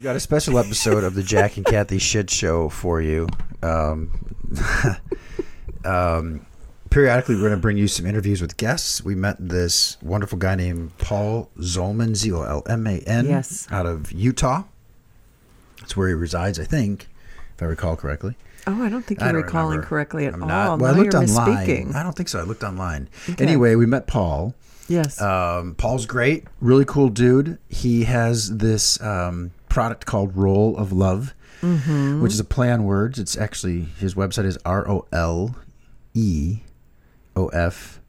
We 0.00 0.04
got 0.04 0.16
a 0.16 0.20
special 0.20 0.58
episode 0.58 1.04
of 1.04 1.12
the 1.14 1.22
Jack 1.22 1.58
and 1.58 1.66
Cathy 1.66 1.98
Shit 1.98 2.30
Show 2.30 2.70
for 2.70 3.02
you. 3.02 3.28
Um, 3.62 4.10
um, 5.84 6.46
periodically, 6.88 7.34
we're 7.34 7.42
going 7.42 7.50
to 7.52 7.58
bring 7.58 7.76
you 7.76 7.86
some 7.86 8.06
interviews 8.06 8.40
with 8.40 8.56
guests. 8.56 9.04
We 9.04 9.14
met 9.14 9.36
this 9.38 9.98
wonderful 10.00 10.38
guy 10.38 10.54
named 10.54 10.96
Paul 10.96 11.50
Zolman, 11.58 12.14
Z 12.14 12.32
O 12.32 12.40
L 12.44 12.62
M 12.66 12.86
A 12.86 13.00
N, 13.00 13.26
Yes. 13.26 13.68
out 13.70 13.84
of 13.84 14.10
Utah. 14.10 14.62
That's 15.80 15.98
where 15.98 16.08
he 16.08 16.14
resides, 16.14 16.58
I 16.58 16.64
think, 16.64 17.06
if 17.54 17.62
I 17.62 17.66
recall 17.66 17.94
correctly. 17.94 18.36
Oh, 18.66 18.82
I 18.82 18.88
don't 18.88 19.02
think 19.04 19.20
you're 19.20 19.30
don't 19.32 19.42
recalling 19.42 19.68
remember. 19.72 19.86
correctly 19.86 20.24
at 20.24 20.32
I'm 20.32 20.42
all. 20.44 20.48
not. 20.48 20.78
Well, 20.78 20.94
I 20.94 20.96
looked 20.96 21.12
online. 21.14 21.28
misspeaking. 21.28 21.94
I 21.94 22.02
don't 22.02 22.16
think 22.16 22.30
so. 22.30 22.38
I 22.40 22.44
looked 22.44 22.62
online. 22.62 23.10
Okay. 23.28 23.44
Anyway, 23.44 23.74
we 23.74 23.84
met 23.84 24.06
Paul. 24.06 24.54
Yes. 24.88 25.20
Um, 25.20 25.74
Paul's 25.74 26.06
great, 26.06 26.44
really 26.62 26.86
cool 26.86 27.10
dude. 27.10 27.58
He 27.68 28.04
has 28.04 28.56
this 28.56 28.98
um, 29.02 29.50
product 29.70 30.04
called 30.04 30.36
Role 30.36 30.76
of 30.76 30.92
Love, 30.92 31.34
Mm-hmm. 31.62 32.22
which 32.22 32.32
is 32.32 32.40
a 32.40 32.44
play 32.44 32.70
on 32.70 32.84
words. 32.84 33.18
It's 33.18 33.36
actually 33.36 33.82
his 33.98 34.14
website 34.14 34.46
is 34.46 34.58
R 34.64 34.88
O 34.88 35.06
L 35.12 35.56
E 36.14 36.60
O 37.36 37.48
F 37.48 38.00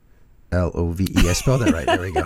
L 0.54 0.72
O 0.74 0.92
V 0.92 1.04
E. 1.04 1.30
I 1.30 1.34
spelled 1.34 1.62
that 1.62 1.74
right. 1.74 1.86
There 1.86 2.00
we 2.02 2.14
go. 2.14 2.26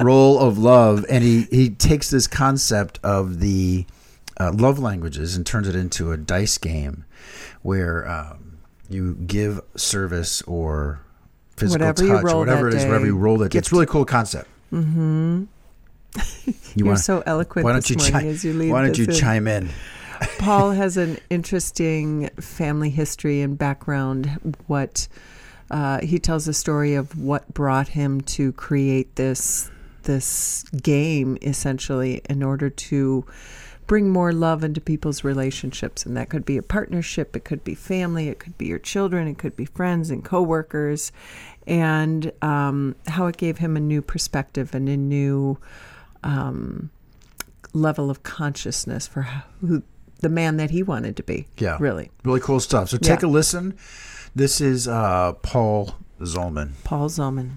Role 0.04 0.38
of 0.40 0.58
Love, 0.58 1.04
and 1.08 1.22
he 1.24 1.42
he 1.50 1.70
takes 1.70 2.10
this 2.10 2.26
concept 2.26 2.98
of 3.02 3.40
the 3.40 3.86
uh, 4.38 4.52
love 4.52 4.78
languages 4.78 5.36
and 5.36 5.46
turns 5.46 5.68
it 5.68 5.74
into 5.76 6.10
a 6.12 6.16
dice 6.16 6.58
game 6.58 7.04
where 7.62 8.08
um, 8.08 8.58
you 8.88 9.14
give 9.14 9.60
service 9.76 10.42
or 10.42 11.00
physical 11.56 11.86
Whatever 11.86 12.22
touch, 12.22 12.34
whatever 12.34 12.68
it 12.68 12.74
is, 12.74 12.84
whatever 12.84 13.06
you 13.06 13.16
roll 13.16 13.38
that. 13.38 13.46
It's 13.46 13.52
gift. 13.54 13.72
really 13.72 13.86
cool 13.86 14.04
concept. 14.04 14.48
Mm-hmm. 14.72 15.44
You 16.46 16.54
You're 16.76 16.86
wanna- 16.88 16.98
so 16.98 17.22
eloquent 17.26 17.64
why 17.64 17.72
don't 17.72 17.80
this 17.86 17.90
you 17.90 17.96
morning 17.96 18.12
chi- 18.12 18.26
as 18.26 18.44
you 18.44 18.52
lead 18.52 18.70
Why 18.72 18.82
don't 18.82 18.98
you 18.98 19.04
in. 19.06 19.12
chime 19.12 19.48
in? 19.48 19.68
Paul 20.38 20.72
has 20.72 20.96
an 20.96 21.18
interesting 21.30 22.28
family 22.40 22.90
history 22.90 23.40
and 23.42 23.56
background. 23.58 24.54
What 24.66 25.08
uh, 25.70 26.00
he 26.00 26.18
tells 26.18 26.46
a 26.48 26.54
story 26.54 26.94
of 26.94 27.18
what 27.18 27.52
brought 27.52 27.88
him 27.88 28.20
to 28.22 28.52
create 28.52 29.16
this 29.16 29.70
this 30.04 30.62
game, 30.82 31.36
essentially, 31.42 32.20
in 32.30 32.42
order 32.42 32.70
to 32.70 33.24
bring 33.88 34.08
more 34.10 34.32
love 34.32 34.62
into 34.64 34.80
people's 34.80 35.24
relationships, 35.24 36.06
and 36.06 36.16
that 36.16 36.28
could 36.28 36.44
be 36.44 36.56
a 36.56 36.62
partnership, 36.62 37.34
it 37.36 37.44
could 37.44 37.62
be 37.64 37.74
family, 37.74 38.28
it 38.28 38.38
could 38.38 38.56
be 38.56 38.66
your 38.66 38.78
children, 38.78 39.26
it 39.28 39.38
could 39.38 39.56
be 39.56 39.64
friends 39.64 40.10
and 40.10 40.24
coworkers, 40.24 41.10
and 41.66 42.30
um, 42.42 42.94
how 43.08 43.26
it 43.26 43.36
gave 43.36 43.58
him 43.58 43.76
a 43.76 43.80
new 43.80 44.00
perspective 44.00 44.74
and 44.74 44.88
a 44.88 44.96
new 44.96 45.58
um, 46.26 46.90
level 47.72 48.10
of 48.10 48.22
consciousness 48.22 49.06
for 49.06 49.22
who 49.60 49.82
the 50.20 50.28
man 50.28 50.56
that 50.56 50.70
he 50.70 50.82
wanted 50.82 51.16
to 51.16 51.22
be. 51.22 51.46
Yeah. 51.58 51.76
really, 51.80 52.10
Really 52.24 52.40
cool 52.40 52.60
stuff. 52.60 52.88
So 52.90 52.96
take 52.98 53.22
Yeah. 53.22 53.28
a 53.28 53.30
listen. 53.30 53.74
This 54.34 54.60
is 54.60 54.88
uh, 54.88 55.32
Paul 55.42 55.94
Zolman. 56.20 56.72
Paul 56.84 57.08
Zolman. 57.08 57.50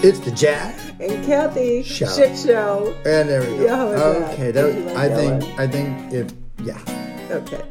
It's 0.00 0.20
the 0.20 0.30
Jack. 0.30 0.78
And 1.00 1.24
Cathy, 1.24 1.82
Show. 1.82 2.06
shit 2.06 2.36
show. 2.38 2.94
And 3.04 3.28
there 3.28 3.40
we 3.40 3.46
go. 3.58 3.64
Yeah, 3.64 3.76
how 3.76 3.86
was 3.88 4.00
that? 4.00 4.32
okay, 4.34 4.50
that, 4.52 4.84
like 4.86 4.96
I 4.96 5.08
that 5.08 5.16
think 5.16 5.42
one? 5.42 5.60
I 5.60 5.66
think 5.66 6.12
if 6.12 6.32
yeah. 6.64 7.28
Okay. 7.30 7.62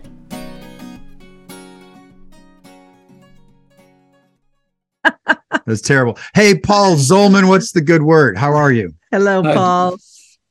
That's 5.68 5.82
terrible. 5.82 6.18
Hey, 6.34 6.58
Paul 6.58 6.96
Zolman, 6.96 7.50
what's 7.50 7.74
the 7.74 7.82
good 7.82 8.04
word? 8.04 8.38
How 8.38 8.54
are 8.54 8.72
you? 8.72 8.96
Hello, 9.12 9.44
Hi. 9.44 9.54
Paul. 9.54 9.98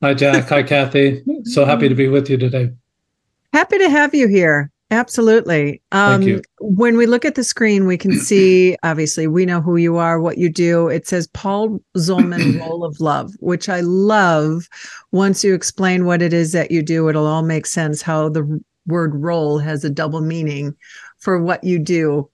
Hi, 0.01 0.13
Jack. 0.13 0.47
Hi, 0.49 0.61
Cathy. 0.61 1.23
So 1.43 1.65
happy 1.65 1.89
to 1.89 1.95
be 1.95 2.07
with 2.07 2.29
you 2.29 2.37
today. 2.37 2.69
Happy 3.51 3.79
to 3.79 3.89
have 3.89 4.13
you 4.13 4.27
here. 4.27 4.71
Absolutely. 4.91 5.81
Um, 5.91 6.21
you. 6.21 6.41
When 6.61 6.97
we 6.97 7.07
look 7.07 7.25
at 7.25 7.33
the 7.33 7.43
screen, 7.43 7.87
we 7.87 7.97
can 7.97 8.13
see 8.13 8.77
obviously 8.83 9.25
we 9.25 9.45
know 9.45 9.59
who 9.59 9.75
you 9.75 9.97
are, 9.97 10.21
what 10.21 10.37
you 10.37 10.49
do. 10.49 10.87
It 10.87 11.07
says 11.07 11.27
Paul 11.27 11.81
Zolman 11.97 12.59
Role 12.61 12.85
of 12.85 12.99
Love, 12.99 13.33
which 13.39 13.69
I 13.69 13.81
love. 13.81 14.69
Once 15.11 15.43
you 15.43 15.55
explain 15.55 16.05
what 16.05 16.21
it 16.21 16.31
is 16.31 16.51
that 16.51 16.69
you 16.69 16.83
do, 16.83 17.09
it'll 17.09 17.25
all 17.25 17.41
make 17.41 17.65
sense 17.65 18.03
how 18.03 18.29
the 18.29 18.61
word 18.85 19.15
roll 19.15 19.57
has 19.57 19.83
a 19.83 19.89
double 19.89 20.21
meaning 20.21 20.75
for 21.17 21.41
what 21.41 21.63
you 21.63 21.79
do. 21.79 22.29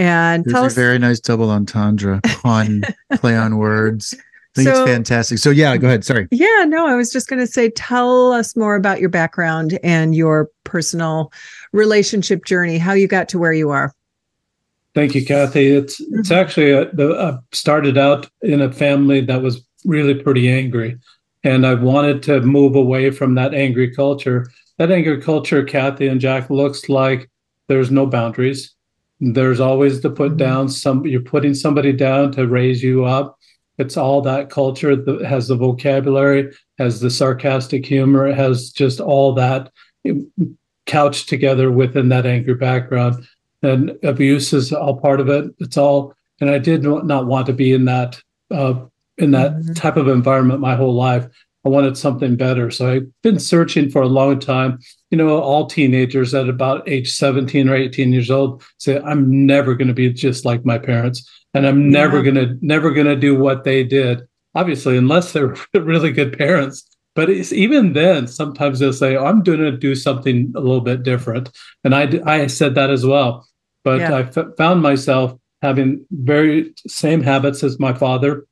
And 0.00 0.44
There's 0.44 0.54
tell 0.54 0.62
a 0.62 0.66
us, 0.66 0.74
very 0.74 0.98
nice 0.98 1.20
double 1.20 1.50
entendre, 1.50 2.22
pun, 2.24 2.82
play 3.16 3.36
on 3.36 3.58
words. 3.58 4.14
I 4.14 4.18
think 4.54 4.68
So- 4.68 4.82
it's 4.82 4.90
fantastic. 4.90 5.38
So 5.38 5.50
yeah, 5.50 5.76
go 5.76 5.88
ahead. 5.88 6.06
Sorry. 6.06 6.26
yeah, 6.30 6.64
no, 6.66 6.86
I 6.86 6.94
was 6.94 7.12
just 7.12 7.28
going 7.28 7.38
to 7.38 7.46
say, 7.46 7.68
tell 7.68 8.32
us 8.32 8.56
more 8.56 8.76
about 8.76 8.98
your 8.98 9.10
background 9.10 9.78
and 9.84 10.14
your 10.14 10.48
personal 10.64 11.30
relationship 11.72 12.46
journey, 12.46 12.78
how 12.78 12.94
you 12.94 13.06
got 13.06 13.28
to 13.28 13.38
where 13.38 13.52
you 13.52 13.68
are. 13.68 13.92
Thank 14.94 15.14
you, 15.14 15.24
Cathy. 15.24 15.68
It's 15.68 16.00
it's 16.00 16.30
mm-hmm. 16.30 16.32
actually 16.32 16.70
a, 16.72 16.90
the, 16.92 17.14
I 17.14 17.38
started 17.54 17.98
out 17.98 18.28
in 18.40 18.62
a 18.62 18.72
family 18.72 19.20
that 19.20 19.42
was 19.42 19.64
really 19.84 20.14
pretty 20.14 20.50
angry, 20.50 20.98
and 21.44 21.66
I 21.66 21.74
wanted 21.74 22.22
to 22.24 22.40
move 22.40 22.74
away 22.74 23.10
from 23.10 23.34
that 23.34 23.54
angry 23.54 23.94
culture. 23.94 24.50
That 24.78 24.90
angry 24.90 25.20
culture, 25.20 25.62
Cathy 25.62 26.08
and 26.08 26.20
Jack, 26.20 26.48
looks 26.50 26.88
like 26.88 27.30
there's 27.68 27.90
no 27.90 28.06
boundaries. 28.06 28.74
There's 29.20 29.60
always 29.60 30.00
the 30.00 30.10
put 30.10 30.36
down. 30.36 30.68
Some 30.68 31.06
you're 31.06 31.20
putting 31.20 31.54
somebody 31.54 31.92
down 31.92 32.32
to 32.32 32.46
raise 32.46 32.82
you 32.82 33.04
up. 33.04 33.36
It's 33.78 33.96
all 33.96 34.20
that 34.22 34.50
culture 34.50 34.96
that 34.96 35.22
has 35.22 35.48
the 35.48 35.56
vocabulary, 35.56 36.52
has 36.78 37.00
the 37.00 37.10
sarcastic 37.10 37.84
humor, 37.86 38.32
has 38.32 38.70
just 38.70 39.00
all 39.00 39.32
that 39.34 39.70
couched 40.86 41.28
together 41.28 41.70
within 41.70 42.08
that 42.08 42.26
angry 42.26 42.54
background 42.54 43.24
and 43.62 43.96
abuse 44.02 44.52
is 44.52 44.72
all 44.72 44.98
part 44.98 45.20
of 45.20 45.28
it. 45.28 45.44
It's 45.58 45.76
all, 45.76 46.14
and 46.40 46.50
I 46.50 46.58
did 46.58 46.82
not 46.82 47.26
want 47.26 47.46
to 47.46 47.52
be 47.52 47.72
in 47.72 47.84
that 47.84 48.20
uh, 48.50 48.74
in 49.18 49.30
that 49.32 49.52
Mhm. 49.52 49.76
type 49.76 49.96
of 49.96 50.08
environment 50.08 50.60
my 50.60 50.74
whole 50.74 50.94
life. 50.94 51.28
I 51.64 51.68
wanted 51.68 51.96
something 51.96 52.36
better, 52.36 52.70
so 52.70 52.90
I've 52.90 53.06
been 53.22 53.38
searching 53.38 53.90
for 53.90 54.00
a 54.02 54.08
long 54.08 54.38
time. 54.38 54.78
You 55.10 55.18
know, 55.18 55.38
all 55.40 55.66
teenagers 55.66 56.32
at 56.34 56.48
about 56.48 56.88
age 56.88 57.12
seventeen 57.12 57.68
or 57.68 57.74
eighteen 57.74 58.12
years 58.12 58.30
old 58.30 58.62
say, 58.78 58.98
"I'm 59.00 59.46
never 59.46 59.74
going 59.74 59.88
to 59.88 59.94
be 59.94 60.12
just 60.12 60.44
like 60.44 60.64
my 60.64 60.78
parents, 60.78 61.28
and 61.52 61.66
I'm 61.66 61.90
never 61.90 62.18
Yeah. 62.18 62.22
going 62.30 62.34
to 62.36 62.58
never 62.62 62.90
going 62.92 63.06
to 63.08 63.16
do 63.16 63.34
what 63.38 63.64
they 63.64 63.84
did." 63.84 64.22
Obviously, 64.54 64.96
unless 64.96 65.32
they're 65.32 65.54
really 65.74 66.12
good 66.12 66.36
parents. 66.36 66.86
But 67.16 67.28
it's, 67.28 67.52
even 67.52 67.92
then, 67.92 68.26
sometimes 68.28 68.78
they'll 68.78 68.92
say, 68.92 69.16
"I'm 69.16 69.42
going 69.42 69.58
to 69.58 69.72
do 69.76 69.94
something 69.94 70.52
a 70.56 70.60
little 70.60 70.80
bit 70.80 71.02
different," 71.02 71.50
and 71.84 71.94
I, 71.94 72.08
I 72.24 72.46
said 72.46 72.74
that 72.76 72.90
as 72.90 73.04
well 73.04 73.46
but 73.82 73.98
Yeah. 74.00 74.12
I 74.14 74.20
f- 74.20 74.56
found 74.58 74.82
myself 74.82 75.38
having 75.62 76.04
very 76.10 76.74
same 76.86 77.22
habits 77.22 77.64
as 77.64 77.78
my 77.80 77.94
father. 77.94 78.44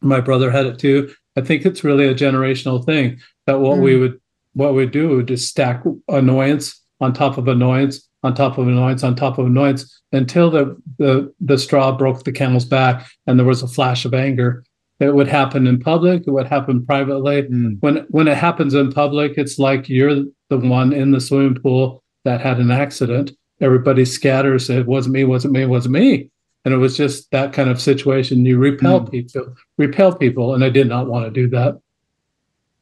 My 0.00 0.20
brother 0.20 0.50
had 0.50 0.66
it 0.66 0.80
too. 0.80 1.12
I 1.36 1.40
think 1.40 1.64
it's 1.64 1.84
really 1.84 2.06
a 2.06 2.14
generational 2.14 2.84
thing 2.84 3.18
that 3.46 3.60
what 3.60 3.78
we 3.78 3.96
would 3.96 4.20
what 4.54 4.74
we 4.74 4.86
do 4.86 5.08
would 5.08 5.28
just 5.28 5.48
stack 5.48 5.82
annoyance 6.08 6.80
on 7.00 7.12
top 7.12 7.38
of 7.38 7.48
annoyance 7.48 8.08
on 8.22 8.34
top 8.34 8.56
of 8.56 8.68
annoyance 8.68 9.02
on 9.04 9.14
top 9.16 9.38
of 9.38 9.46
annoyance 9.46 10.00
until 10.12 10.50
the 10.50 10.76
the 10.98 11.32
the 11.40 11.58
straw 11.58 11.92
broke 11.96 12.24
the 12.24 12.32
camel's 12.32 12.64
back 12.64 13.06
and 13.26 13.38
there 13.38 13.46
was 13.46 13.62
a 13.62 13.68
flash 13.68 14.04
of 14.04 14.14
anger. 14.14 14.64
It 15.00 15.14
would 15.14 15.26
happen 15.26 15.66
in 15.66 15.80
public. 15.80 16.22
It 16.26 16.30
would 16.30 16.46
happen 16.46 16.86
privately 16.86 17.42
Mm. 17.42 17.78
when 17.80 17.96
when 18.10 18.28
it 18.28 18.36
happens 18.36 18.74
in 18.74 18.92
public, 18.92 19.34
it's 19.36 19.58
like 19.58 19.88
you're 19.88 20.24
the 20.50 20.58
one 20.58 20.92
in 20.92 21.10
the 21.10 21.20
swimming 21.20 21.56
pool 21.60 22.02
that 22.24 22.40
had 22.40 22.58
an 22.58 22.70
accident. 22.70 23.32
Everybody 23.60 24.04
scatters. 24.04 24.70
It 24.70 24.86
wasn't 24.86 25.14
me. 25.14 25.24
Wasn't 25.24 25.52
me. 25.52 25.66
Wasn't 25.66 25.92
me. 25.92 26.30
And 26.64 26.72
it 26.72 26.78
was 26.78 26.96
just 26.96 27.30
that 27.30 27.52
kind 27.52 27.68
of 27.68 27.80
situation. 27.80 28.46
You 28.46 28.58
repel 28.58 29.00
Hmm. 29.00 29.10
people. 29.10 29.54
Repel 29.76 30.14
people, 30.14 30.54
and 30.54 30.64
I 30.64 30.70
did 30.70 30.88
not 30.88 31.08
want 31.08 31.26
to 31.26 31.30
do 31.30 31.48
that. 31.50 31.78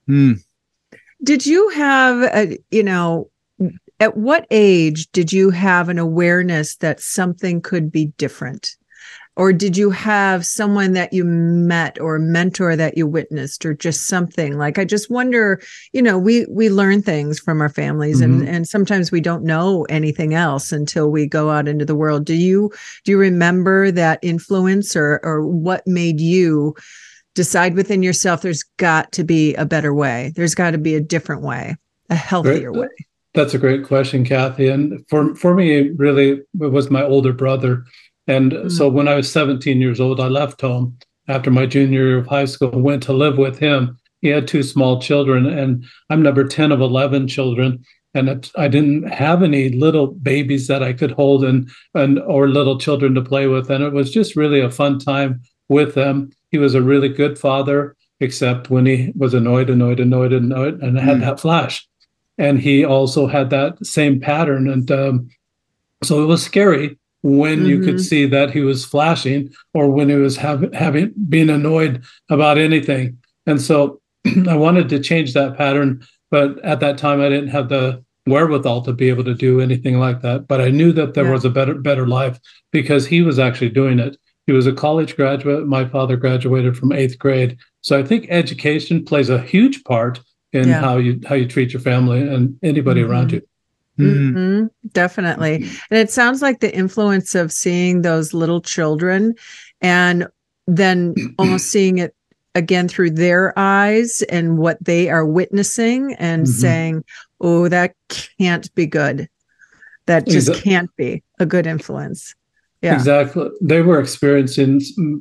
Mm. 0.08 0.42
Did 1.22 1.46
you 1.46 1.68
have, 1.70 2.22
a, 2.22 2.58
you 2.70 2.82
know, 2.82 3.30
at 4.00 4.16
what 4.16 4.46
age 4.50 5.10
did 5.12 5.32
you 5.32 5.50
have 5.50 5.88
an 5.88 5.98
awareness 5.98 6.76
that 6.76 7.00
something 7.00 7.60
could 7.60 7.92
be 7.92 8.06
different? 8.18 8.76
Or 9.34 9.52
did 9.52 9.78
you 9.78 9.90
have 9.90 10.44
someone 10.44 10.92
that 10.92 11.12
you 11.12 11.24
met 11.24 11.98
or 11.98 12.16
a 12.16 12.20
mentor 12.20 12.76
that 12.76 12.98
you 12.98 13.06
witnessed 13.06 13.64
or 13.64 13.72
just 13.72 14.06
something? 14.06 14.58
Like 14.58 14.78
I 14.78 14.84
just 14.84 15.10
wonder, 15.10 15.62
you 15.92 16.02
know, 16.02 16.18
we 16.18 16.44
we 16.50 16.68
learn 16.68 17.00
things 17.00 17.38
from 17.38 17.62
our 17.62 17.70
families 17.70 18.20
and 18.20 18.42
mm-hmm. 18.42 18.54
and 18.54 18.68
sometimes 18.68 19.10
we 19.10 19.22
don't 19.22 19.44
know 19.44 19.84
anything 19.88 20.34
else 20.34 20.70
until 20.70 21.10
we 21.10 21.26
go 21.26 21.50
out 21.50 21.66
into 21.66 21.86
the 21.86 21.96
world. 21.96 22.26
Do 22.26 22.34
you 22.34 22.70
do 23.04 23.12
you 23.12 23.18
remember 23.18 23.90
that 23.90 24.18
influence 24.22 24.94
or 24.94 25.18
or 25.22 25.46
what 25.46 25.86
made 25.86 26.20
you 26.20 26.74
decide 27.34 27.74
within 27.74 28.02
yourself 28.02 28.42
there's 28.42 28.62
got 28.76 29.12
to 29.12 29.24
be 29.24 29.54
a 29.54 29.64
better 29.64 29.94
way. 29.94 30.32
There's 30.36 30.54
got 30.54 30.72
to 30.72 30.78
be 30.78 30.94
a 30.94 31.00
different 31.00 31.42
way, 31.42 31.76
a 32.10 32.14
healthier 32.14 32.72
way. 32.72 32.88
That's 33.34 33.54
a 33.54 33.58
great 33.58 33.86
question, 33.86 34.24
Cathy. 34.24 34.68
And 34.68 35.02
for 35.08 35.34
for 35.34 35.54
me, 35.54 35.90
really, 35.96 36.42
it 36.60 36.70
was 36.72 36.90
my 36.90 37.02
older 37.02 37.32
brother. 37.32 37.84
And 38.26 38.52
mm-hmm. 38.52 38.68
so 38.68 38.88
when 38.88 39.08
I 39.08 39.14
was 39.14 39.30
17 39.30 39.80
years 39.80 40.00
old, 40.00 40.20
I 40.20 40.28
left 40.28 40.60
home 40.60 40.98
after 41.28 41.50
my 41.50 41.66
junior 41.66 42.04
year 42.06 42.18
of 42.18 42.26
high 42.26 42.44
school, 42.44 42.70
went 42.70 43.02
to 43.04 43.12
live 43.12 43.38
with 43.38 43.58
him. 43.58 43.98
He 44.20 44.28
had 44.28 44.46
two 44.46 44.62
small 44.62 45.00
children, 45.00 45.46
and 45.46 45.84
I'm 46.10 46.22
number 46.22 46.44
10 46.46 46.72
of 46.72 46.80
11 46.80 47.28
children. 47.28 47.84
And 48.14 48.28
it, 48.28 48.50
I 48.56 48.68
didn't 48.68 49.08
have 49.08 49.42
any 49.42 49.70
little 49.70 50.08
babies 50.08 50.66
that 50.66 50.82
I 50.82 50.92
could 50.92 51.12
hold 51.12 51.44
and, 51.44 51.68
and 51.94 52.20
or 52.20 52.48
little 52.48 52.78
children 52.78 53.14
to 53.14 53.22
play 53.22 53.46
with. 53.46 53.70
And 53.70 53.82
it 53.82 53.92
was 53.92 54.12
just 54.12 54.36
really 54.36 54.60
a 54.60 54.70
fun 54.70 54.98
time 54.98 55.40
with 55.68 55.94
them. 55.94 56.30
He 56.50 56.58
was 56.58 56.74
a 56.74 56.82
really 56.82 57.08
good 57.08 57.38
father, 57.38 57.96
except 58.20 58.68
when 58.68 58.84
he 58.84 59.12
was 59.16 59.32
annoyed, 59.32 59.70
annoyed, 59.70 59.98
annoyed, 59.98 60.32
annoyed, 60.32 60.82
and 60.82 60.98
had 60.98 61.18
mm. 61.18 61.20
that 61.20 61.40
flash. 61.40 61.88
And 62.36 62.60
he 62.60 62.84
also 62.84 63.26
had 63.26 63.50
that 63.50 63.84
same 63.84 64.20
pattern. 64.20 64.68
And 64.68 64.90
um, 64.90 65.30
so 66.02 66.22
it 66.22 66.26
was 66.26 66.42
scary 66.42 66.98
when 67.22 67.60
mm-hmm. 67.60 67.66
you 67.66 67.80
could 67.80 67.94
mm-hmm. 67.94 68.02
see 68.02 68.26
that 68.26 68.50
he 68.50 68.60
was 68.60 68.84
flashing 68.84 69.52
or 69.74 69.90
when 69.90 70.08
he 70.08 70.16
was 70.16 70.36
have, 70.36 70.72
having 70.74 71.12
being 71.28 71.50
annoyed 71.50 72.02
about 72.28 72.58
anything. 72.58 73.18
And 73.46 73.60
so 73.60 74.00
I 74.48 74.56
wanted 74.56 74.88
to 74.90 75.00
change 75.00 75.32
that 75.34 75.56
pattern, 75.56 76.04
but 76.30 76.62
at 76.64 76.80
that 76.80 76.98
time 76.98 77.20
I 77.20 77.28
didn't 77.28 77.48
have 77.48 77.68
the 77.68 78.04
wherewithal 78.26 78.82
to 78.82 78.92
be 78.92 79.08
able 79.08 79.24
to 79.24 79.34
do 79.34 79.60
anything 79.60 79.98
like 79.98 80.20
that. 80.22 80.46
But 80.46 80.60
I 80.60 80.70
knew 80.70 80.92
that 80.92 81.14
there 81.14 81.26
yeah. 81.26 81.32
was 81.32 81.44
a 81.44 81.50
better 81.50 81.74
better 81.74 82.06
life 82.06 82.38
because 82.70 83.06
he 83.06 83.22
was 83.22 83.38
actually 83.38 83.70
doing 83.70 83.98
it. 83.98 84.16
He 84.46 84.52
was 84.52 84.66
a 84.66 84.72
college 84.72 85.16
graduate. 85.16 85.66
My 85.66 85.84
father 85.84 86.16
graduated 86.16 86.76
from 86.76 86.92
eighth 86.92 87.18
grade. 87.18 87.58
So 87.80 87.98
I 87.98 88.02
think 88.02 88.26
education 88.28 89.04
plays 89.04 89.28
a 89.28 89.40
huge 89.40 89.84
part 89.84 90.20
in 90.52 90.68
yeah. 90.68 90.80
how 90.80 90.96
you 90.96 91.20
how 91.26 91.34
you 91.34 91.46
treat 91.46 91.72
your 91.72 91.82
family 91.82 92.20
and 92.20 92.58
anybody 92.62 93.02
mm-hmm. 93.02 93.10
around 93.10 93.32
you. 93.32 93.42
Mm-hmm. 94.02 94.36
Mm-hmm. 94.38 94.88
Definitely. 94.92 95.58
Mm-hmm. 95.58 95.84
And 95.90 95.98
it 95.98 96.10
sounds 96.10 96.42
like 96.42 96.60
the 96.60 96.74
influence 96.74 97.34
of 97.34 97.52
seeing 97.52 98.02
those 98.02 98.34
little 98.34 98.60
children 98.60 99.34
and 99.80 100.28
then 100.66 101.14
almost 101.38 101.70
seeing 101.70 101.98
it 101.98 102.14
again 102.54 102.88
through 102.88 103.10
their 103.10 103.58
eyes 103.58 104.22
and 104.28 104.58
what 104.58 104.82
they 104.82 105.08
are 105.08 105.24
witnessing 105.24 106.14
and 106.14 106.44
mm-hmm. 106.44 106.52
saying, 106.52 107.04
oh, 107.40 107.68
that 107.68 107.94
can't 108.38 108.72
be 108.74 108.86
good. 108.86 109.28
That 110.06 110.26
just 110.26 110.48
exactly. 110.48 110.70
can't 110.70 110.96
be 110.96 111.22
a 111.38 111.46
good 111.46 111.66
influence. 111.66 112.34
Yeah. 112.82 112.94
Exactly. 112.94 113.48
They 113.60 113.80
were 113.80 114.00
experiencing 114.00 114.80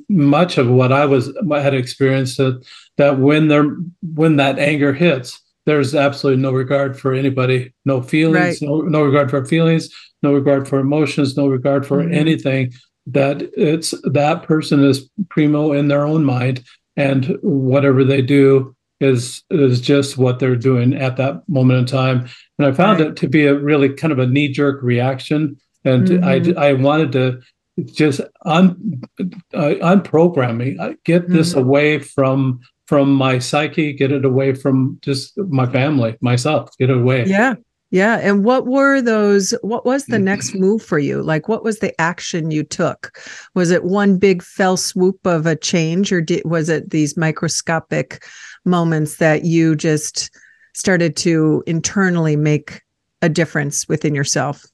much 0.10 0.58
of 0.58 0.68
what 0.68 0.92
I 0.92 1.06
was 1.06 1.32
I 1.52 1.60
had 1.60 1.76
experienced 1.76 2.38
that, 2.38 2.66
that 2.98 3.20
when 3.20 3.48
they're 3.48 3.76
when 4.02 4.38
that 4.38 4.58
anger 4.58 4.94
hits, 4.94 5.40
there's 5.66 5.94
absolutely 5.94 6.42
no 6.42 6.52
regard 6.52 7.00
for 7.00 7.14
anybody, 7.14 7.74
no 7.86 8.02
feelings, 8.02 8.62
right. 8.62 8.70
no, 8.70 8.82
no 8.82 9.04
regard 9.04 9.30
for 9.30 9.46
feelings, 9.46 9.90
no 10.24 10.34
regard 10.34 10.68
for 10.68 10.80
emotions, 10.80 11.38
no 11.38 11.48
regard 11.48 11.86
for 11.86 11.98
mm-hmm. 11.98 12.14
anything. 12.14 12.74
That 13.08 13.42
it's 13.58 13.94
that 14.04 14.44
person 14.44 14.84
is 14.84 15.10
primo 15.30 15.72
in 15.74 15.88
their 15.88 16.06
own 16.06 16.24
mind, 16.24 16.64
and 16.96 17.38
whatever 17.42 18.04
they 18.04 18.22
do 18.22 18.76
is 19.00 19.44
is 19.50 19.82
just 19.82 20.18
what 20.18 20.40
they're 20.40 20.56
doing 20.56 20.94
at 20.94 21.18
that 21.18 21.42
moment 21.50 21.80
in 21.80 21.86
time. 21.88 22.30
And 22.60 22.68
I 22.68 22.72
found 22.72 23.00
right. 23.00 23.10
it 23.10 23.16
to 23.18 23.28
be 23.28 23.46
a 23.46 23.56
really 23.56 23.90
kind 23.90 24.12
of 24.12 24.20
a 24.20 24.28
knee 24.28 24.50
jerk 24.50 24.82
reaction, 24.84 25.58
and 25.84 26.08
mm-hmm. 26.08 26.60
I 26.60 26.70
I 26.70 26.74
wanted 26.74 27.12
to 27.14 27.42
just 27.86 28.22
un 28.46 29.02
uh, 29.20 29.74
unprogram 29.82 30.58
me, 30.58 30.78
get 31.06 31.28
this 31.28 31.52
mm-hmm. 31.52 31.60
away 31.60 32.00
from 32.00 32.60
from 32.92 33.14
my 33.14 33.40
psyche, 33.40 33.94
get 33.94 34.12
it 34.12 34.26
away 34.26 34.54
from 34.54 35.00
just 35.02 35.38
my 35.38 35.66
family, 35.66 36.18
myself, 36.20 36.70
get 36.78 36.90
it 36.90 36.98
away. 36.98 37.24
Yeah. 37.24 37.54
Yeah. 37.90 38.18
And 38.18 38.44
what 38.44 38.68
were 38.68 39.02
those? 39.02 39.54
What 39.62 39.86
was 39.86 40.08
the 40.08 40.20
next 40.20 40.56
move 40.56 40.84
for 40.84 41.00
you? 41.00 41.24
Like, 41.24 41.48
what 41.48 41.64
was 41.64 41.80
the 41.80 41.94
action 42.02 42.52
you 42.52 42.64
took? 42.64 43.18
Was 43.56 43.72
it 43.72 43.86
one 43.86 44.18
big 44.18 44.44
fell 44.44 44.76
swoop 44.76 45.26
of 45.26 45.46
a 45.46 45.56
change, 45.56 46.12
or 46.12 46.20
did, 46.20 46.44
was 46.44 46.68
it 46.68 46.90
these 46.90 47.16
microscopic 47.16 48.26
moments 48.66 49.16
that 49.20 49.46
you 49.46 49.78
just 49.78 50.30
started 50.74 51.16
to 51.16 51.64
internally 51.68 52.36
make 52.36 52.82
a 53.22 53.30
difference 53.30 53.88
within 53.88 54.14
yourself? 54.14 54.66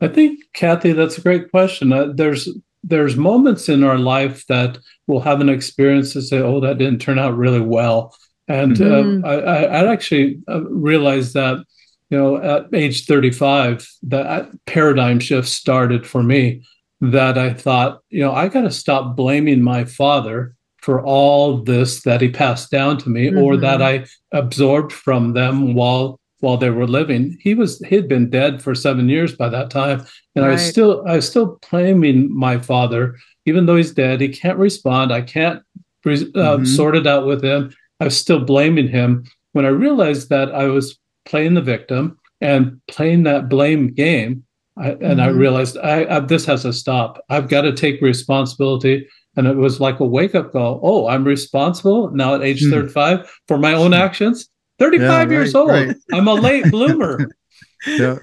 I 0.00 0.08
think, 0.08 0.40
Cathy, 0.54 0.92
that's 0.92 1.18
a 1.18 1.22
great 1.22 1.50
question. 1.50 1.92
Uh, 1.92 2.12
there's 2.14 2.48
there's 2.82 3.16
moments 3.16 3.68
in 3.68 3.84
our 3.84 3.98
life 3.98 4.46
that 4.46 4.78
we'll 5.06 5.20
have 5.20 5.40
an 5.40 5.48
experience 5.48 6.12
to 6.12 6.22
say, 6.22 6.38
"Oh, 6.38 6.60
that 6.60 6.78
didn't 6.78 7.00
turn 7.00 7.18
out 7.18 7.36
really 7.36 7.60
well," 7.60 8.14
and 8.48 8.80
uh, 8.80 8.84
mm-hmm. 8.84 9.24
uh, 9.24 9.28
I, 9.28 9.62
I, 9.64 9.92
actually 9.92 10.40
uh, 10.48 10.62
realized 10.64 11.34
that 11.34 11.64
you 12.10 12.18
know 12.18 12.36
at 12.36 12.66
age 12.72 13.06
35 13.06 13.88
that 14.04 14.50
paradigm 14.66 15.20
shift 15.20 15.48
started 15.48 16.06
for 16.06 16.22
me. 16.22 16.62
That 17.00 17.36
I 17.36 17.52
thought, 17.52 18.00
you 18.10 18.20
know, 18.20 18.32
I 18.32 18.46
got 18.46 18.60
to 18.60 18.70
stop 18.70 19.16
blaming 19.16 19.60
my 19.60 19.84
father 19.84 20.54
for 20.76 21.02
all 21.02 21.58
this 21.58 22.02
that 22.02 22.20
he 22.20 22.28
passed 22.28 22.70
down 22.70 22.98
to 22.98 23.08
me, 23.08 23.28
mm-hmm. 23.28 23.38
or 23.38 23.56
that 23.56 23.80
mm-hmm. 23.80 24.04
I 24.04 24.38
absorbed 24.38 24.92
from 24.92 25.32
them 25.32 25.74
while 25.74 26.20
while 26.42 26.56
they 26.56 26.70
were 26.70 26.88
living. 26.88 27.38
He 27.40 27.54
was 27.54 27.78
he'd 27.86 28.08
been 28.08 28.28
dead 28.28 28.60
for 28.60 28.74
seven 28.74 29.08
years 29.08 29.34
by 29.34 29.48
that 29.48 29.70
time, 29.70 30.04
and 30.34 30.44
right. 30.44 30.50
I 30.50 30.52
was 30.52 30.62
still 30.62 31.04
I 31.06 31.16
was 31.16 31.28
still 31.28 31.58
blaming 31.70 32.36
my 32.36 32.58
father, 32.58 33.16
even 33.46 33.64
though 33.64 33.76
he's 33.76 33.92
dead. 33.92 34.20
He 34.20 34.28
can't 34.28 34.58
respond. 34.58 35.12
I 35.12 35.22
can't 35.22 35.62
uh, 36.04 36.10
mm-hmm. 36.10 36.64
sort 36.64 36.96
it 36.96 37.06
out 37.06 37.26
with 37.26 37.44
him. 37.44 37.72
I 38.00 38.04
was 38.04 38.18
still 38.18 38.40
blaming 38.40 38.88
him. 38.88 39.24
When 39.52 39.64
I 39.64 39.68
realized 39.68 40.30
that 40.30 40.52
I 40.52 40.64
was 40.64 40.98
playing 41.24 41.54
the 41.54 41.62
victim 41.62 42.18
and 42.40 42.80
playing 42.88 43.22
that 43.22 43.48
blame 43.48 43.94
game, 43.94 44.44
I, 44.76 44.90
and 44.90 45.00
mm-hmm. 45.00 45.20
I 45.20 45.28
realized 45.28 45.78
I, 45.78 46.16
I, 46.16 46.20
this 46.20 46.44
has 46.46 46.62
to 46.62 46.72
stop. 46.72 47.22
I've 47.28 47.48
got 47.48 47.62
to 47.62 47.72
take 47.72 48.00
responsibility. 48.00 49.06
And 49.36 49.46
it 49.46 49.56
was 49.56 49.80
like 49.80 50.00
a 50.00 50.04
wake 50.04 50.34
up 50.34 50.52
call. 50.52 50.80
Oh, 50.82 51.06
I'm 51.06 51.24
responsible 51.24 52.10
now 52.10 52.34
at 52.34 52.42
age 52.42 52.62
mm. 52.62 52.70
35 52.70 53.30
for 53.48 53.56
my 53.56 53.72
own 53.72 53.94
actions. 53.94 54.50
35 54.78 55.02
yeah, 55.02 55.16
right, 55.16 55.30
years 55.30 55.54
old. 55.54 55.70
Right. 55.70 55.96
I'm 56.12 56.28
a 56.28 56.34
late 56.34 56.70
bloomer. 56.70 57.30
Yeah. 57.84 58.18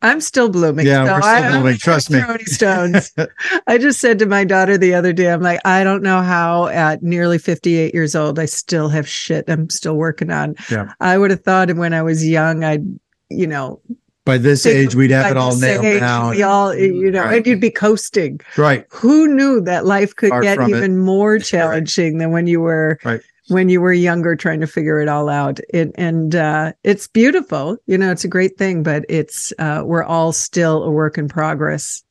I'm 0.00 0.22
still 0.22 0.48
blooming. 0.48 0.86
Yeah, 0.86 1.04
so 1.04 1.12
we're 1.12 1.20
still 1.20 1.30
I, 1.30 1.50
blooming. 1.50 1.76
Trust 1.76 2.10
me. 2.10 2.22
Stones. 2.46 3.12
I 3.66 3.76
just 3.76 4.00
said 4.00 4.18
to 4.20 4.26
my 4.26 4.44
daughter 4.44 4.78
the 4.78 4.94
other 4.94 5.12
day, 5.12 5.30
I'm 5.30 5.42
like, 5.42 5.60
I 5.66 5.84
don't 5.84 6.02
know 6.02 6.22
how 6.22 6.68
at 6.68 7.02
nearly 7.02 7.36
58 7.36 7.92
years 7.92 8.14
old, 8.14 8.38
I 8.38 8.46
still 8.46 8.88
have 8.88 9.06
shit 9.06 9.50
I'm 9.50 9.68
still 9.68 9.96
working 9.96 10.30
on. 10.30 10.54
Yeah. 10.70 10.92
I 11.00 11.18
would 11.18 11.30
have 11.30 11.42
thought 11.42 11.70
when 11.72 11.92
I 11.92 12.00
was 12.02 12.26
young, 12.26 12.64
I'd, 12.64 12.86
you 13.28 13.46
know, 13.46 13.80
by 14.24 14.38
this 14.38 14.64
age 14.66 14.94
we'd 14.94 15.10
have 15.10 15.30
it 15.30 15.36
all 15.36 15.54
nailed 15.56 15.84
age, 15.84 16.00
down. 16.00 16.30
We 16.30 16.42
all, 16.42 16.74
you 16.74 16.92
mm, 16.92 17.12
know, 17.12 17.24
right. 17.24 17.36
and 17.36 17.46
you'd 17.46 17.60
be 17.60 17.70
coasting. 17.70 18.40
Right. 18.56 18.86
Who 18.90 19.28
knew 19.28 19.60
that 19.60 19.84
life 19.84 20.16
could 20.16 20.30
Far 20.30 20.40
get 20.40 20.58
even 20.68 20.92
it. 20.92 21.04
more 21.04 21.38
challenging 21.38 22.14
right. 22.14 22.18
than 22.18 22.32
when 22.32 22.46
you 22.46 22.60
were 22.60 22.98
right 23.04 23.20
when 23.48 23.68
you 23.68 23.80
were 23.80 23.92
younger 23.92 24.34
trying 24.34 24.60
to 24.60 24.66
figure 24.66 25.00
it 25.00 25.08
all 25.08 25.28
out. 25.28 25.60
It, 25.70 25.92
and 25.96 26.34
uh, 26.34 26.72
it's 26.84 27.06
beautiful. 27.06 27.76
You 27.86 27.98
know 27.98 28.10
it's 28.10 28.24
a 28.24 28.28
great 28.28 28.58
thing 28.58 28.82
but 28.82 29.04
it's 29.08 29.52
uh, 29.58 29.82
we're 29.84 30.04
all 30.04 30.32
still 30.32 30.82
a 30.82 30.90
work 30.90 31.18
in 31.18 31.28
progress. 31.28 32.02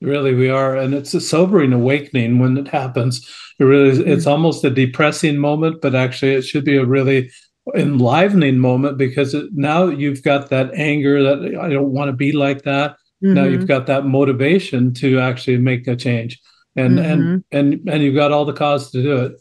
Really 0.00 0.34
we 0.34 0.48
are. 0.48 0.76
And 0.76 0.94
it's 0.94 1.14
a 1.14 1.20
sobering 1.20 1.72
awakening 1.72 2.38
when 2.38 2.56
it 2.56 2.68
happens. 2.68 3.26
It 3.58 3.64
really 3.64 4.04
it's 4.04 4.24
mm-hmm. 4.24 4.30
almost 4.30 4.64
a 4.64 4.70
depressing 4.70 5.38
moment 5.38 5.80
but 5.80 5.94
actually 5.94 6.34
it 6.34 6.42
should 6.42 6.64
be 6.64 6.76
a 6.76 6.84
really 6.84 7.30
enlivening 7.74 8.58
moment 8.58 8.96
because 8.96 9.34
it, 9.34 9.46
now 9.52 9.86
you've 9.86 10.22
got 10.22 10.50
that 10.50 10.72
anger 10.74 11.20
that 11.20 11.58
i 11.60 11.68
don't 11.68 11.90
want 11.90 12.08
to 12.08 12.12
be 12.12 12.30
like 12.30 12.62
that. 12.62 12.92
Mm-hmm. 13.24 13.34
now 13.34 13.44
you've 13.44 13.66
got 13.66 13.86
that 13.86 14.04
motivation 14.04 14.92
to 14.94 15.18
actually 15.18 15.56
make 15.56 15.88
a 15.88 15.96
change. 15.96 16.38
And 16.76 16.98
mm-hmm. 16.98 17.10
and 17.10 17.44
and 17.50 17.88
and 17.88 18.02
you've 18.02 18.14
got 18.14 18.30
all 18.30 18.44
the 18.44 18.52
cause 18.52 18.90
to 18.92 19.02
do 19.02 19.16
it 19.16 19.32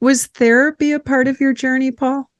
was 0.00 0.26
therapy 0.26 0.92
a 0.92 1.00
part 1.00 1.28
of 1.28 1.40
your 1.40 1.52
journey, 1.52 1.90
Paul? 1.90 2.30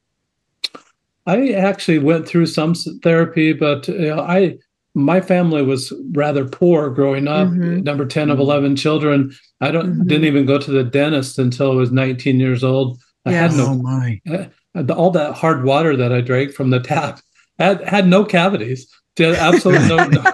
I 1.25 1.49
actually 1.51 1.99
went 1.99 2.27
through 2.27 2.47
some 2.47 2.73
therapy, 2.73 3.53
but 3.53 3.87
you 3.87 4.09
know, 4.09 4.19
I 4.19 4.57
my 4.93 5.21
family 5.21 5.61
was 5.61 5.93
rather 6.11 6.45
poor 6.45 6.89
growing 6.89 7.27
up. 7.27 7.47
Mm-hmm. 7.47 7.83
Number 7.83 8.05
ten 8.05 8.29
of 8.29 8.39
eleven 8.39 8.75
children. 8.75 9.31
I 9.61 9.71
don't 9.71 9.91
mm-hmm. 9.91 10.07
didn't 10.07 10.25
even 10.25 10.45
go 10.45 10.57
to 10.57 10.71
the 10.71 10.83
dentist 10.83 11.37
until 11.37 11.71
I 11.71 11.75
was 11.75 11.91
nineteen 11.91 12.39
years 12.39 12.63
old. 12.63 12.99
I 13.25 13.31
yes. 13.31 13.51
had 13.51 13.57
no 13.57 13.67
oh 13.67 13.75
my. 13.75 14.21
Uh, 14.29 14.93
all 14.93 15.11
that 15.11 15.35
hard 15.35 15.63
water 15.63 15.95
that 15.95 16.11
I 16.11 16.21
drank 16.21 16.53
from 16.53 16.71
the 16.71 16.79
tap 16.79 17.21
had 17.59 17.83
had 17.87 18.07
no 18.07 18.25
cavities. 18.25 18.87
Did 19.15 19.35
absolutely 19.35 19.87
no, 19.89 20.05
no. 20.05 20.31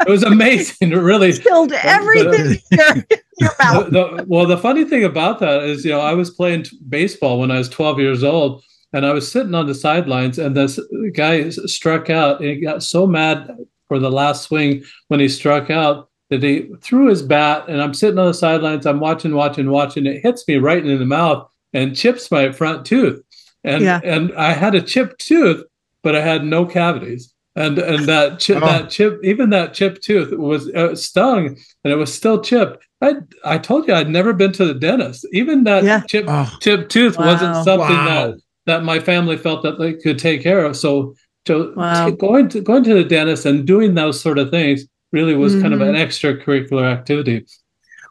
It 0.00 0.08
was 0.08 0.24
amazing. 0.24 0.92
It 0.92 0.96
really 0.96 1.32
killed 1.38 1.72
everything. 1.72 2.58
the, 2.70 3.06
the, 3.38 4.24
well, 4.26 4.46
the 4.46 4.58
funny 4.58 4.84
thing 4.84 5.04
about 5.04 5.38
that 5.38 5.62
is, 5.62 5.84
you 5.84 5.92
know, 5.92 6.00
I 6.00 6.14
was 6.14 6.30
playing 6.30 6.64
t- 6.64 6.78
baseball 6.88 7.38
when 7.38 7.52
I 7.52 7.58
was 7.58 7.68
12 7.68 8.00
years 8.00 8.24
old, 8.24 8.64
and 8.92 9.06
I 9.06 9.12
was 9.12 9.30
sitting 9.30 9.54
on 9.54 9.66
the 9.66 9.74
sidelines, 9.74 10.38
and 10.38 10.56
this 10.56 10.80
guy 11.14 11.48
struck 11.50 12.10
out, 12.10 12.40
and 12.40 12.50
he 12.50 12.56
got 12.56 12.82
so 12.82 13.06
mad 13.06 13.56
for 13.86 13.98
the 13.98 14.10
last 14.10 14.44
swing 14.44 14.82
when 15.08 15.20
he 15.20 15.28
struck 15.28 15.70
out 15.70 16.08
that 16.30 16.42
he 16.42 16.70
threw 16.80 17.08
his 17.08 17.22
bat, 17.22 17.66
and 17.68 17.80
I'm 17.80 17.94
sitting 17.94 18.18
on 18.18 18.26
the 18.26 18.34
sidelines, 18.34 18.86
I'm 18.86 19.00
watching, 19.00 19.34
watching, 19.34 19.70
watching. 19.70 20.06
It 20.06 20.22
hits 20.22 20.48
me 20.48 20.56
right 20.56 20.84
in 20.84 20.98
the 20.98 21.04
mouth 21.04 21.48
and 21.72 21.96
chips 21.96 22.30
my 22.30 22.50
front 22.52 22.86
tooth, 22.86 23.22
and 23.64 23.84
yeah. 23.84 24.00
and 24.02 24.34
I 24.34 24.52
had 24.52 24.74
a 24.74 24.82
chipped 24.82 25.24
tooth, 25.24 25.62
but 26.02 26.16
I 26.16 26.20
had 26.20 26.44
no 26.44 26.64
cavities. 26.66 27.31
And 27.56 27.78
and 27.78 28.06
that 28.06 28.38
chip, 28.40 28.62
Oh. 28.62 28.66
that 28.66 28.90
chip, 28.90 29.20
even 29.22 29.50
that 29.50 29.74
chipped 29.74 30.02
tooth 30.02 30.32
was 30.32 30.68
uh, 30.70 30.94
stung, 30.94 31.56
and 31.84 31.92
it 31.92 31.96
was 31.96 32.12
still 32.12 32.40
chipped. 32.40 32.78
I 33.00 33.16
I 33.44 33.58
told 33.58 33.86
you 33.88 33.94
I'd 33.94 34.08
never 34.08 34.32
been 34.32 34.52
to 34.52 34.64
the 34.64 34.74
dentist. 34.74 35.26
Even 35.32 35.64
that 35.64 35.84
Yeah. 35.84 36.00
chip 36.08 36.24
Oh. 36.28 36.50
chipped 36.60 36.90
tooth 36.90 37.18
wasn't 37.18 37.56
something 37.64 37.96
Wow. 37.96 38.26
that 38.32 38.34
that 38.66 38.84
my 38.84 39.00
family 39.00 39.36
felt 39.36 39.62
that 39.64 39.78
they 39.78 39.92
could 39.94 40.18
take 40.18 40.40
care 40.42 40.64
of. 40.64 40.76
So, 40.76 41.14
so 41.48 41.72
Wow. 41.76 42.08
t- 42.10 42.16
going 42.16 42.48
to 42.50 42.60
going 42.60 42.84
to 42.84 42.94
the 42.94 43.04
dentist 43.04 43.44
and 43.44 43.66
doing 43.66 43.94
those 43.94 44.20
sort 44.20 44.38
of 44.38 44.50
things 44.50 44.86
really 45.12 45.34
was 45.34 45.60
kind 45.60 45.74
of 45.74 45.80
an 45.82 45.94
extracurricular 45.96 46.84
activity. 46.90 47.44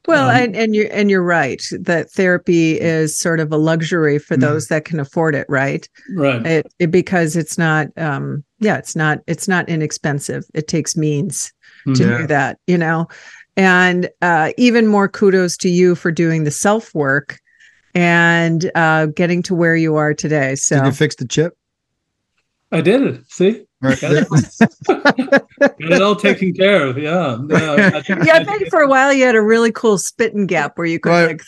Well, 0.08 0.30
Um, 0.30 0.36
and, 0.36 0.56
and 0.56 0.76
you're 0.76 0.90
and 0.92 1.10
you're 1.10 1.24
right 1.24 1.64
that 1.80 2.12
therapy 2.12 2.80
is 2.80 3.18
sort 3.18 3.40
of 3.40 3.52
a 3.54 3.58
luxury 3.58 4.18
for 4.20 4.36
Mm. 4.36 4.42
those 4.42 4.68
that 4.68 4.84
can 4.84 5.00
afford 5.00 5.36
it, 5.36 5.46
right? 5.48 5.88
Right. 6.16 6.46
It, 6.46 6.68
it 6.80 6.92
because 6.92 7.36
it's 7.36 7.58
not 7.58 7.88
um 7.98 8.44
yeah, 8.62 8.78
it's 8.78 8.96
not 8.96 9.20
it's 9.28 9.48
not 9.50 9.68
inexpensive. 9.68 10.46
It 10.54 10.68
takes 10.70 10.96
means 10.96 11.52
to. 11.96 12.04
Yeah. 12.04 12.18
do 12.20 12.28
that, 12.28 12.60
you 12.68 12.78
know. 12.78 13.08
And 13.58 14.10
uh 14.22 14.52
even 14.58 14.88
more 14.88 15.10
kudos 15.10 15.58
to 15.58 15.70
you 15.70 15.96
for 15.96 16.12
doing 16.12 16.46
the 16.46 16.52
self 16.52 16.94
work 16.96 17.40
and 17.94 18.72
uh 18.76 19.08
getting 19.08 19.44
to 19.44 19.56
where 19.56 19.76
you 19.76 19.96
are 19.98 20.14
today. 20.14 20.56
So 20.56 20.78
Did 20.78 20.86
you 20.86 20.92
fix 20.94 21.16
the 21.16 21.28
chip? 21.28 21.58
I 22.72 22.80
did 22.82 23.02
it. 23.02 23.22
See, 23.30 23.66
Right. 23.82 24.00
Got 24.02 24.12
it, 24.14 24.30
got 24.30 25.80
it 25.80 26.02
all 26.04 26.16
taken 26.16 26.54
care 26.54 26.86
of. 26.86 26.98
Yeah. 27.00 27.38
yeah 27.50 27.92
I 27.96 28.02
think- 28.02 28.24
yeah, 28.26 28.36
I 28.36 28.44
bet 28.44 28.70
for 28.70 28.80
a 28.82 28.88
while 28.88 29.12
you 29.12 29.26
had 29.26 29.36
a 29.36 29.42
really 29.42 29.72
cool 29.72 29.98
spitting 29.98 30.46
gap 30.46 30.78
where 30.78 30.86
you 30.88 31.00
could 31.00 31.10
Right. 31.10 31.28
like 31.28 31.42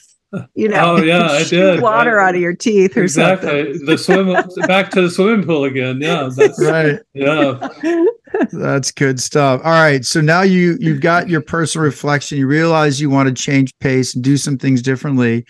you 0.55 0.67
know 0.67 0.95
Oh, 0.97 1.01
yeah, 1.01 1.27
I 1.29 1.43
did. 1.49 1.81
water 1.81 2.19
I- 2.19 2.29
out 2.29 2.35
of 2.35 2.41
your 2.41 2.55
teeth 2.55 2.97
or 2.97 3.07
something. 3.07 3.49
exactly. 3.49 3.85
The 3.85 3.97
swim 3.97 4.67
back 4.67 4.89
to 4.91 5.01
the 5.01 5.09
swimming 5.09 5.45
pool 5.45 5.63
again. 5.65 5.99
Yeah. 6.01 6.29
That's 6.35 6.61
right. 6.63 6.99
yeah. 7.13 7.67
That's 8.51 8.91
good 8.91 9.19
stuff. 9.19 9.61
All 9.63 9.71
right. 9.71 10.03
So 10.03 10.19
now 10.21 10.41
you 10.41 10.75
you've 10.79 11.01
got 11.01 11.29
your 11.29 11.41
personal 11.41 11.85
reflection. 11.85 12.37
You 12.39 12.47
realize 12.47 12.99
you 12.99 13.09
want 13.09 13.29
to 13.29 13.33
change 13.41 13.71
pace 13.79 14.15
and 14.15 14.23
do 14.23 14.37
some 14.37 14.57
things 14.57 14.81
differently. 14.81 15.45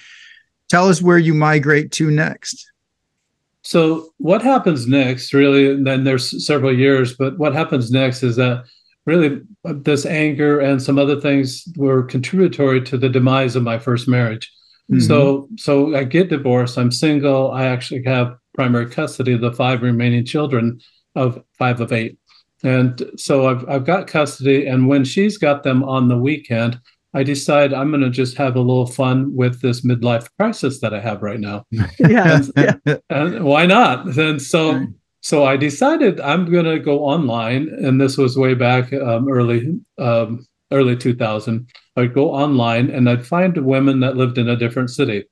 Tell 0.70 0.90
us 0.90 1.02
where 1.02 1.18
you 1.18 1.34
migrate 1.34 1.92
to 1.94 2.12
next. 2.12 2.70
So 3.62 4.10
what 4.18 4.42
happens 4.42 4.88
next, 4.88 5.34
really, 5.34 5.72
and 5.72 5.88
then 5.88 6.04
there's 6.04 6.46
several 6.46 6.78
years, 6.78 7.16
but 7.16 7.38
what 7.38 7.54
happens 7.54 7.90
next 7.92 8.22
is 8.22 8.36
that 8.36 8.66
really 9.06 9.40
uh, 9.64 9.74
this 9.78 10.06
anger 10.06 10.60
and 10.60 10.82
some 10.82 11.00
other 11.00 11.20
things 11.22 11.64
were 11.78 12.04
contributory 12.04 12.82
to 12.82 12.98
the 12.98 13.08
demise 13.08 13.56
of 13.56 13.64
my 13.64 13.80
first 13.80 14.08
marriage. 14.10 14.52
So 15.00 15.48
so 15.58 15.96
I 15.96 16.04
get 16.04 16.30
divorced. 16.30 16.78
I'm 16.78 16.92
single. 16.92 17.52
I 17.52 17.66
actually 17.66 18.04
have 18.04 18.36
primary 18.54 18.88
custody 18.90 19.34
of 19.34 19.42
the 19.42 19.52
five 19.54 19.82
remaining 19.82 20.26
children 20.26 20.80
of 21.16 21.42
five 21.58 21.82
of 21.82 21.92
eight. 21.92 22.18
And 22.64 23.02
so 23.18 23.48
I've 23.48 23.68
I've 23.70 23.86
got 23.86 24.08
custody. 24.08 24.68
And 24.68 24.88
when 24.88 25.04
she's 25.04 25.38
got 25.38 25.64
them 25.64 25.84
on 25.84 26.08
the 26.10 26.18
weekend, 26.18 26.80
I 27.16 27.24
decide 27.24 27.74
I'm 27.74 27.92
gonna 27.92 28.10
just 28.10 28.38
have 28.38 28.56
a 28.56 28.60
little 28.60 28.86
fun 28.88 29.36
with 29.36 29.62
this 29.62 29.82
midlife 29.86 30.28
crisis 30.38 30.80
that 30.82 30.94
I 30.94 31.00
have 31.00 31.22
right 31.22 31.40
now 31.40 31.64
yeah, 32.00 32.42
yeah. 32.58 32.76
and 33.10 33.44
why 33.44 33.66
not 33.66 34.14
then 34.16 34.40
so 34.40 34.74
Right. 34.74 34.88
so 35.22 35.46
i 35.46 35.56
decided 35.56 36.20
i'm 36.20 36.52
going 36.52 36.66
to 36.66 36.80
go 36.80 37.06
online 37.06 37.70
and 37.86 38.02
this 38.02 38.18
was 38.18 38.38
way 38.38 38.56
back 38.56 38.92
um, 38.94 39.30
early 39.30 39.80
um, 40.00 40.46
early 40.74 40.96
2000 40.96 41.68
i'd 41.98 42.14
go 42.14 42.32
online 42.32 42.90
and 42.90 43.10
i'd 43.10 43.26
find 43.26 43.58
women 43.58 44.00
that 44.02 44.18
lived 44.18 44.38
in 44.38 44.50
a 44.50 44.56
different 44.56 44.90
city. 44.90 45.24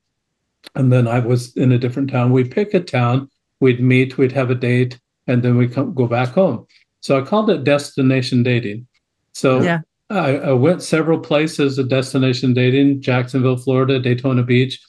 And 0.76 0.92
then 0.94 1.08
i 1.08 1.20
was 1.20 1.56
in 1.58 1.72
a 1.72 1.78
different 1.78 2.10
town. 2.12 2.32
We'd 2.32 2.52
pick 2.52 2.74
a 2.74 2.80
town 2.80 3.30
we'd 3.60 3.82
meet 3.82 4.18
we'd 4.18 4.32
have 4.32 4.52
a 4.52 4.56
date 4.56 5.00
and 5.28 5.44
then 5.44 5.58
we 5.58 5.68
come 5.68 5.94
go 5.94 6.08
back 6.08 6.30
home. 6.30 6.66
So 7.02 7.20
i 7.20 7.26
called 7.26 7.50
it 7.50 7.64
destination 7.64 8.44
dating. 8.44 8.88
So 9.34 9.62
Yeah. 9.62 9.80
I, 10.10 10.38
I 10.38 10.52
went 10.52 10.84
several 10.84 11.20
places 11.20 11.78
of 11.78 11.88
destination 11.90 12.54
dating 12.54 13.02
jacksonville 13.02 13.58
florida 13.58 13.98
daytona 13.98 14.44
beach 14.44 14.80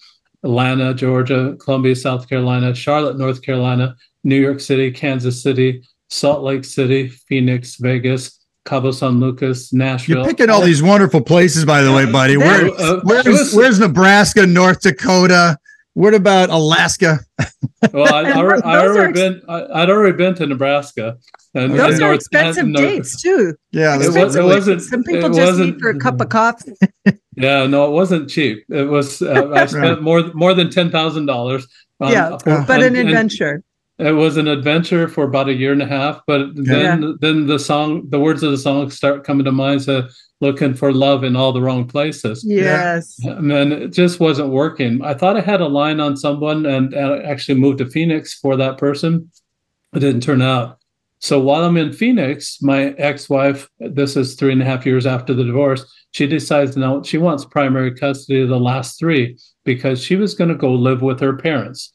Atlanta, 0.45 0.93
Georgia, 0.95 1.57
Columbia, 1.61 1.95
South 1.95 2.29
Carolina, 2.29 2.75
Charlotte, 2.75 3.19
North 3.19 3.43
Carolina, 3.43 3.95
New 4.25 4.41
York 4.41 4.61
City, 4.61 4.91
Kansas 4.91 5.43
City, 5.43 5.83
Salt 6.09 6.43
Lake 6.43 6.65
City, 6.65 7.09
Phoenix, 7.09 7.77
Vegas, 7.77 8.42
Cabo 8.65 8.91
San 8.93 9.19
Lucas, 9.21 9.73
Nashville. 9.73 10.19
You're 10.19 10.27
picking 10.27 10.49
all 10.51 10.61
these 10.61 10.83
wonderful 10.83 11.21
places, 11.21 11.65
by 11.65 11.83
the 11.83 11.93
way, 11.93 12.11
buddy. 12.11 12.37
Where, 12.37 12.69
Uh, 12.79 13.01
where's, 13.03 13.27
it 13.27 13.57
where's 13.57 13.79
Nebraska, 13.81 14.47
North 14.47 14.81
Dakota? 14.83 15.59
What 15.95 16.15
about 16.15 16.49
Alaska? 16.49 17.19
well, 17.93 18.15
I, 18.15 18.23
I, 18.31 18.41
I 18.65 18.79
already 18.87 19.11
ex- 19.11 19.19
been. 19.21 19.43
I, 19.49 19.83
I'd 19.83 19.91
already 19.91 20.17
been 20.17 20.35
to 20.37 20.47
Nebraska, 20.47 21.19
and 21.55 21.73
Those 21.73 21.79
and 21.79 21.79
Those 21.79 21.93
are 22.01 22.05
are 22.05 22.07
North- 22.09 22.15
expensive 22.15 22.65
and 22.65 22.73
North- 22.73 22.85
dates 22.87 23.21
too. 23.23 23.55
Yeah, 23.73 23.97
It, 23.97 24.13
was, 24.15 24.37
it 24.37 24.43
wasn't. 24.45 24.81
Some 24.81 25.03
people 25.05 25.29
just 25.29 25.41
wasn't, 25.41 25.73
need 25.75 25.81
for 25.81 25.91
a 25.91 25.99
cup 25.99 26.21
of 26.21 26.29
coffee. 26.31 26.73
Yeah, 27.37 27.67
no, 27.67 27.87
it 27.87 27.91
wasn't 27.91 28.31
cheap. 28.31 28.65
It 28.71 28.85
was. 28.85 29.21
Uh, 29.21 29.51
I 29.53 29.67
spent 29.67 30.03
more 30.03 30.23
more 30.35 30.55
than 30.55 30.71
ten 30.71 30.91
thousand 30.91 31.27
dollars. 31.27 31.67
Yeah, 32.01 32.39
But 32.45 32.83
an 32.83 32.97
adventure. 32.97 33.63
It 34.03 34.13
was 34.13 34.37
an 34.37 34.49
adventure 34.49 35.07
for 35.09 35.25
about 35.25 35.49
a 35.49 35.55
year 35.55 35.73
and 35.73 35.83
a 35.83 35.87
half, 35.87 36.21
but 36.27 36.49
then 36.55 37.17
then 37.21 37.47
the 37.47 37.59
song, 37.59 38.09
the 38.11 38.19
words 38.19 38.43
of 38.43 38.51
the 38.51 38.59
song 38.59 38.91
start 38.91 39.25
coming 39.25 39.45
to 39.45 39.53
mind. 39.53 39.83
So 39.83 40.09
looking 40.41 40.75
for 40.75 40.93
love 40.93 41.23
in 41.23 41.37
all 41.37 41.53
the 41.53 41.63
wrong 41.63 41.87
places. 41.87 42.45
Yes. 42.45 43.17
And 43.25 43.49
then 43.49 43.71
it 43.71 43.89
just 43.93 44.19
wasn't 44.19 44.49
working. 44.49 45.01
I 45.03 45.15
thought 45.15 45.37
I 45.37 45.41
had 45.41 45.61
a 45.61 45.69
line 45.69 46.01
on 46.01 46.17
someone 46.17 46.67
and, 46.67 46.93
and 46.93 47.15
I 47.15 47.19
actually 47.23 47.61
moved 47.61 47.79
to 47.79 47.89
Phoenix 47.89 48.35
for 48.35 48.57
that 48.57 48.77
person. 48.77 49.31
It 49.95 50.01
didn't 50.01 50.23
turn 50.23 50.43
out. 50.43 50.79
So 51.21 51.39
while 51.39 51.65
I'm 51.65 51.77
in 51.77 51.93
Phoenix, 51.93 52.61
my 52.61 52.87
ex-wife, 52.99 53.71
this 53.79 54.17
is 54.17 54.35
three 54.35 54.51
and 54.51 54.61
a 54.61 54.65
half 54.65 54.85
years 54.85 55.07
after 55.07 55.33
the 55.33 55.45
divorce, 55.45 55.87
she 56.11 56.27
decides 56.27 56.77
now 56.77 57.03
she 57.05 57.19
wants 57.19 57.45
primary 57.45 57.95
custody 57.95 58.43
of 58.43 58.49
the 58.49 58.59
last 58.59 58.99
three 58.99 59.39
because 59.63 60.03
she 60.03 60.17
was 60.17 60.35
going 60.35 60.51
to 60.51 60.57
go 60.57 60.73
live 60.73 61.03
with 61.03 61.21
her 61.21 61.37
parents. 61.37 61.93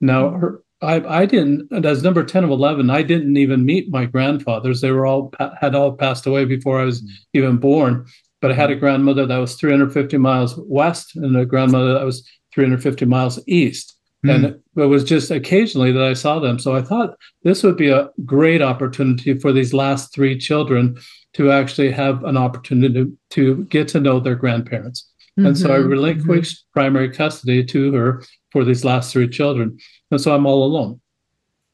Now 0.00 0.30
her 0.30 0.62
I, 0.80 1.22
I 1.22 1.26
didn't 1.26 1.68
and 1.70 1.84
as 1.84 2.02
number 2.02 2.22
10 2.22 2.44
of 2.44 2.50
11 2.50 2.88
i 2.90 3.02
didn't 3.02 3.36
even 3.36 3.64
meet 3.64 3.90
my 3.90 4.04
grandfathers. 4.04 4.80
They 4.80 4.90
were 4.90 5.06
all 5.06 5.32
had 5.60 5.74
all 5.74 5.92
passed 5.92 6.26
away 6.26 6.44
before 6.44 6.80
i 6.80 6.84
was 6.84 7.02
even 7.34 7.56
born. 7.56 8.06
But 8.40 8.52
i 8.52 8.54
had 8.54 8.70
a 8.70 8.76
grandmother 8.76 9.26
that 9.26 9.36
was 9.36 9.56
350 9.56 10.16
miles 10.18 10.54
west 10.56 11.16
and 11.16 11.36
a 11.36 11.44
grandmother 11.44 11.94
that 11.94 12.04
was 12.04 12.26
350 12.54 13.04
miles 13.06 13.40
east. 13.46 13.94
Hmm. 14.24 14.30
and 14.30 14.44
it 14.46 14.86
was 14.86 15.04
just 15.04 15.30
occasionally 15.30 15.92
that 15.92 16.02
i 16.02 16.12
saw 16.12 16.38
them. 16.38 16.58
So 16.58 16.76
i 16.76 16.82
thought 16.82 17.16
this 17.42 17.62
would 17.62 17.76
be 17.76 17.90
a 17.90 18.10
great 18.24 18.62
opportunity 18.62 19.38
for 19.38 19.52
these 19.52 19.74
last 19.74 20.14
three 20.14 20.38
children 20.38 20.96
to 21.34 21.50
actually 21.52 21.90
have 21.92 22.24
an 22.24 22.36
opportunity 22.36 22.94
to, 22.94 23.18
to 23.30 23.64
get 23.64 23.88
to 23.88 24.00
know 24.00 24.18
their 24.18 24.34
grandparents 24.34 25.08
and 25.46 25.56
so 25.56 25.72
I 25.74 25.78
Mhm. 25.78 25.88
relinquished 25.88 26.64
primary 26.72 27.10
custody 27.10 27.64
to 27.64 27.92
her 27.92 28.22
for 28.52 28.64
these 28.64 28.84
last 28.84 29.12
three 29.12 29.28
children. 29.28 29.78
And 30.10 30.20
so 30.20 30.34
I'm 30.34 30.46
all 30.46 30.64
alone. 30.64 31.00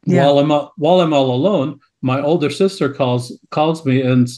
Yeah. 0.06 0.25
While 0.26 0.38
I'm 0.40 0.52
all- 0.52 0.73
while 0.76 1.00
I'm 1.00 1.12
all 1.14 1.35
alone, 1.35 1.80
my 2.02 2.21
older 2.21 2.50
sister 2.50 2.88
calls 2.92 3.37
calls 3.50 3.85
me 3.87 4.02
and 4.02 4.28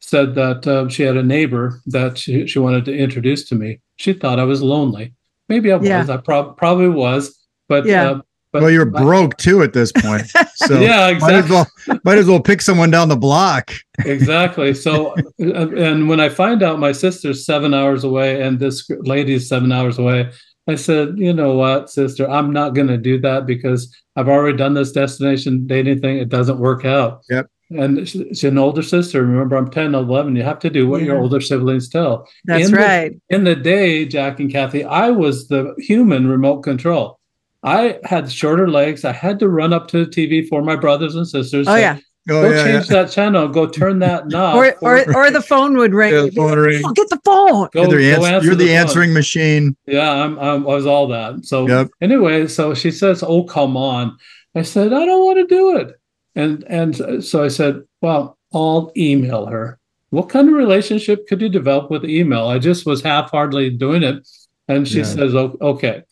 said 0.00 0.34
that 0.36 0.66
um, 0.66 0.88
she 0.88 1.02
had 1.02 1.16
a 1.16 1.22
neighbor 1.22 1.80
that 1.86 2.18
she, 2.18 2.46
she 2.46 2.58
wanted 2.58 2.84
to 2.84 2.96
introduce 2.96 3.48
to 3.48 3.54
me. 3.54 3.80
She 3.96 4.12
thought 4.12 4.38
I 4.38 4.44
was 4.44 4.62
lonely. 4.62 5.14
Maybe 5.48 5.72
I 5.72 5.76
was. 5.76 5.88
Yeah. 5.88 6.06
I 6.08 6.16
prob- 6.18 6.56
probably 6.56 6.88
was. 6.88 7.36
But 7.68 7.86
Yeah. 7.86 8.10
uh, 8.10 8.20
but 8.52 8.62
well, 8.62 8.70
you're 8.70 8.84
but- 8.86 9.02
broke 9.02 9.36
too 9.38 9.62
at 9.62 9.72
this 9.72 9.92
point. 9.92 10.22
So 10.54 10.78
yeah, 10.78 11.18
might 11.18 11.32
as 11.34 11.44
exactly. 11.44 11.56
well 11.56 12.00
might 12.04 12.18
as 12.18 12.26
well 12.26 12.40
pick 12.40 12.60
someone 12.62 12.90
down 12.90 13.08
the 13.08 13.16
block. 13.16 13.72
exactly. 14.04 14.74
So, 14.74 15.12
uh, 15.40 15.68
and 15.76 16.08
when 16.08 16.20
I 16.20 16.28
find 16.28 16.62
out 16.62 16.78
my 16.78 16.92
sister's 16.92 17.44
seven 17.44 17.74
hours 17.74 18.04
away 18.04 18.40
and 18.42 18.60
this 18.60 18.88
lady's 19.00 19.48
seven 19.48 19.72
hours 19.72 19.98
away, 19.98 20.30
I 20.68 20.76
said, 20.76 21.18
you 21.18 21.32
know 21.32 21.54
what, 21.56 21.90
sister, 21.90 22.30
I'm 22.30 22.52
not 22.52 22.74
going 22.74 22.86
to 22.86 22.96
do 22.96 23.20
that 23.22 23.44
because 23.46 23.92
I've 24.14 24.28
already 24.28 24.56
done 24.56 24.74
this 24.74 24.92
destination 24.92 25.66
dating 25.66 26.00
thing. 26.00 26.18
It 26.18 26.28
doesn't 26.28 26.58
work 26.58 26.84
out. 26.84 27.22
Yep. 27.28 27.48
And 27.70 28.06
she's 28.08 28.44
an 28.44 28.58
older 28.58 28.82
sister. 28.82 29.24
Remember, 29.24 29.56
I'm 29.56 29.70
10, 29.70 29.94
11. 29.96 30.36
You 30.36 30.42
have 30.44 30.60
to 30.60 30.70
do 30.70 30.86
what 30.86 31.02
your 31.02 31.18
older 31.18 31.40
siblings 31.40 31.88
tell. 31.88 32.28
That's 32.44 32.66
In 32.66 32.70
the- 32.72 32.76
right. 32.76 33.12
In 33.30 33.42
the 33.44 33.56
day, 33.56 34.04
Jack 34.04 34.38
and 34.38 34.52
Cathy, 34.52 34.84
I 34.84 35.10
was 35.10 35.48
the 35.48 35.74
human 35.78 36.28
remote 36.28 36.60
control. 36.62 37.18
I 37.62 37.98
had 38.04 38.30
shorter 38.30 38.68
legs. 38.68 39.04
I 39.04 39.12
had 39.12 39.38
to 39.40 39.48
run 39.48 39.72
up 39.72 39.88
to 39.88 40.04
the 40.04 40.10
TV 40.10 40.46
for 40.48 40.62
my 40.62 40.76
brothers 40.76 41.14
and 41.14 41.26
sisters. 41.28 41.68
Oh 41.68 41.74
say, 41.74 41.80
yeah. 41.82 41.98
Oh 42.30 42.42
go 42.42 42.50
yeah, 42.50 42.64
change 42.64 42.88
that 42.88 43.10
channel. 43.10 43.48
Go 43.48 43.66
turn 43.68 43.98
that 44.00 44.28
knob. 44.32 44.56
Or 44.56 44.74
or 44.82 45.16
or 45.16 45.30
the 45.30 45.42
phone 45.42 45.76
would 45.76 45.92
ring. 45.94 46.12
Yeah, 46.12 46.22
the 46.22 46.30
phone 46.32 46.58
ring. 46.58 46.82
Oh, 46.84 46.92
get 46.92 47.08
the 47.08 47.20
phone. 47.24 47.68
go, 47.72 47.82
You're 47.90 47.98
the, 48.00 48.16
go 48.16 48.24
answer 48.26 48.46
you're 48.46 48.54
the, 48.56 48.66
phone. 48.66 48.74
answering 48.76 49.12
machine. 49.12 49.76
Yeah, 49.86 50.10
I'm, 50.10 50.38
I'm, 50.38 50.62
I 50.66 50.74
was 50.74 50.86
all 50.86 51.06
that. 51.08 51.44
So 51.44 51.66
Yep. 51.68 51.88
anyway, 52.00 52.46
so 52.48 52.74
she 52.74 52.90
says, 52.90 53.22
"Oh, 53.22 53.44
come 53.44 53.76
on." 53.76 54.16
I 54.54 54.62
said, 54.62 54.92
"I 54.92 55.04
don't 55.06 55.24
want 55.24 55.38
to 55.38 55.46
do 55.54 55.76
it," 55.76 56.00
and 56.34 56.64
and 56.68 57.24
so 57.24 57.44
I 57.44 57.48
said, 57.48 57.82
"Well, 58.00 58.38
I'll 58.52 58.92
email 58.96 59.46
her." 59.46 59.78
What 60.10 60.28
kind 60.28 60.46
of 60.48 60.54
relationship 60.54 61.26
could 61.26 61.40
you 61.40 61.48
develop 61.48 61.90
with 61.90 62.04
email? 62.04 62.46
I 62.46 62.58
just 62.58 62.84
was 62.84 63.00
half-heartedly 63.02 63.70
doing 63.70 64.02
it, 64.02 64.28
and 64.68 64.86
she 64.86 64.98
Yeah. 64.98 65.04
says, 65.04 65.34
"O- 65.34 65.56
"Okay." 65.60 66.02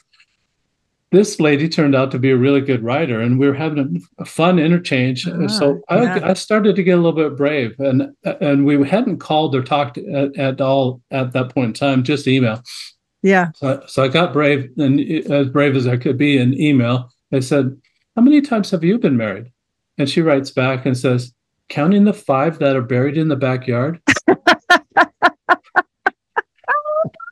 This 1.12 1.40
lady 1.40 1.69
turned 1.69 1.95
out 1.95 2.11
to 2.12 2.19
be 2.19 2.31
a 2.31 2.37
really 2.37 2.61
good 2.61 2.85
writer, 2.85 3.21
and 3.21 3.38
we 3.38 3.49
were 3.49 3.55
having 3.55 3.79
a, 4.19 4.23
a 4.23 4.25
fun 4.25 4.59
interchange. 4.59 5.26
Ah, 5.26 5.49
so 5.49 5.81
yeah. 5.90 6.21
I, 6.23 6.31
I 6.31 6.35
started 6.35 6.76
to 6.76 6.83
get 6.83 6.93
a 6.93 7.02
little 7.02 7.12
bit 7.12 7.37
brave, 7.37 7.79
and 7.81 8.14
and 8.23 8.64
we 8.64 8.87
hadn't 8.88 9.19
called 9.19 9.55
or 9.55 9.62
talked 9.62 9.99
at, 9.99 10.37
at 10.38 10.61
all 10.61 11.02
at 11.11 11.33
that 11.33 11.52
point 11.52 11.69
in 11.69 11.75
time, 11.75 12.05
just 12.05 12.29
email. 12.29 12.62
Yeah. 13.23 13.50
So, 13.57 13.83
so 13.87 14.02
I 14.05 14.09
got 14.09 14.33
brave 14.33 14.71
and 14.79 15.00
as 15.31 15.49
brave 15.49 15.76
as 15.76 15.87
I 15.87 15.97
could 15.97 16.17
be 16.17 16.38
in 16.38 16.59
email. 16.61 17.11
I 17.33 17.40
said, 17.40 17.76
"How 18.17 18.23
many 18.23 18.40
times 18.40 18.71
have 18.71 18.85
you 18.85 18.99
been 18.99 19.17
married?" 19.17 19.50
And 19.99 20.09
she 20.09 20.23
writes 20.23 20.50
back 20.50 20.87
and 20.87 20.97
says, 20.97 21.33
"Counting 21.69 22.05
the 22.05 22.14
five 22.14 22.59
that 22.61 22.76
are 22.76 22.83
buried 22.83 23.19
in 23.19 23.29
the 23.29 23.37
backyard." 23.37 24.00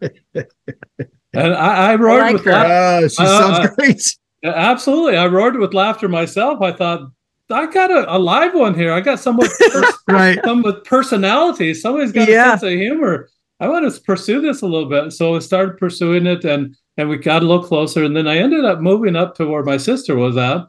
and 1.44 1.54
I, 1.54 1.92
I 1.92 1.94
roared 1.96 2.22
like 2.22 2.32
with 2.34 2.44
her. 2.44 2.52
laughter. 2.52 3.04
Oh, 3.04 3.08
she 3.08 3.22
Uh, 3.22 3.38
sounds 3.40 3.58
uh, 3.68 3.74
great. 3.74 4.16
Yeah, 4.42 4.50
Absolutely. 4.54 5.16
I 5.16 5.26
roared 5.26 5.56
with 5.56 5.74
laughter 5.74 6.08
myself. 6.08 6.60
I 6.62 6.72
thought, 6.72 7.10
I 7.50 7.66
got 7.66 7.90
a, 7.90 8.14
a 8.14 8.18
live 8.18 8.54
one 8.54 8.74
here. 8.74 8.92
I 8.92 9.00
got 9.00 9.18
someone 9.18 9.48
with, 9.48 9.72
pers- 9.72 9.98
Right. 10.08 10.38
some 10.44 10.62
with 10.62 10.84
personality. 10.84 11.74
Somebody's 11.74 12.12
got 12.12 12.28
Yeah. 12.28 12.48
a 12.54 12.58
sense 12.58 12.62
of 12.64 12.70
humor. 12.78 13.28
I 13.60 13.68
want 13.68 13.92
to 13.92 14.00
pursue 14.02 14.40
this 14.40 14.62
a 14.62 14.66
little 14.66 14.88
bit. 14.88 15.12
So 15.12 15.34
I 15.34 15.40
started 15.40 15.78
pursuing 15.78 16.26
it 16.26 16.44
and 16.44 16.76
and 16.96 17.08
we 17.08 17.16
got 17.16 17.42
a 17.42 17.46
little 17.46 17.62
closer. 17.64 18.02
And 18.04 18.16
then 18.16 18.26
I 18.28 18.38
ended 18.38 18.64
up 18.64 18.80
moving 18.80 19.16
up 19.16 19.34
to 19.36 19.46
where 19.46 19.62
my 19.64 19.76
sister 19.76 20.14
was 20.16 20.36
at 20.36 20.62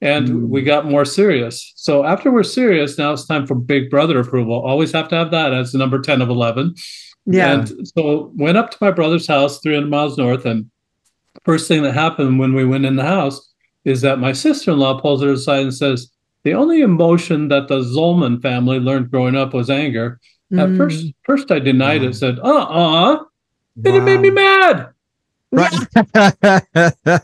and 0.00 0.28
Mm. 0.28 0.48
we 0.48 0.62
got 0.62 0.84
more 0.90 1.04
serious. 1.04 1.72
So 1.76 2.04
after 2.04 2.30
we're 2.30 2.42
serious, 2.42 2.98
now 2.98 3.12
it's 3.12 3.26
time 3.26 3.46
for 3.46 3.54
big 3.54 3.88
brother 3.90 4.18
approval. 4.20 4.62
Always 4.64 4.92
have 4.92 5.08
to 5.08 5.16
have 5.16 5.30
that 5.30 5.52
as 5.54 5.72
the 5.72 5.78
number 5.78 6.00
10 6.00 6.20
of 6.22 6.28
11. 6.28 6.74
Yeah. 7.26 7.52
And 7.60 7.88
so 7.88 8.32
went 8.36 8.56
up 8.56 8.70
to 8.70 8.78
my 8.80 8.90
brother's 8.90 9.26
house, 9.26 9.60
300 9.60 9.88
miles 9.90 10.16
north. 10.16 10.46
And 10.46 10.70
first 11.44 11.68
thing 11.68 11.82
that 11.82 11.92
happened 11.94 12.38
when 12.38 12.54
we 12.54 12.64
went 12.64 12.84
in 12.86 12.96
the 12.96 13.04
house 13.04 13.52
is 13.84 14.00
that 14.02 14.18
my 14.18 14.32
sister-in-law 14.32 15.00
pulls 15.00 15.22
her 15.22 15.32
aside 15.32 15.62
and 15.62 15.74
says, 15.74 16.10
the 16.44 16.54
only 16.54 16.80
emotion 16.82 17.48
that 17.48 17.66
the 17.68 17.80
Zolman 17.80 18.40
family 18.40 18.78
learned 18.78 19.10
growing 19.10 19.34
up 19.36 19.52
was 19.54 19.68
anger. 19.70 20.20
At 20.52 20.68
Mm. 20.68 20.76
first, 20.76 21.06
first 21.24 21.50
I 21.50 21.58
denied 21.58 22.02
Wow. 22.02 22.08
it, 22.08 22.14
said, 22.14 22.38
uh-uh, 22.38 23.24
and 23.84 23.96
it 23.96 24.02
made 24.02 24.20
me 24.20 24.30
mad. 24.30 24.88
Right. 25.52 25.72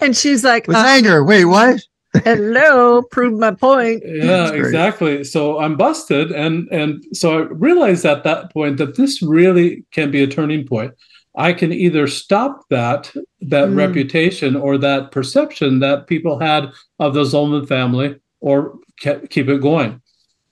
And 0.00 0.16
she's 0.16 0.44
like, 0.44 0.68
With 0.68 0.76
uh, 0.76 0.84
anger. 0.86 1.24
Wait, 1.24 1.44
what? 1.44 1.80
Hello, 2.24 3.02
prove 3.02 3.38
my 3.38 3.52
point. 3.52 4.02
Yeah, 4.06 4.52
exactly. 4.52 5.24
So 5.24 5.58
I'm 5.60 5.76
busted, 5.76 6.32
and 6.32 6.68
and 6.70 7.04
so 7.12 7.38
I 7.38 7.42
realized 7.50 8.04
at 8.04 8.24
that 8.24 8.52
point 8.52 8.76
that 8.78 8.96
this 8.96 9.22
really 9.22 9.84
can 9.92 10.10
be 10.10 10.22
a 10.22 10.26
turning 10.26 10.66
point. 10.66 10.92
I 11.36 11.52
can 11.52 11.72
either 11.72 12.06
stop 12.06 12.68
that 12.70 13.12
that 13.40 13.68
Mm. 13.68 13.76
reputation 13.76 14.54
or 14.56 14.78
that 14.78 15.10
perception 15.10 15.80
that 15.80 16.06
people 16.06 16.38
had 16.38 16.70
of 16.98 17.14
the 17.14 17.24
Zolman 17.24 17.66
family, 17.66 18.16
or 18.40 18.78
ke- 19.02 19.28
keep 19.30 19.48
it 19.48 19.60
going. 19.60 20.00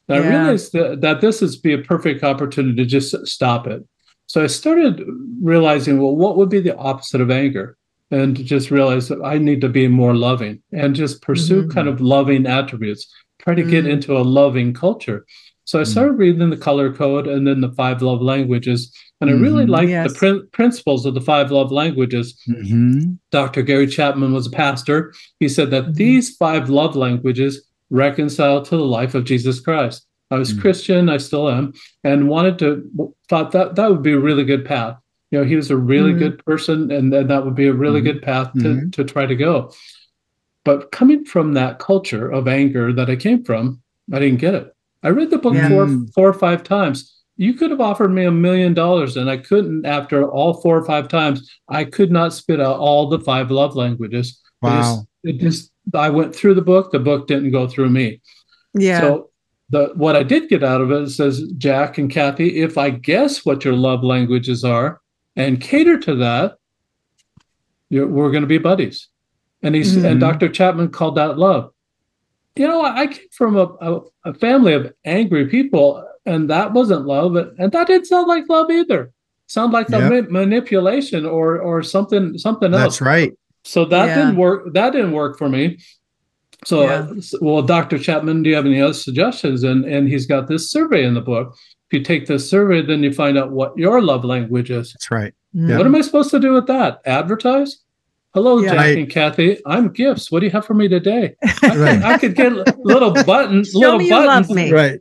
And 0.09 0.25
I 0.25 0.29
realized 0.29 0.73
that, 0.73 1.01
that 1.03 1.21
this 1.21 1.41
is 1.41 1.57
be 1.57 1.73
a 1.73 1.79
perfect 1.79 2.25
opportunity 2.25 2.75
to 2.77 2.85
just 2.85 3.15
stop 3.29 3.67
it. 3.69 3.85
So 4.27 4.43
I 4.43 4.49
started 4.49 5.03
realizing, 5.43 6.01
well, 6.01 6.17
what 6.17 6.37
would 6.37 6.49
be 6.49 6.61
the 6.61 6.77
opposite 6.77 7.21
of 7.21 7.31
anger? 7.31 7.77
And 8.11 8.37
just 8.45 8.71
realize 8.71 9.09
that 9.09 9.23
I 9.25 9.39
need 9.39 9.61
to 9.61 9.69
be 9.69 9.87
more 9.87 10.15
loving 10.17 10.61
and 10.73 10.97
just 10.97 11.23
pursue 11.23 11.65
Mhm. 11.65 11.71
kind 11.71 11.89
of 11.89 12.01
loving 12.01 12.45
attributes, 12.47 13.07
try 13.39 13.55
to 13.55 13.63
get 13.63 13.85
Mm. 13.85 13.91
into 13.91 14.17
a 14.17 14.23
loving 14.23 14.73
culture. 14.73 15.25
So 15.65 15.79
I 15.79 15.83
Mm. 15.83 15.87
started 15.87 16.13
reading 16.15 16.51
the 16.51 16.57
color 16.57 16.93
code 16.93 17.29
and 17.29 17.47
then 17.47 17.61
the 17.61 17.71
five 17.71 18.03
love 18.03 18.21
languages. 18.21 18.93
And 19.21 19.31
I 19.31 19.35
really 19.35 19.65
Mhm. 19.65 19.69
liked 19.69 19.91
Yes. 19.91 20.13
the 20.13 20.19
prin- 20.19 20.43
principles 20.51 21.07
of 21.07 21.15
the 21.15 21.21
five 21.21 21.53
love 21.53 21.71
languages. 21.71 22.37
Mhm. 22.49 23.19
Dr. 23.31 23.63
Gary 23.63 23.87
Chapman 23.87 24.33
was 24.33 24.49
a 24.49 24.51
pastor. 24.51 25.13
He 25.39 25.49
said 25.49 25.71
that 25.71 25.91
Mhm. 25.91 25.95
these 25.95 26.31
five 26.37 26.69
love 26.69 26.97
languages 26.97 27.65
reconcile 27.91 28.63
to 28.63 28.77
the 28.77 28.85
life 28.85 29.15
of 29.15 29.25
Jesus 29.25 29.61
Christ. 29.61 30.05
I 30.33 30.39
was 30.39 30.53
Mm. 30.53 30.61
Christian, 30.61 31.09
I 31.09 31.19
still 31.19 31.49
am, 31.49 31.73
and 32.03 32.29
wanted 32.29 32.59
to 32.61 32.83
thought 33.29 33.53
that 33.53 33.77
that 33.77 33.91
would 33.91 34.03
be 34.03 34.13
a 34.13 34.19
really 34.19 34.45
good 34.45 34.65
path. 34.65 34.97
You 35.31 35.39
know, 35.39 35.45
he 35.45 35.57
was 35.57 35.71
a 35.71 35.77
really 35.77 36.13
Mhm. 36.13 36.19
good 36.19 36.45
person, 36.45 36.91
and 36.91 37.13
then 37.13 37.29
that 37.29 37.45
would 37.45 37.55
be 37.55 37.69
a 37.69 37.73
really 37.73 38.01
Mhm. 38.01 38.05
good 38.05 38.23
path 38.23 38.53
to, 38.55 38.59
Mhm. 38.59 38.93
to 38.93 39.05
try 39.05 39.27
to 39.27 39.37
go. 39.37 39.71
But 40.65 40.91
coming 40.91 41.25
from 41.25 41.55
that 41.55 41.79
culture 41.79 42.29
of 42.29 42.49
anger 42.49 42.93
that 42.93 43.09
I 43.09 43.17
came 43.17 43.45
from, 43.45 43.81
I 44.13 44.19
didn't 44.19 44.41
get 44.41 44.55
it. 44.55 44.73
I 45.03 45.09
read 45.09 45.31
the 45.31 45.39
book 45.39 45.55
Yeah. 45.55 45.69
four 45.69 45.87
Mm. 45.87 46.13
four 46.13 46.29
or 46.29 46.35
five 46.35 46.63
times. 46.63 47.17
You 47.37 47.55
could 47.55 47.71
have 47.71 47.81
offered 47.81 48.13
me 48.13 48.25
a 48.25 48.31
million 48.31 48.75
dollars, 48.75 49.17
and 49.17 49.31
I 49.31 49.39
couldn't. 49.39 49.87
After 49.87 50.29
all 50.29 50.55
four 50.55 50.77
or 50.77 50.85
five 50.85 51.09
times, 51.09 51.49
I 51.69 51.85
could 51.85 52.11
not 52.13 52.35
spit 52.35 52.61
out 52.61 52.79
all 52.79 53.09
the 53.09 53.19
five 53.21 53.51
love 53.51 53.75
languages. 53.77 54.39
It 54.63 54.67
Wow. 54.67 54.81
just, 54.83 55.07
it 55.25 55.41
just 55.41 55.73
I 55.95 56.11
went 56.11 56.35
through 56.35 56.55
the 56.55 56.63
book. 56.63 56.93
The 56.93 56.99
book 56.99 57.27
didn't 57.27 57.51
go 57.53 57.67
through 57.67 57.89
me. 57.89 58.21
Yeah. 58.75 59.01
So 59.01 59.31
the 59.71 59.93
what 59.95 60.17
I 60.17 60.23
did 60.23 60.49
get 60.51 60.63
out 60.63 60.81
of 60.83 60.91
it 60.91 61.09
says, 61.09 61.43
Jack 61.57 61.97
and 61.97 62.11
Cathy, 62.11 62.61
if 62.61 62.77
I 62.77 62.91
guess 62.91 63.47
what 63.47 63.65
your 63.65 63.75
love 63.75 64.05
languages 64.05 64.63
are 64.65 65.00
and 65.37 65.61
cater 65.61 65.99
to 66.01 66.17
that, 66.17 66.57
you're, 67.89 68.07
we're 68.07 68.31
going 68.31 68.43
to 68.43 68.47
be 68.49 68.59
buddies. 68.59 69.09
And 69.63 69.75
he's 69.75 69.97
Mhm. 69.97 70.05
and 70.13 70.21
Dr. 70.21 70.49
Chapman 70.49 70.89
called 70.91 71.17
that 71.17 71.39
love. 71.39 71.71
You 72.57 72.67
know, 72.67 72.83
I 72.83 73.07
came 73.09 73.27
from 73.33 73.57
a, 73.57 73.65
a, 73.81 74.01
a 74.27 74.35
family 74.35 74.73
of 74.73 74.93
angry 75.05 75.47
people, 75.49 76.05
and 76.27 76.49
that 76.51 76.73
wasn't 76.73 77.07
love, 77.07 77.37
and 77.37 77.71
that 77.73 77.87
didn't 77.87 78.07
sound 78.07 78.27
like 78.27 78.49
love 78.49 78.71
either. 78.71 79.13
Sound 79.47 79.73
like 79.73 79.89
Yep. 79.89 80.01
a 80.01 80.23
ma- 80.23 80.41
manipulation 80.41 81.27
or 81.27 81.59
or 81.61 81.83
something 81.83 82.39
something 82.39 82.73
else. 82.73 82.83
That's 82.83 83.01
right. 83.01 83.33
So 83.65 83.85
that 83.87 84.07
Yeah. 84.07 84.15
didn't 84.17 84.37
work. 84.37 84.73
That 84.73 84.93
didn't 84.93 85.13
work 85.13 85.37
for 85.39 85.49
me. 85.49 85.79
So, 86.65 86.83
Yeah. 86.83 87.09
uh, 87.11 87.15
well, 87.41 87.63
Dr. 87.63 87.99
Chapman, 87.99 88.43
do 88.43 88.51
you 88.51 88.57
have 88.57 88.67
any 88.67 88.81
other 88.81 88.93
suggestions? 88.95 89.63
And 89.65 89.85
and 89.85 90.09
he's 90.09 90.27
got 90.27 90.47
this 90.49 90.71
survey 90.71 91.05
in 91.05 91.15
the 91.15 91.21
book. 91.21 91.55
If 91.91 91.99
you 91.99 92.05
take 92.05 92.27
this 92.27 92.49
survey, 92.49 92.83
then 92.83 93.03
you 93.03 93.13
find 93.13 93.37
out 93.37 93.51
what 93.51 93.77
your 93.77 94.01
love 94.01 94.25
language 94.25 94.71
is. 94.71 94.93
That's 94.93 95.11
right. 95.11 95.35
Mm. 95.57 95.77
What 95.77 95.87
am 95.87 95.95
I 95.97 96.03
supposed 96.03 96.31
to 96.31 96.39
do 96.39 96.53
with 96.53 96.69
that? 96.69 97.01
Advertise? 97.05 97.79
Hello, 98.33 98.61
Yeah. 98.61 98.69
Jack 98.71 98.79
Right. 98.79 98.99
and 98.99 99.11
Cathy. 99.11 99.59
I'm 99.67 99.89
gifts. 99.93 100.31
What 100.31 100.39
do 100.39 100.47
you 100.47 100.53
have 100.53 100.65
for 100.65 100.75
me 100.75 100.87
today? 100.87 101.35
I, 101.43 101.49
Right. 101.77 101.95
could, 101.97 102.03
I 102.05 102.19
could 102.19 102.35
get 102.37 102.79
little 102.79 103.11
buttons. 103.25 103.71
Show 103.73 103.79
little 103.81 103.99
me 103.99 104.05
you 104.05 104.11
buttons. 104.11 104.49
love 104.49 104.57
me. 104.57 104.71
Right. 104.73 105.01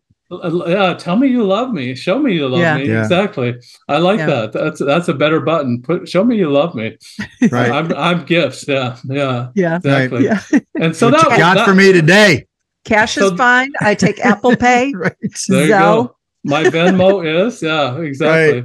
Yeah, 0.68 0.96
tell 0.96 1.16
me 1.16 1.28
you 1.28 1.44
love 1.44 1.72
me. 1.74 1.94
Show 1.94 2.18
me 2.18 2.34
you 2.34 2.48
love 2.48 2.60
Yeah. 2.62 2.78
me. 2.78 2.88
Yeah. 2.88 3.02
Exactly. 3.04 3.54
I 3.88 3.98
like 3.98 4.18
Yeah. 4.20 4.26
that. 4.28 4.54
That's 4.54 4.80
that's 4.80 5.08
a 5.10 5.14
better 5.14 5.40
button. 5.40 5.82
Put 5.84 6.10
show 6.10 6.24
me 6.24 6.38
you 6.38 6.50
love 6.50 6.74
me. 6.74 6.98
Right. 7.52 7.72
I'm 7.72 7.94
I'm 7.94 8.26
gifts. 8.26 8.68
Yeah, 8.68 8.96
yeah, 9.06 9.50
Yeah. 9.56 9.76
exactly. 9.78 10.26
Yeah. 10.26 10.42
And 10.80 10.96
so 10.96 11.10
what 11.12 11.22
that 11.22 11.32
you 11.32 11.38
got 11.38 11.56
that, 11.58 11.66
for 11.68 11.76
me 11.76 11.92
today. 11.94 12.46
Cash 12.86 13.14
So- 13.16 13.28
is 13.28 13.32
fine. 13.34 13.72
I 13.82 13.94
take 13.96 14.20
Apple 14.26 14.56
Pay. 14.56 14.92
Right. 14.96 15.14
There 15.48 15.66
you 15.66 15.74
Zelle. 15.74 15.80
go. 16.08 16.16
My 16.44 16.64
Venmo 16.66 17.26
is 17.48 17.62
yeah, 17.62 17.98
exactly. 18.00 18.64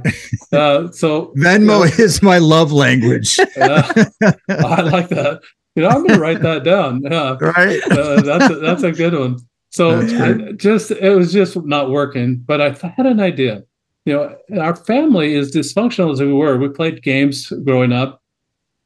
Uh, 0.51 0.91
so 0.91 1.33
Venmo 1.37 1.83
is 1.99 2.21
my 2.21 2.37
love 2.37 2.71
language. 2.71 3.37
I 3.57 4.81
like 4.81 5.09
that. 5.09 5.41
You 5.75 5.83
know, 5.83 5.89
I'm 5.89 6.05
gonna 6.07 6.19
write 6.19 6.41
that 6.41 6.63
down. 6.63 7.01
Yeah, 7.03 7.35
Right. 7.41 7.81
uh, 7.91 8.21
that's 8.21 8.49
a, 8.53 8.55
that's 8.59 8.83
a 8.83 8.91
good 8.91 9.13
one. 9.13 9.39
So 9.71 9.99
I 9.99 10.53
just 10.53 10.91
it 10.91 11.15
was 11.15 11.33
just 11.33 11.57
not 11.65 11.89
working. 11.91 12.37
But 12.37 12.61
I 12.61 12.69
had 12.95 13.05
an 13.05 13.19
idea. 13.19 13.63
You 14.05 14.13
know, 14.49 14.61
our 14.61 14.75
family 14.75 15.33
is 15.35 15.53
dysfunctional 15.53 16.13
as 16.13 16.21
we 16.21 16.31
were. 16.31 16.57
We 16.57 16.69
played 16.69 17.03
games 17.03 17.51
growing 17.65 17.91
up. 17.91 18.21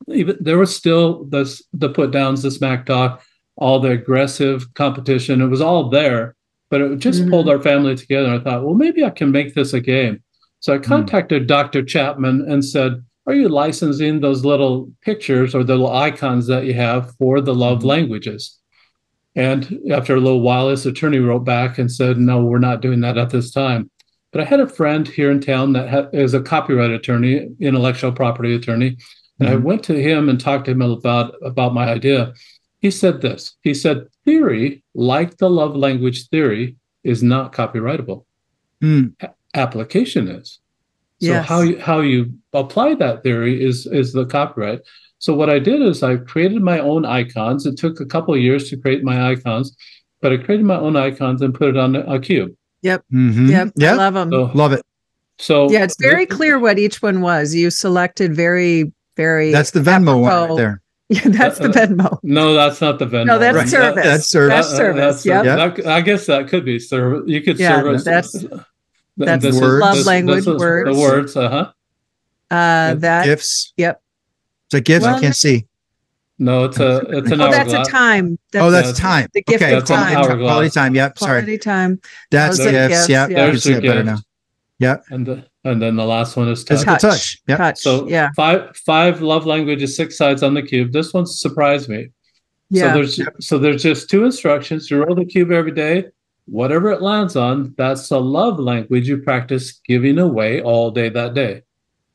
Even 0.08 0.38
there 0.40 0.58
was 0.58 0.76
still 0.76 1.26
the 1.26 1.44
the 1.74 1.90
put 1.90 2.10
downs, 2.12 2.42
the 2.42 2.50
smack 2.50 2.88
talk, 2.88 3.22
all 3.58 3.80
the 3.80 3.92
aggressive 3.92 4.74
competition. 4.74 5.42
It 5.42 5.48
was 5.48 5.62
all 5.62 5.90
there, 5.90 6.36
but 6.70 6.82
it 6.82 7.00
just 7.00 7.24
Mhm. 7.24 7.30
pulled 7.30 7.50
our 7.50 7.62
family 7.62 7.96
together. 7.96 8.30
I 8.30 8.40
thought, 8.40 8.64
well, 8.64 8.76
maybe 8.76 9.04
I 9.04 9.10
can 9.10 9.32
make 9.32 9.54
this 9.56 9.74
a 9.74 9.80
game. 9.80 10.20
So 10.60 10.74
I 10.74 10.78
Hmm. 10.78 10.84
contacted 10.84 11.48
Dr. 11.48 11.84
Chapman 11.84 12.46
and 12.48 12.64
said, 12.64 13.04
"Are 13.26 13.34
you 13.34 13.50
licensing 13.50 14.20
those 14.20 14.46
little 14.46 14.92
pictures 15.04 15.56
or 15.56 15.64
the 15.64 15.74
little 15.76 15.94
icons 15.96 16.48
that 16.48 16.66
you 16.66 16.74
have 16.74 17.12
for 17.18 17.42
the 17.42 17.56
love 17.56 17.80
Mhm. 17.80 17.86
languages?" 17.86 18.58
And 19.36 19.80
after 19.92 20.16
a 20.16 20.20
little 20.20 20.42
while, 20.42 20.70
his 20.70 20.86
attorney 20.86 21.20
wrote 21.20 21.46
back 21.46 21.78
and 21.78 21.92
said, 21.92 22.18
No, 22.20 22.44
we're 22.44 22.60
not 22.60 22.82
doing 22.82 23.00
that 23.02 23.18
at 23.18 23.30
this 23.30 23.52
time. 23.52 23.90
But 24.32 24.42
I 24.42 24.46
had 24.46 24.60
a 24.60 24.68
friend 24.68 25.08
here 25.08 25.32
in 25.32 25.40
town 25.40 25.74
that 25.74 25.90
ha- 25.90 26.08
is 26.12 26.34
a 26.34 26.42
copyright 26.42 26.92
attorney, 26.92 27.48
intellectual 27.60 28.12
property 28.12 28.54
attorney. 28.54 28.98
And 29.40 29.48
I 29.50 29.56
Mhm. 29.56 29.62
went 29.64 29.84
to 29.84 29.94
him 30.02 30.30
and 30.30 30.40
talked 30.40 30.66
to 30.66 30.72
him 30.72 30.82
about, 30.82 31.36
about 31.44 31.74
my 31.74 31.88
idea. 31.90 32.34
He 32.80 32.92
said 32.92 33.22
this 33.22 33.56
He 33.62 33.74
said, 33.74 34.08
Theory, 34.26 34.84
like 34.96 35.38
the 35.38 35.50
love 35.50 35.76
language 35.76 36.28
theory, 36.30 36.76
is 37.04 37.22
not 37.24 37.54
copyrightable. 37.54 38.26
Mm. 38.84 39.14
Application 39.56 40.28
is. 40.28 40.60
So 41.22 41.28
Yes. 41.28 41.46
how 41.48 41.62
you 41.62 41.80
how 41.80 42.00
you 42.02 42.32
apply 42.54 42.96
that 42.96 43.24
theory 43.24 43.62
is 43.64 43.86
is 43.88 44.14
the 44.14 44.26
copyright. 44.26 44.80
So 45.18 45.34
what 45.34 45.50
I 45.50 45.60
did 45.60 45.82
is 45.82 46.02
I 46.02 46.16
created 46.16 46.62
my 46.62 46.80
own 46.80 47.06
icons. 47.06 47.66
It 47.66 47.78
took 47.78 48.00
a 48.00 48.06
couple 48.06 48.34
of 48.34 48.40
years 48.40 48.70
to 48.70 48.78
create 48.78 49.04
my 49.04 49.30
icons, 49.32 49.76
but 50.22 50.32
I 50.32 50.38
created 50.38 50.66
my 50.66 50.78
own 50.80 50.96
icons 50.96 51.42
and 51.42 51.54
put 51.54 51.70
it 51.70 51.78
on 51.78 51.96
a 51.98 52.20
cube. 52.20 52.52
Mhm. 52.84 53.50
Yep. 53.50 53.68
I 53.68 53.72
Yeah. 53.84 53.96
love 53.96 54.14
them. 54.14 54.32
So, 54.32 54.52
Love 54.54 54.72
it. 54.72 54.82
so 55.40 55.70
yeah. 55.70 55.84
It's 55.84 55.98
very 56.00 56.26
clear 56.26 56.58
what 56.58 56.80
each 56.80 57.02
one 57.02 57.20
was. 57.20 57.54
You 57.54 57.70
selected 57.70 58.34
very, 58.34 58.94
very. 59.18 59.52
That's 59.52 59.72
the 59.72 59.82
Venmo 59.82 60.22
one 60.22 60.24
right 60.24 60.34
Apropos. 60.44 60.56
there. 60.58 60.82
Yeah, 61.12 61.22
that's 61.26 61.58
the 61.58 61.70
Uh, 61.70 61.72
Venmo. 61.72 62.20
No, 62.22 62.54
that's 62.54 62.82
not 62.82 63.00
the 63.00 63.08
Venmo. 63.08 63.26
No, 63.26 63.40
that's 63.40 63.56
Right. 63.58 63.68
service. 63.68 64.04
That's 64.04 64.28
service. 64.28 64.72
That's 64.72 64.78
service. 64.78 65.26
Yep. 65.26 65.44
that- 65.76 65.88
I 65.88 66.02
guess 66.02 66.28
that 66.28 66.48
could 66.50 66.64
be 66.66 66.78
service. 66.78 67.24
You 67.26 67.42
could 67.42 67.58
Yeah, 67.60 67.78
service. 67.82 68.04
that's- 68.04 68.32
th- 68.32 68.52
that's 69.18 69.44
this 69.44 69.56
is- 69.56 69.62
love 69.62 69.90
this- 69.96 69.98
this 70.02 70.08
language, 70.08 70.38
is 70.40 70.46
The 70.46 70.56
words. 70.58 70.98
words, 70.98 71.36
uh 71.36 71.50
huh. 71.50 72.56
Uh, 72.56 72.94
that 72.96 73.26
Gifts. 73.26 73.74
Yep. 73.78 74.02
It's 74.68 74.74
a 74.76 74.82
gift. 74.82 75.06
I 75.06 75.20
can't 75.20 75.36
see. 75.36 75.66
No, 76.38 76.66
it's 76.66 76.80
a 76.80 76.98
it's 77.10 77.32
an 77.32 77.42
oh, 77.42 77.52
that's 77.52 77.74
a 77.74 77.78
hourglass. 77.80 77.88
time. 77.90 78.40
Oh, 78.56 78.70
that's 78.72 78.88
that's- 78.94 79.00
time. 79.00 79.28
the 79.34 79.42
gift 79.42 79.62
okay, 79.64 79.74
of 79.74 79.86
That's 79.88 79.90
time. 79.90 80.16
hourglass. 80.18 80.38
Quality 80.48 80.70
time. 80.70 80.96
Yep. 80.96 81.18
Sorry. 81.20 81.42
Quality 81.42 81.58
time. 81.58 82.00
That's 82.32 82.58
Those 82.60 82.68
are 82.68 82.72
gifts. 82.72 82.88
gifts, 82.96 83.10
Yep. 83.10 83.30
yeah. 83.32 83.36
I 83.36 83.40
can 83.40 83.50
There's 83.50 83.64
see 83.64 83.74
it 83.74 83.82
better 83.84 84.04
gift. 84.04 84.24
Yep. 84.80 85.04
and 85.10 85.26
the, 85.26 85.44
and 85.70 85.82
then 85.82 85.96
the 85.96 86.06
last 86.06 86.36
one 86.36 86.48
is 86.50 86.64
touch. 86.64 86.84
Touch. 86.84 87.02
touch. 87.02 87.42
Yep. 87.48 87.58
Touch. 87.58 87.80
So 87.80 88.08
yeah. 88.08 88.30
five 88.36 88.76
five 88.78 89.22
love 89.22 89.46
languages, 89.46 89.96
six 89.96 90.18
sides 90.18 90.44
on 90.44 90.54
the 90.54 90.64
cube. 90.64 90.92
This 90.92 91.14
one 91.14 91.26
surprised 91.26 91.90
me. 91.90 92.10
Yeah. 92.70 92.88
So 92.88 92.94
there's 92.94 93.22
so 93.40 93.58
there's 93.60 93.84
just 93.84 94.10
two 94.10 94.26
instructions. 94.26 94.90
You 94.90 95.04
roll 95.04 95.16
the 95.16 95.26
cube 95.26 95.52
every 95.52 95.72
day. 95.72 96.06
Whatever 96.46 96.92
it 96.92 97.02
lands 97.02 97.36
on, 97.36 97.76
that's 97.78 98.10
a 98.10 98.18
love 98.18 98.60
language 98.60 99.08
you 99.08 99.18
practice 99.18 99.80
giving 99.86 100.18
away 100.18 100.62
all 100.62 100.90
day 100.90 101.10
that 101.10 101.36
day. 101.36 101.62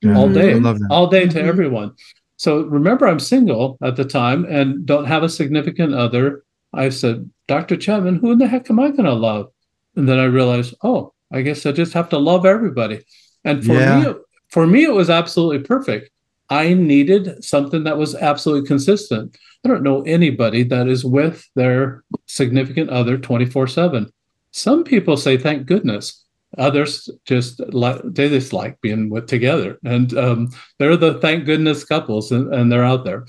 All 0.05 0.29
Mhm. 0.29 0.35
day. 0.35 0.51
I 0.53 0.55
love 0.55 0.79
that. 0.81 0.89
All 0.91 1.07
day 1.07 1.27
to 1.29 1.39
Mhm. 1.39 1.47
everyone. 1.47 1.93
So 2.37 2.63
remember 2.63 3.07
I'm 3.07 3.21
single 3.21 3.79
at 3.81 3.95
the 3.95 4.05
time 4.05 4.45
and 4.49 4.85
don't 4.85 5.05
have 5.07 5.23
a 5.23 5.29
significant 5.29 5.95
other. 5.95 6.43
I 6.73 6.89
said, 6.89 7.31
Dr. 7.47 7.77
Chapman, 7.77 8.17
who 8.17 8.33
in 8.33 8.39
the 8.39 8.49
heck 8.49 8.69
am 8.71 8.81
I 8.81 8.91
gonna 8.91 9.15
love? 9.15 9.51
And 9.95 10.09
then 10.09 10.19
I 10.19 10.25
realized, 10.25 10.75
oh, 10.83 11.13
I 11.33 11.43
guess 11.43 11.65
I 11.65 11.73
just 11.73 11.93
have 11.93 12.09
to 12.11 12.19
love 12.19 12.45
everybody. 12.45 13.05
And 13.45 13.65
for 13.65 13.75
Yeah. 13.75 14.01
me, 14.01 14.15
for 14.51 14.67
me, 14.67 14.85
it 14.85 14.95
was 14.95 15.11
absolutely 15.11 15.61
perfect. 15.61 16.11
I 16.51 16.75
needed 16.75 17.43
something 17.43 17.85
that 17.85 17.99
was 17.99 18.15
absolutely 18.15 18.67
consistent. 18.67 19.37
I 19.65 19.69
don't 19.69 19.83
know 19.83 20.03
anybody 20.03 20.63
that 20.65 20.89
is 20.89 21.05
with 21.05 21.45
their 21.55 22.05
significant 22.27 22.91
other 22.91 23.17
24 23.17 23.67
7. 23.67 24.11
Some 24.51 24.85
people 24.85 25.17
say, 25.17 25.37
thank 25.37 25.67
goodness. 25.67 26.23
Others 26.59 27.11
just 27.25 27.61
like 27.73 28.01
they 28.05 28.29
just 28.29 28.53
like 28.53 28.81
being 28.81 29.11
with 29.11 29.27
together. 29.27 29.79
And 29.85 30.17
um, 30.17 30.51
they're 30.79 30.97
the 30.97 31.15
thank 31.15 31.47
goodness 31.47 31.85
couples 31.85 32.31
and, 32.31 32.53
and 32.55 32.71
they're 32.71 32.85
out 32.85 33.05
there. 33.05 33.27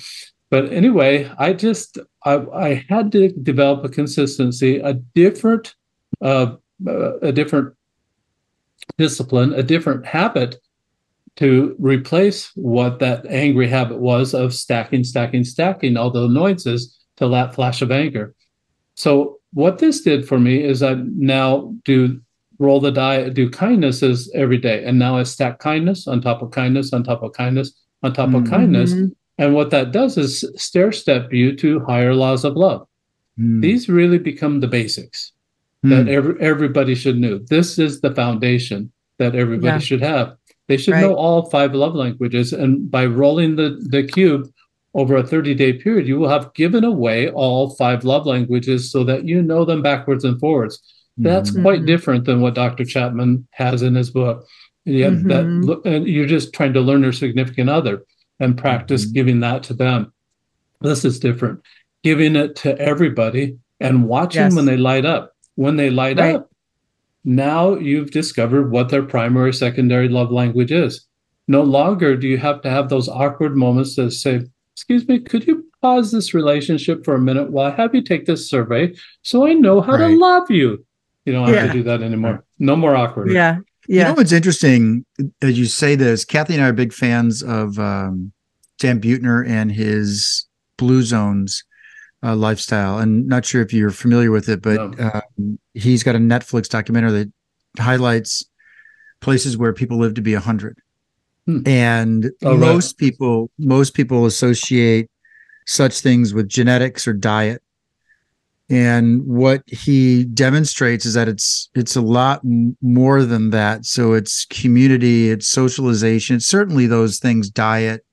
But 0.52 0.72
anyway, 0.72 1.32
I 1.40 1.54
just 1.54 1.98
I, 2.24 2.46
I 2.54 2.86
had 2.88 3.12
to 3.14 3.30
develop 3.30 3.84
a 3.84 3.90
consistency, 3.90 4.78
a 4.78 4.94
different 4.94 5.74
uh, 6.22 6.58
uh, 6.88 7.18
a 7.20 7.32
different 7.32 7.75
discipline, 8.98 9.54
a 9.54 9.64
different 9.64 10.06
habit 10.06 10.58
to 11.38 11.76
replace 11.80 12.52
what 12.56 13.00
that 13.00 13.26
angry 13.28 13.68
habit 13.68 14.00
was 14.00 14.34
of 14.34 14.54
stacking, 14.54 15.04
stacking, 15.04 15.44
stacking 15.44 15.98
all 15.98 16.12
the 16.12 16.24
annoyances 16.24 16.98
to 17.18 17.28
that 17.30 17.54
flash 17.54 17.82
of 17.82 17.92
anger. 17.92 18.34
So 18.96 19.40
what 19.54 19.80
this 19.80 20.02
did 20.02 20.28
for 20.28 20.40
me 20.40 20.64
is 20.64 20.82
I 20.82 20.96
now 20.96 21.74
do 21.84 22.22
roll 22.58 22.80
the 22.80 22.92
die, 22.92 23.28
do 23.30 23.50
kindnesses 23.50 24.32
every 24.34 24.58
day. 24.58 24.86
And 24.86 24.98
now 24.98 25.18
I 25.18 25.24
stack 25.24 25.60
kindness 25.60 26.08
on 26.08 26.22
top 26.22 26.42
of 26.42 26.52
kindness, 26.52 26.94
on 26.94 27.04
top 27.04 27.22
of 27.22 27.34
kindness, 27.34 27.74
on 28.02 28.14
top 28.14 28.34
of 28.34 28.44
Mhm. 28.44 28.50
kindness. 28.50 28.94
And 29.38 29.54
what 29.54 29.72
that 29.72 29.92
does 29.92 30.18
is 30.18 30.46
stair 30.56 30.94
step 30.94 31.34
you 31.34 31.54
to 31.58 31.82
higher 31.82 32.16
laws 32.16 32.46
of 32.46 32.56
love. 32.56 32.88
Mm. 33.38 33.62
These 33.62 33.90
really 33.90 34.20
become 34.20 34.62
the 34.62 34.68
basics 34.68 35.34
Mm. 35.86 35.90
that 36.06 36.08
every, 36.12 36.36
everybody 36.42 36.96
should 36.96 37.18
know. 37.20 37.38
This 37.50 37.78
is 37.80 38.02
the 38.02 38.14
foundation 38.14 38.92
that 39.20 39.36
everybody 39.36 39.68
Yeah. 39.68 39.80
should 39.80 40.02
have. 40.02 40.34
They 40.68 40.78
should 40.78 40.94
Right. 40.94 41.02
know 41.02 41.14
all 41.16 41.50
five 41.50 41.74
love 41.76 41.96
languages. 41.96 42.52
And 42.54 42.90
by 42.90 43.06
rolling 43.06 43.56
the, 43.56 43.78
the 43.90 44.04
cube 44.04 44.48
over 44.94 45.16
a 45.18 45.24
30 45.24 45.54
day 45.54 45.74
period, 45.74 46.08
you 46.08 46.18
will 46.18 46.30
have 46.30 46.54
given 46.54 46.84
away 46.84 47.30
all 47.30 47.76
five 47.76 48.04
love 48.04 48.26
languages 48.26 48.92
so 48.92 49.04
that 49.04 49.26
you 49.28 49.42
know 49.42 49.64
them 49.66 49.82
backwards 49.82 50.24
and 50.24 50.40
forwards. 50.40 50.82
That's 51.18 51.52
Mhm. 51.52 51.62
quite 51.62 51.82
Mhm. 51.82 51.88
different 51.88 52.26
than 52.26 52.42
what 52.42 52.56
Dr. 52.56 52.84
Chapman 52.84 53.48
has 53.52 53.82
in 53.82 53.96
his 53.96 54.10
book. 54.10 54.46
Yeah, 54.86 55.12
Mhm. 55.12 55.28
that 55.30 55.90
and 55.90 56.08
you're 56.08 56.26
just 56.28 56.52
trying 56.54 56.74
to 56.74 56.82
learn 56.82 57.04
your 57.04 57.12
significant 57.14 57.70
other 57.70 58.04
and 58.40 58.58
practice 58.58 59.06
Mhm. 59.06 59.14
giving 59.14 59.40
that 59.42 59.64
to 59.64 59.74
them. 59.74 60.12
This 60.82 61.06
is 61.06 61.20
different. 61.20 61.60
Giving 62.04 62.36
it 62.36 62.56
to 62.58 62.78
everybody 62.80 63.58
and 63.80 64.08
watching 64.08 64.42
Yes. 64.44 64.56
when 64.56 64.66
they 64.66 64.78
light 64.78 65.06
up. 65.06 65.32
When 65.56 65.78
they 65.78 65.90
light 65.90 66.20
Right. 66.20 66.36
up, 66.36 66.50
now 67.24 67.76
you've 67.76 68.12
discovered 68.12 68.72
what 68.72 68.90
their 68.90 69.04
primary, 69.04 69.54
secondary 69.54 70.08
love 70.10 70.32
language 70.32 70.72
is. 70.72 71.06
No 71.48 71.62
longer 71.64 72.16
do 72.16 72.28
you 72.28 72.38
have 72.38 72.62
to 72.62 72.70
have 72.70 72.90
those 72.90 73.08
awkward 73.10 73.56
moments 73.56 73.96
that 73.96 74.12
say, 74.12 74.42
Excuse 74.74 75.08
me, 75.08 75.20
could 75.20 75.48
you 75.48 75.64
pause 75.82 76.12
this 76.12 76.34
relationship 76.34 77.06
for 77.06 77.16
a 77.16 77.20
minute 77.22 77.50
while 77.50 77.72
I 77.72 77.76
have 77.78 77.96
you 77.96 78.02
take 78.02 78.26
this 78.26 78.50
survey 78.50 78.94
so 79.22 79.48
I 79.48 79.54
know 79.54 79.80
how 79.80 79.94
Right. 79.94 80.10
to 80.10 80.18
love 80.18 80.52
you? 80.52 80.86
You 81.26 81.32
don't 81.32 81.48
have 81.48 81.56
Yeah. 81.56 81.68
to 81.68 81.72
do 81.74 81.84
that 81.84 82.02
anymore. 82.04 82.44
No 82.60 82.76
more 82.76 82.94
awkward. 82.94 83.32
Yeah. 83.32 83.60
Yeah. 83.88 84.00
You 84.02 84.04
know 84.10 84.14
what's 84.16 84.34
interesting 84.34 85.06
as 85.42 85.58
you 85.58 85.66
say 85.66 85.96
this? 85.96 86.26
Cathy 86.26 86.56
and 86.56 86.64
I 86.64 86.68
are 86.68 86.74
big 86.74 86.92
fans 86.92 87.42
of 87.42 87.80
um, 87.80 88.34
Dan 88.80 89.00
Buettner 89.00 89.48
and 89.48 89.72
his 89.72 90.46
Blue 90.78 91.04
Zones 91.04 91.64
uh, 92.26 92.36
lifestyle. 92.36 92.98
And 92.98 93.28
not 93.28 93.46
sure 93.46 93.62
if 93.62 93.72
you're 93.74 93.92
familiar 93.92 94.32
with 94.32 94.50
it, 94.50 94.62
but 94.62 94.80
um, 95.00 95.60
he's 95.74 96.04
got 96.04 96.16
a 96.16 96.20
Netflix 96.20 96.68
documentary 96.68 97.12
that 97.12 97.32
highlights 97.80 98.44
places 99.22 99.58
where 99.58 99.74
people 99.74 99.98
live 100.00 100.16
to 100.16 100.22
be 100.22 100.34
100. 100.34 100.78
Hmm. 101.46 101.60
And 101.68 102.32
Oh, 102.44 102.52
right. 102.52 102.60
most 102.60 102.98
people, 102.98 103.52
most 103.60 103.94
people 103.94 104.26
associate 104.26 105.10
such 105.68 106.00
things 106.02 106.34
with 106.34 106.50
genetics 106.50 107.08
or 107.08 107.14
diet. 107.14 107.62
And 108.68 109.24
what 109.28 109.62
he 109.68 110.24
demonstrates 110.24 111.06
is 111.06 111.14
that 111.14 111.28
it's 111.28 111.70
it's 111.76 111.96
a 111.96 112.02
lot 112.02 112.40
m- 112.44 112.76
more 112.82 113.24
than 113.24 113.52
that. 113.52 113.86
So 113.86 114.14
it's 114.14 114.46
community, 114.46 115.30
it's 115.30 115.48
socialization, 115.48 116.38
it's 116.38 116.48
certainly 116.48 116.88
those 116.88 117.20
things, 117.20 117.48
diet. 117.52 118.04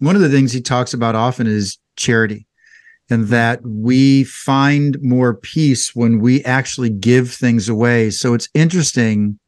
One 0.00 0.16
of 0.16 0.20
the 0.22 0.30
things 0.30 0.50
he 0.50 0.60
talks 0.60 0.94
about 0.94 1.14
often 1.14 1.46
is 1.46 1.78
charity, 1.94 2.47
and 3.10 3.28
that 3.28 3.60
we 3.64 4.24
find 4.24 5.00
more 5.00 5.34
peace 5.34 5.94
when 5.94 6.20
we 6.20 6.44
actually 6.44 6.90
give 6.90 7.32
things 7.32 7.68
away. 7.68 8.10
So 8.10 8.34
it's 8.34 8.48
interesting 8.54 9.38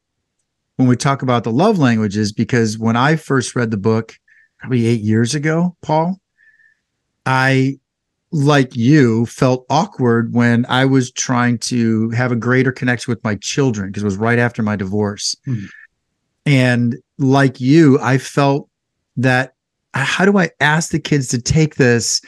when 0.77 0.87
we 0.87 0.95
talk 0.95 1.21
about 1.21 1.43
the 1.43 1.51
love 1.51 1.77
languages 1.77 2.31
because 2.31 2.77
when 2.77 2.95
I 2.95 3.15
first 3.15 3.55
read 3.55 3.71
the 3.71 3.77
book, 3.77 4.15
probably 4.59 4.87
eight 4.87 5.01
years 5.01 5.35
ago, 5.35 5.75
Paul, 5.81 6.19
I 7.25 7.79
like 8.31 8.75
you 8.75 9.25
felt 9.25 9.65
awkward 9.69 10.33
when 10.33 10.65
I 10.69 10.85
was 10.85 11.11
trying 11.11 11.57
to 11.59 12.09
have 12.11 12.31
a 12.31 12.35
greater 12.35 12.71
connection 12.71 13.11
with 13.11 13.23
my 13.23 13.35
children 13.35 13.89
because 13.89 14.03
it 14.03 14.05
was 14.05 14.17
right 14.17 14.39
after 14.39 14.63
my 14.63 14.75
divorce. 14.75 15.35
Mhm. 15.45 15.67
And 16.45 16.95
like 17.17 17.59
you, 17.59 17.99
I 17.99 18.17
felt 18.17 18.69
that 19.17 19.53
how 19.93 20.25
do 20.25 20.37
I 20.37 20.49
ask 20.61 20.91
the 20.91 20.99
kids 20.99 21.27
to 21.29 21.41
take 21.41 21.75
this 21.75 22.21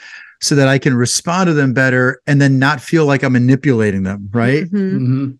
so 0.43 0.55
that 0.55 0.67
I 0.67 0.77
can 0.77 0.93
respond 0.93 1.47
to 1.47 1.53
them 1.53 1.71
better 1.71 2.19
and 2.27 2.41
then 2.41 2.59
not 2.59 2.81
feel 2.81 3.05
like 3.05 3.23
I'm 3.23 3.31
manipulating 3.31 4.03
them, 4.03 4.27
right? 4.33 4.69
Mhm. 4.69 4.99
Mhm. 4.99 5.37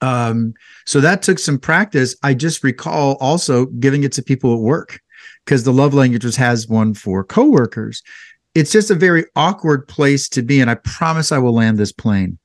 Um, 0.00 0.54
so 0.86 0.98
that 1.02 1.20
took 1.20 1.38
some 1.38 1.58
practice. 1.58 2.16
I 2.22 2.32
just 2.32 2.64
recall 2.64 3.18
also 3.20 3.66
giving 3.66 4.02
it 4.02 4.12
to 4.12 4.22
people 4.22 4.54
at 4.54 4.60
work 4.60 4.98
because 5.44 5.64
the 5.64 5.74
love 5.74 5.92
languages 5.92 6.36
has 6.36 6.66
one 6.66 6.94
for 6.94 7.22
coworkers. 7.22 8.02
It's 8.54 8.72
just 8.72 8.90
a 8.90 8.94
very 8.94 9.26
awkward 9.36 9.86
place 9.88 10.26
to 10.30 10.40
be. 10.42 10.58
And 10.58 10.70
I 10.70 10.76
promise 10.76 11.30
I 11.30 11.36
will 11.38 11.52
land 11.54 11.76
this 11.76 11.92
plane. 11.92 12.38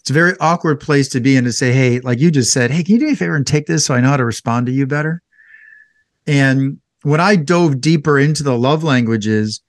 It's 0.00 0.08
a 0.08 0.14
very 0.14 0.32
awkward 0.40 0.80
place 0.80 1.08
to 1.10 1.20
be 1.20 1.36
in 1.36 1.44
to 1.44 1.52
say, 1.52 1.72
Hey, 1.72 2.00
like 2.00 2.20
you 2.20 2.30
just 2.30 2.52
said, 2.52 2.70
Hey, 2.70 2.82
can 2.82 2.94
you 2.94 3.00
do 3.00 3.06
me 3.06 3.12
a 3.12 3.16
favor 3.16 3.36
and 3.36 3.46
take 3.46 3.66
this 3.66 3.84
so 3.84 3.92
I 3.94 4.00
know 4.00 4.08
how 4.08 4.16
to 4.16 4.24
respond 4.24 4.64
to 4.66 4.72
you 4.72 4.86
better? 4.86 5.20
And 6.26 6.78
when 7.02 7.20
I 7.20 7.36
dove 7.36 7.82
deeper 7.82 8.18
into 8.18 8.42
the 8.42 8.56
love 8.56 8.82
languages, 8.82 9.60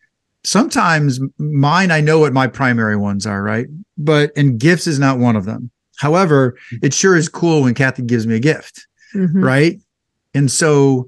sometimes 0.43 1.19
mine, 1.37 1.91
I 1.91 2.01
know 2.01 2.19
what 2.19 2.33
my 2.33 2.47
primary 2.47 2.95
ones 2.97 3.25
are, 3.25 3.41
right? 3.43 3.67
But, 3.97 4.31
and 4.35 4.59
gifts 4.59 4.87
is 4.87 4.99
not 4.99 5.19
one 5.19 5.35
of 5.35 5.45
them. 5.45 5.71
However, 5.97 6.57
it 6.81 6.93
sure 6.93 7.15
is 7.15 7.29
cool 7.29 7.61
when 7.63 7.73
Cathy 7.73 8.03
gives 8.03 8.25
me 8.27 8.35
a 8.35 8.39
gift, 8.39 8.85
Mhm. 9.15 9.43
right? 9.43 9.79
And 10.33 10.51
so 10.51 11.07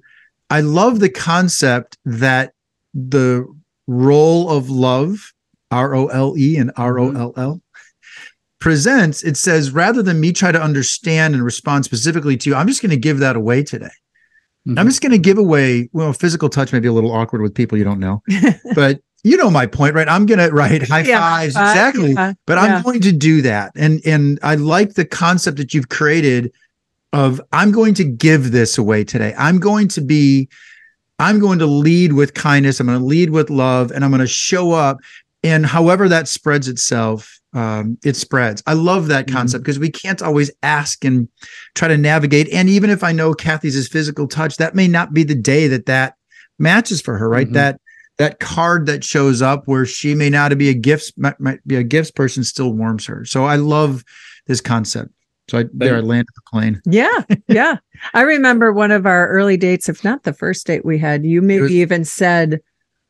I 0.50 0.62
love 0.62 1.00
the 1.00 1.10
concept 1.10 1.98
that 2.06 2.54
the 2.94 3.46
role 3.88 4.50
of 4.50 4.70
love, 4.70 5.32
R 5.72 5.96
O 5.96 6.08
L 6.08 6.36
E 6.38 6.56
and 6.58 6.72
R 6.78 7.00
O 7.00 7.12
L 7.12 7.34
L, 7.36 7.62
presents. 8.60 9.24
It 9.24 9.38
says 9.38 9.72
rather 9.72 10.02
than 10.02 10.20
me 10.20 10.32
try 10.32 10.52
to 10.52 10.62
understand 10.62 11.34
and 11.34 11.44
respond 11.44 11.86
specifically 11.86 12.38
to 12.38 12.50
you, 12.50 12.56
I'm 12.56 12.68
just 12.68 12.82
going 12.82 12.92
to 12.92 12.98
give 12.98 13.20
that 13.20 13.36
away 13.36 13.64
today. 13.64 13.90
Mhm. 14.68 14.80
I'm 14.80 14.88
just 14.88 15.02
going 15.02 15.12
to 15.12 15.18
give 15.18 15.38
away, 15.38 15.90
well, 15.94 16.14
physical 16.14 16.50
touch 16.50 16.72
may 16.72 16.80
be 16.80 16.88
a 16.88 16.94
little 16.94 17.12
awkward 17.12 17.42
with 17.42 17.54
people 17.54 17.78
you 17.78 17.84
don't 17.84 18.00
know, 18.00 18.24
but 18.76 19.02
you 19.26 19.38
know 19.38 19.50
my 19.50 19.66
point, 19.66 19.96
right? 19.96 20.08
I'm 20.08 20.26
going 20.28 20.38
to, 20.38 20.54
right? 20.54 20.82
High 20.88 21.02
Yeah, 21.02 21.20
fives, 21.20 21.56
uh, 21.58 21.62
exactly 21.62 22.14
yeah, 22.14 22.34
but 22.46 22.58
yeah. 22.58 22.64
I'm 22.78 22.84
going 22.84 23.02
to 23.02 23.12
do 23.12 23.42
that. 23.42 23.72
And 23.76 24.00
and 24.06 24.40
I 24.44 24.56
like 24.56 24.94
the 24.94 25.04
concept 25.06 25.58
that 25.58 25.74
you've 25.74 25.90
created 25.90 26.52
of 27.12 27.42
I'm 27.52 27.72
going 27.72 27.96
to 27.96 28.04
give 28.04 28.52
this 28.52 28.78
away 28.78 29.04
today. 29.04 29.34
I'm 29.38 29.60
going 29.60 29.88
to 29.90 30.02
be 30.02 30.48
I'm 31.18 31.40
going 31.40 31.60
to 31.60 31.66
lead 31.66 32.14
with 32.14 32.34
kindness. 32.36 32.80
I'm 32.80 32.88
going 32.88 33.00
to 33.00 33.06
lead 33.06 33.32
with 33.32 33.50
love, 33.50 33.92
and 33.92 34.04
I'm 34.06 34.12
going 34.12 34.20
to 34.22 34.28
show 34.28 34.72
up. 34.74 34.98
And 35.44 35.66
however 35.66 36.08
that 36.10 36.28
spreads 36.28 36.68
itself, 36.68 37.40
um, 37.54 37.98
it 38.04 38.16
spreads. 38.16 38.62
I 38.68 38.74
love 38.74 39.08
that 39.08 39.26
Mm-hmm. 39.26 39.36
concept 39.36 39.64
because 39.64 39.80
we 39.80 39.90
can't 39.90 40.22
always 40.22 40.52
ask 40.62 41.06
and 41.06 41.28
try 41.74 41.88
to 41.88 41.98
navigate. 41.98 42.50
And 42.52 42.68
even 42.70 42.90
if 42.90 43.04
I 43.04 43.12
know 43.12 43.34
Cathy's 43.34 43.76
is 43.76 43.88
physical 43.88 44.28
touch, 44.28 44.58
that 44.58 44.76
may 44.76 44.88
not 44.88 45.14
be 45.14 45.24
the 45.24 45.36
day 45.36 45.68
that 45.68 45.86
that 45.88 46.16
matches 46.60 47.02
for 47.02 47.18
her, 47.18 47.30
right? 47.30 47.48
Mhm. 47.50 47.54
That 47.54 47.80
that 48.18 48.40
card 48.40 48.86
that 48.86 49.04
shows 49.04 49.42
up 49.42 49.68
where 49.68 49.86
she 49.86 50.16
may 50.16 50.30
not 50.30 50.58
be 50.58 50.70
a 50.70 50.74
gifts 50.74 51.12
might, 51.18 51.40
might 51.40 51.66
be 51.68 51.76
a 51.76 51.84
gifts 51.84 52.12
person 52.12 52.44
still 52.44 52.72
warms 52.74 53.06
her. 53.06 53.26
So 53.26 53.44
I 53.46 53.56
love 53.58 54.04
this 54.48 54.62
concept. 54.62 55.12
So 55.48 55.60
I 55.60 55.66
there 55.74 55.98
I 55.98 56.00
landed 56.00 56.28
the 56.34 56.42
plane. 56.52 56.82
Yeah, 56.86 57.22
yeah. 57.48 57.78
I 58.14 58.22
remember 58.22 58.72
one 58.72 58.92
of 58.92 59.06
our 59.06 59.28
early 59.28 59.58
dates, 59.58 59.88
if 59.90 60.04
not 60.04 60.24
the 60.24 60.34
first 60.34 60.66
date 60.66 60.84
we 60.84 60.98
had, 60.98 61.26
you 61.26 61.42
maybe 61.42 61.62
was- 61.62 61.72
even 61.72 62.06
said, 62.06 62.62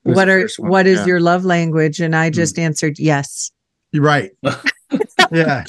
"What 0.03 0.27
are 0.27 0.49
one, 0.57 0.69
what 0.69 0.87
is 0.87 0.97
yeah. 0.97 1.03
Hmm. 1.03 1.09
your 1.09 1.19
love 1.21 1.45
language?" 1.45 2.01
And 2.01 2.15
I 2.15 2.29
just 2.29 2.59
answered 2.59 2.99
yes. 2.99 3.51
You're 3.93 4.03
right. 4.03 4.31
yeah. 5.31 5.63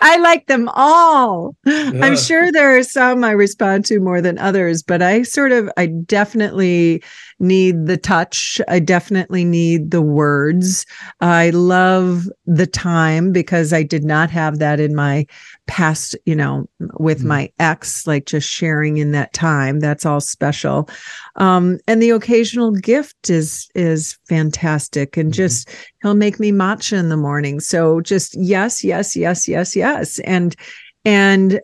I 0.00 0.16
like 0.18 0.46
them 0.46 0.70
all. 0.70 1.54
Yeah. 1.66 2.00
I'm 2.02 2.16
sure 2.16 2.50
there 2.50 2.78
are 2.78 2.82
some 2.82 3.24
I 3.24 3.32
respond 3.32 3.84
to 3.86 4.00
more 4.00 4.22
than 4.22 4.38
others, 4.38 4.82
but 4.82 5.02
I 5.02 5.22
sort 5.22 5.52
of, 5.52 5.70
I 5.76 5.86
definitely 5.86 7.02
need 7.40 7.86
the 7.86 7.96
touch. 7.96 8.60
I 8.68 8.78
definitely 8.80 9.44
need 9.44 9.90
the 9.90 10.02
words. 10.02 10.84
I 11.20 11.50
love 11.50 12.28
the 12.46 12.66
time 12.66 13.32
because 13.32 13.72
I 13.72 13.82
did 13.82 14.04
not 14.04 14.30
have 14.30 14.58
that 14.58 14.80
in 14.80 14.94
my 14.94 15.26
past, 15.66 16.16
you 16.26 16.34
know, 16.34 16.68
with 16.98 17.22
Mm. 17.22 17.26
my 17.26 17.52
ex, 17.58 18.06
like 18.06 18.26
just 18.26 18.48
sharing 18.48 18.96
in 18.96 19.12
that 19.12 19.32
time. 19.32 19.80
That's 19.80 20.04
all 20.06 20.20
special. 20.20 20.88
Um, 21.36 21.78
and 21.86 22.02
the 22.02 22.10
occasional 22.10 22.72
gift 22.72 23.30
is 23.30 23.68
is 23.74 24.18
fantastic. 24.28 25.16
And 25.16 25.30
Mm-hmm. 25.30 25.36
just 25.36 25.68
he'll 26.02 26.14
make 26.14 26.40
me 26.40 26.50
matcha 26.52 26.98
in 26.98 27.08
the 27.08 27.16
morning. 27.16 27.60
So 27.60 28.00
just 28.00 28.34
yes, 28.34 28.82
yes, 28.82 29.14
yes, 29.14 29.46
yes, 29.46 29.76
yes. 29.76 30.18
And 30.20 30.56
and 31.04 31.60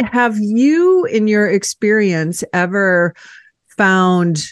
have 0.00 0.38
you 0.38 1.04
in 1.04 1.28
your 1.28 1.46
experience 1.46 2.42
ever 2.52 3.14
found 3.76 4.46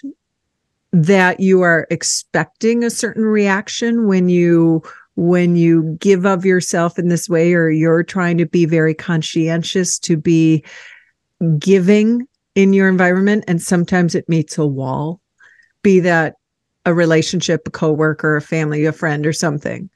that 0.93 1.41
you 1.41 1.63
are 1.63 1.87
expecting 1.91 2.83
a 2.83 2.91
certain 2.91 3.25
reaction 3.25 4.07
when 4.07 4.29
you 4.29 4.83
when 5.17 5.57
you 5.57 5.97
give 6.01 6.25
of 6.25 6.45
yourself 6.45 6.97
in 6.97 7.09
this 7.09 7.29
way 7.29 7.53
or 7.53 7.69
you're 7.69 8.05
trying 8.05 8.39
to 8.39 8.47
be 8.47 8.65
very 8.65 8.95
conscientious 8.95 9.99
to 9.99 10.17
be 10.17 10.65
giving 11.59 12.27
in 12.55 12.73
your 12.73 12.89
environment? 12.89 13.45
And 13.49 13.61
sometimes 13.61 14.15
it 14.15 14.29
meets 14.29 14.59
a 14.59 14.67
wall 14.67 15.21
be 15.83 16.01
that 16.01 16.35
a 16.85 16.95
relationship 16.95 17.67
a 17.67 17.71
coworker 17.71 18.37
a 18.37 18.41
family 18.41 18.85
a 18.85 18.93
friend 18.93 19.27
or 19.27 19.33
something. 19.33 19.91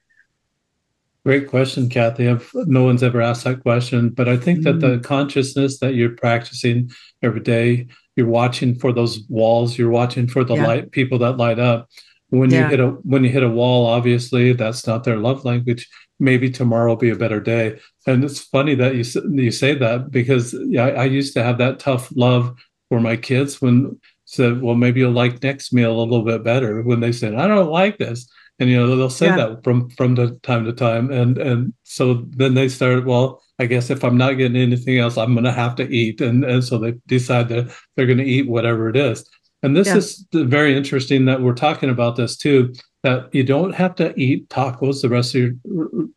Great 1.24 1.48
question, 1.48 1.88
Cathy. 1.88 2.28
I've, 2.28 2.50
no 2.54 2.82
one's 2.82 3.04
ever 3.04 3.20
asked 3.20 3.44
that 3.44 3.62
question, 3.62 4.08
but 4.08 4.28
I 4.28 4.36
think 4.36 4.64
that 4.64 4.80
the 4.80 4.98
mm. 4.98 5.04
consciousness 5.04 5.78
that 5.78 5.94
you're 5.94 6.16
practicing 6.16 6.90
every 7.22 7.40
day, 7.40 7.86
you're 8.16 8.26
watching 8.26 8.74
for 8.74 8.92
those 8.92 9.20
walls, 9.28 9.78
you're 9.78 9.90
watching 9.90 10.26
for 10.26 10.44
the 10.44 10.54
Yeah. 10.54 10.66
light 10.66 10.90
people 10.92 11.18
that 11.18 11.36
light 11.38 11.58
up. 11.58 11.88
When 12.30 12.50
Yeah. 12.50 12.64
you 12.64 12.68
hit 12.70 12.80
a 12.80 12.88
when 13.04 13.24
you 13.24 13.30
hit 13.30 13.42
a 13.42 13.48
wall, 13.48 13.86
obviously 13.86 14.52
that's 14.52 14.86
not 14.86 15.04
their 15.04 15.16
love 15.18 15.44
language. 15.44 15.88
Maybe 16.18 16.50
tomorrow 16.50 16.90
will 16.92 16.96
be 16.96 17.10
a 17.10 17.16
better 17.16 17.40
day. 17.40 17.76
And 18.06 18.24
it's 18.24 18.40
funny 18.40 18.74
that 18.76 18.94
you 18.96 19.04
you 19.34 19.50
say 19.50 19.74
that 19.74 20.10
because 20.10 20.54
yeah, 20.68 20.86
I, 20.86 20.90
I 20.90 21.04
used 21.04 21.34
to 21.34 21.42
have 21.42 21.58
that 21.58 21.78
tough 21.78 22.10
love 22.16 22.54
for 22.88 23.00
my 23.00 23.16
kids 23.16 23.60
when 23.60 23.98
said, 24.24 24.62
well, 24.62 24.74
maybe 24.74 25.00
you'll 25.00 25.12
like 25.12 25.42
next 25.42 25.72
meal 25.74 25.92
a 25.92 26.00
little 26.02 26.24
bit 26.24 26.42
better. 26.42 26.80
When 26.82 27.00
they 27.00 27.12
said, 27.12 27.34
I 27.34 27.46
don't 27.46 27.70
like 27.70 27.98
this, 27.98 28.26
and 28.58 28.70
you 28.70 28.76
know 28.76 28.96
they'll 28.96 29.10
say 29.10 29.26
Yeah. 29.26 29.36
that 29.36 29.64
from 29.64 29.90
from 29.90 30.14
the 30.14 30.38
time 30.42 30.64
to 30.64 30.72
time 30.72 31.10
and 31.10 31.36
and 31.38 31.72
so 31.82 32.24
then 32.30 32.54
they 32.54 32.68
start 32.68 33.04
well 33.04 33.42
i 33.62 33.66
guess 33.66 33.88
if 33.90 34.02
i'm 34.04 34.18
not 34.24 34.32
getting 34.38 34.60
anything 34.60 34.98
else 34.98 35.16
i'm 35.16 35.34
going 35.34 35.44
to 35.52 35.52
have 35.64 35.74
to 35.76 35.86
eat. 36.00 36.20
And 36.20 36.44
and 36.44 36.62
so 36.68 36.78
they 36.78 36.92
decide 37.06 37.48
that 37.50 37.64
they're 37.94 38.10
going 38.12 38.24
to 38.26 38.32
eat 38.36 38.48
whatever 38.48 38.88
it 38.88 38.96
is. 38.96 39.18
And 39.62 39.76
this 39.76 39.88
Yeah. 39.88 39.98
is 39.98 40.26
very 40.32 40.76
interesting 40.76 41.24
that 41.26 41.40
we're 41.42 41.54
talking 41.66 41.90
about 41.96 42.16
this 42.16 42.36
too 42.36 42.72
that 43.04 43.32
you 43.32 43.44
don't 43.44 43.74
have 43.82 43.94
to 43.96 44.06
eat 44.26 44.48
tacos 44.48 45.02
the 45.02 45.08
rest 45.08 45.34
of 45.34 45.40
your 45.40 45.54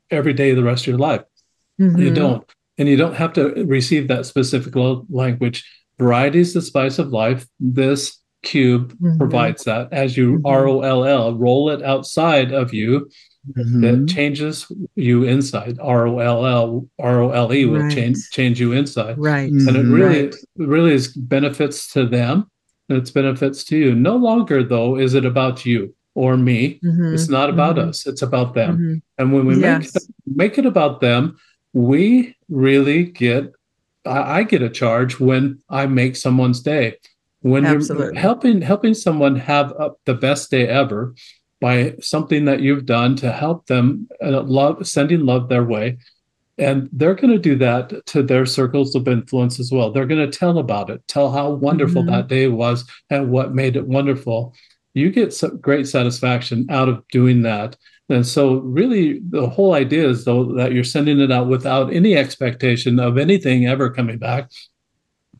every 0.10 0.34
day 0.34 0.50
of 0.52 0.58
the 0.58 0.64
rest 0.72 0.84
of 0.84 0.88
your 0.94 1.04
life. 1.10 1.24
You 1.78 1.90
Mhm. 2.12 2.16
don't. 2.16 2.44
And 2.78 2.90
you 2.90 2.98
don't 2.98 3.16
have 3.24 3.34
to 3.34 3.44
receive 3.78 4.08
that 4.08 4.26
specific 4.26 4.74
language. 5.10 5.64
Variety 6.00 6.40
is 6.40 6.54
the 6.54 6.62
spice 6.62 6.98
of 7.00 7.08
life 7.24 7.46
this 7.60 8.02
cube 8.46 8.94
Mhm. 9.02 9.18
provides 9.18 9.64
that 9.66 9.92
as 9.92 10.16
you 10.16 10.28
Mhm. 10.40 10.44
roll 10.46 11.34
roll 11.46 11.70
it 11.76 11.82
outside 11.84 12.52
of 12.62 12.74
you 12.74 13.10
Mhm. 13.58 13.82
that 13.84 13.98
changes 14.16 14.56
you 14.96 15.24
inside 15.24 15.76
r-o-l-l 15.80 16.86
r-o-l-e 17.00 17.60
E 17.62 17.66
will 17.66 17.74
Right. 17.82 17.84
Will 17.86 17.96
change 17.98 18.18
change 18.38 18.58
you 18.64 18.72
inside 18.72 19.16
right 19.18 19.52
Mm. 19.52 19.68
and 19.68 19.76
it 19.78 19.86
really 19.98 20.24
Right. 20.26 20.36
really 20.74 20.94
is 21.00 21.08
benefits 21.36 21.92
to 21.94 22.02
them 22.18 22.36
and 22.88 22.98
it's 23.00 23.12
benefits 23.12 23.64
to 23.70 23.76
you 23.84 23.90
no 24.12 24.16
longer 24.30 24.64
though 24.64 24.92
is 25.06 25.14
it 25.20 25.26
about 25.26 25.66
you 25.66 25.94
or 26.16 26.38
me 26.38 26.80
Mhm. 26.84 27.14
it's 27.14 27.30
not 27.38 27.50
about 27.56 27.78
us 27.88 27.98
it's 28.08 28.22
about 28.30 28.54
them 28.60 29.02
and 29.18 29.34
when 29.34 29.46
we 29.50 29.56
make 29.56 29.82
Yes. 29.84 29.96
it, 29.96 30.04
make 30.44 30.56
it 30.62 30.66
about 30.66 31.02
them 31.02 31.36
we 31.74 32.36
really 32.50 33.04
get 33.04 33.52
I, 34.08 34.40
I 34.40 34.44
get 34.44 34.62
a 34.62 34.70
charge 34.82 35.14
when 35.20 35.44
i 35.70 35.84
make 36.02 36.16
someone's 36.16 36.62
day 36.62 36.86
when 37.46 37.64
Absolutely. 37.64 38.06
you're 38.08 38.16
helping 38.16 38.60
helping 38.64 38.96
someone 38.96 39.36
have 39.36 39.72
the 40.06 40.16
best 40.16 40.50
day 40.50 40.68
ever 40.68 41.14
by 41.62 41.94
something 42.02 42.46
that 42.46 42.62
you've 42.62 42.88
done 42.88 43.16
to 43.18 43.32
help 43.32 43.68
them 43.68 44.08
uh, 44.24 44.42
love 44.42 44.88
sending 44.88 45.20
love 45.28 45.48
their 45.48 45.64
way. 45.64 46.00
And 46.58 46.90
they're 46.92 47.14
going 47.14 47.34
to 47.34 47.38
do 47.38 47.56
that 47.58 48.04
to 48.08 48.24
their 48.24 48.48
circles 48.48 48.96
of 48.96 49.08
influence 49.08 49.60
as 49.60 49.72
well. 49.72 49.92
They're 49.92 50.08
going 50.08 50.28
to 50.32 50.38
tell 50.40 50.58
about 50.58 50.90
it 50.90 51.08
tell 51.08 51.32
how 51.32 51.52
wonderful 51.52 52.02
Mhm. 52.02 52.08
that 52.08 52.28
day 52.30 52.48
was 52.48 52.84
and 53.12 53.30
what 53.30 53.54
made 53.54 53.76
it 53.76 53.88
wonderful. 53.88 54.56
You 54.96 55.12
get 55.12 55.32
some 55.32 55.60
great 55.60 55.88
satisfaction 55.88 56.66
out 56.70 56.90
of 56.90 57.04
doing 57.12 57.44
that. 57.44 57.78
And 58.10 58.26
so 58.26 58.56
really 58.80 59.22
the 59.30 59.48
whole 59.48 59.74
idea 59.76 60.10
is 60.10 60.26
though 60.26 60.46
that 60.56 60.74
you're 60.74 60.84
sending 60.84 61.20
it 61.20 61.32
out 61.32 61.48
without 61.48 61.94
any 61.94 62.16
expectation 62.18 63.00
of 63.00 63.20
anything 63.20 63.68
ever 63.68 63.92
coming 63.92 64.18
back 64.18 64.50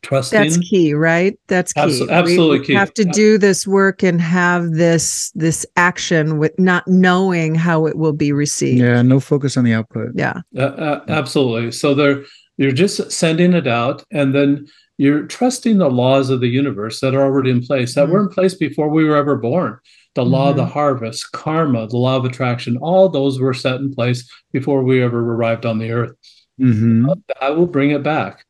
trusting 0.02 0.38
that's 0.40 0.58
key 0.58 0.92
right 0.94 1.38
that's 1.48 1.72
key 1.72 1.80
Abso- 1.80 2.06
We- 2.06 2.12
absolutely 2.12 2.58
we 2.60 2.64
key. 2.66 2.74
have 2.74 2.92
to 2.94 3.04
do 3.04 3.38
this 3.38 3.66
work 3.66 4.02
and 4.02 4.20
have 4.20 4.72
this 4.72 5.30
this 5.34 5.64
action 5.76 6.38
with 6.38 6.58
not 6.58 6.86
knowing 6.88 7.54
how 7.54 7.86
it 7.86 7.96
will 7.96 8.12
be 8.12 8.32
received 8.32 8.80
Yeah, 8.80 9.02
no 9.02 9.20
focus 9.20 9.56
on 9.56 9.64
the 9.64 9.72
output. 9.74 10.10
yeah 10.14 10.40
Uh, 10.56 10.60
uh, 10.62 11.04
absolutely. 11.08 11.72
So 11.72 11.94
they're 11.94 12.22
you're 12.58 12.72
just 12.72 13.12
sending 13.12 13.52
it 13.52 13.66
out, 13.66 14.02
and 14.10 14.34
then 14.34 14.66
you're 14.96 15.24
trusting 15.26 15.76
the 15.76 15.90
laws 15.90 16.30
of 16.30 16.40
the 16.40 16.48
universe 16.48 17.00
that 17.00 17.14
are 17.14 17.20
already 17.22 17.50
in 17.50 17.60
place, 17.60 17.94
that 17.94 18.08
were 18.08 18.22
in 18.22 18.28
place 18.30 18.54
before 18.54 18.88
we 18.88 19.04
were 19.04 19.16
ever 19.16 19.36
born. 19.36 19.78
The 20.14 20.24
law 20.24 20.48
of 20.48 20.56
the 20.56 20.64
harvest, 20.64 21.32
karma, 21.32 21.86
the 21.86 21.98
law 21.98 22.16
of 22.16 22.24
attraction, 22.24 22.78
all 22.78 23.10
those 23.10 23.38
were 23.38 23.52
set 23.52 23.76
in 23.80 23.92
place 23.92 24.26
before 24.54 24.82
we 24.82 25.02
ever 25.02 25.18
arrived 25.34 25.66
on 25.66 25.78
the 25.78 25.90
earth. 25.90 26.12
Mm-hmm. 26.58 27.10
I 27.42 27.50
will 27.50 27.66
bring 27.66 27.90
it 27.90 28.02
back. 28.02 28.42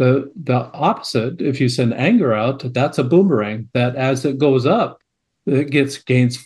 The 0.00 0.32
the 0.50 0.60
opposite, 0.72 1.42
if 1.42 1.60
you 1.60 1.68
send 1.68 1.92
anger 1.92 2.32
out, 2.32 2.64
that's 2.72 2.96
a 2.98 3.04
boomerang 3.04 3.68
that 3.74 3.96
as 3.96 4.24
it 4.24 4.38
goes 4.38 4.64
up, 4.64 4.98
it 5.44 5.68
gets 5.70 5.98
gains 5.98 6.38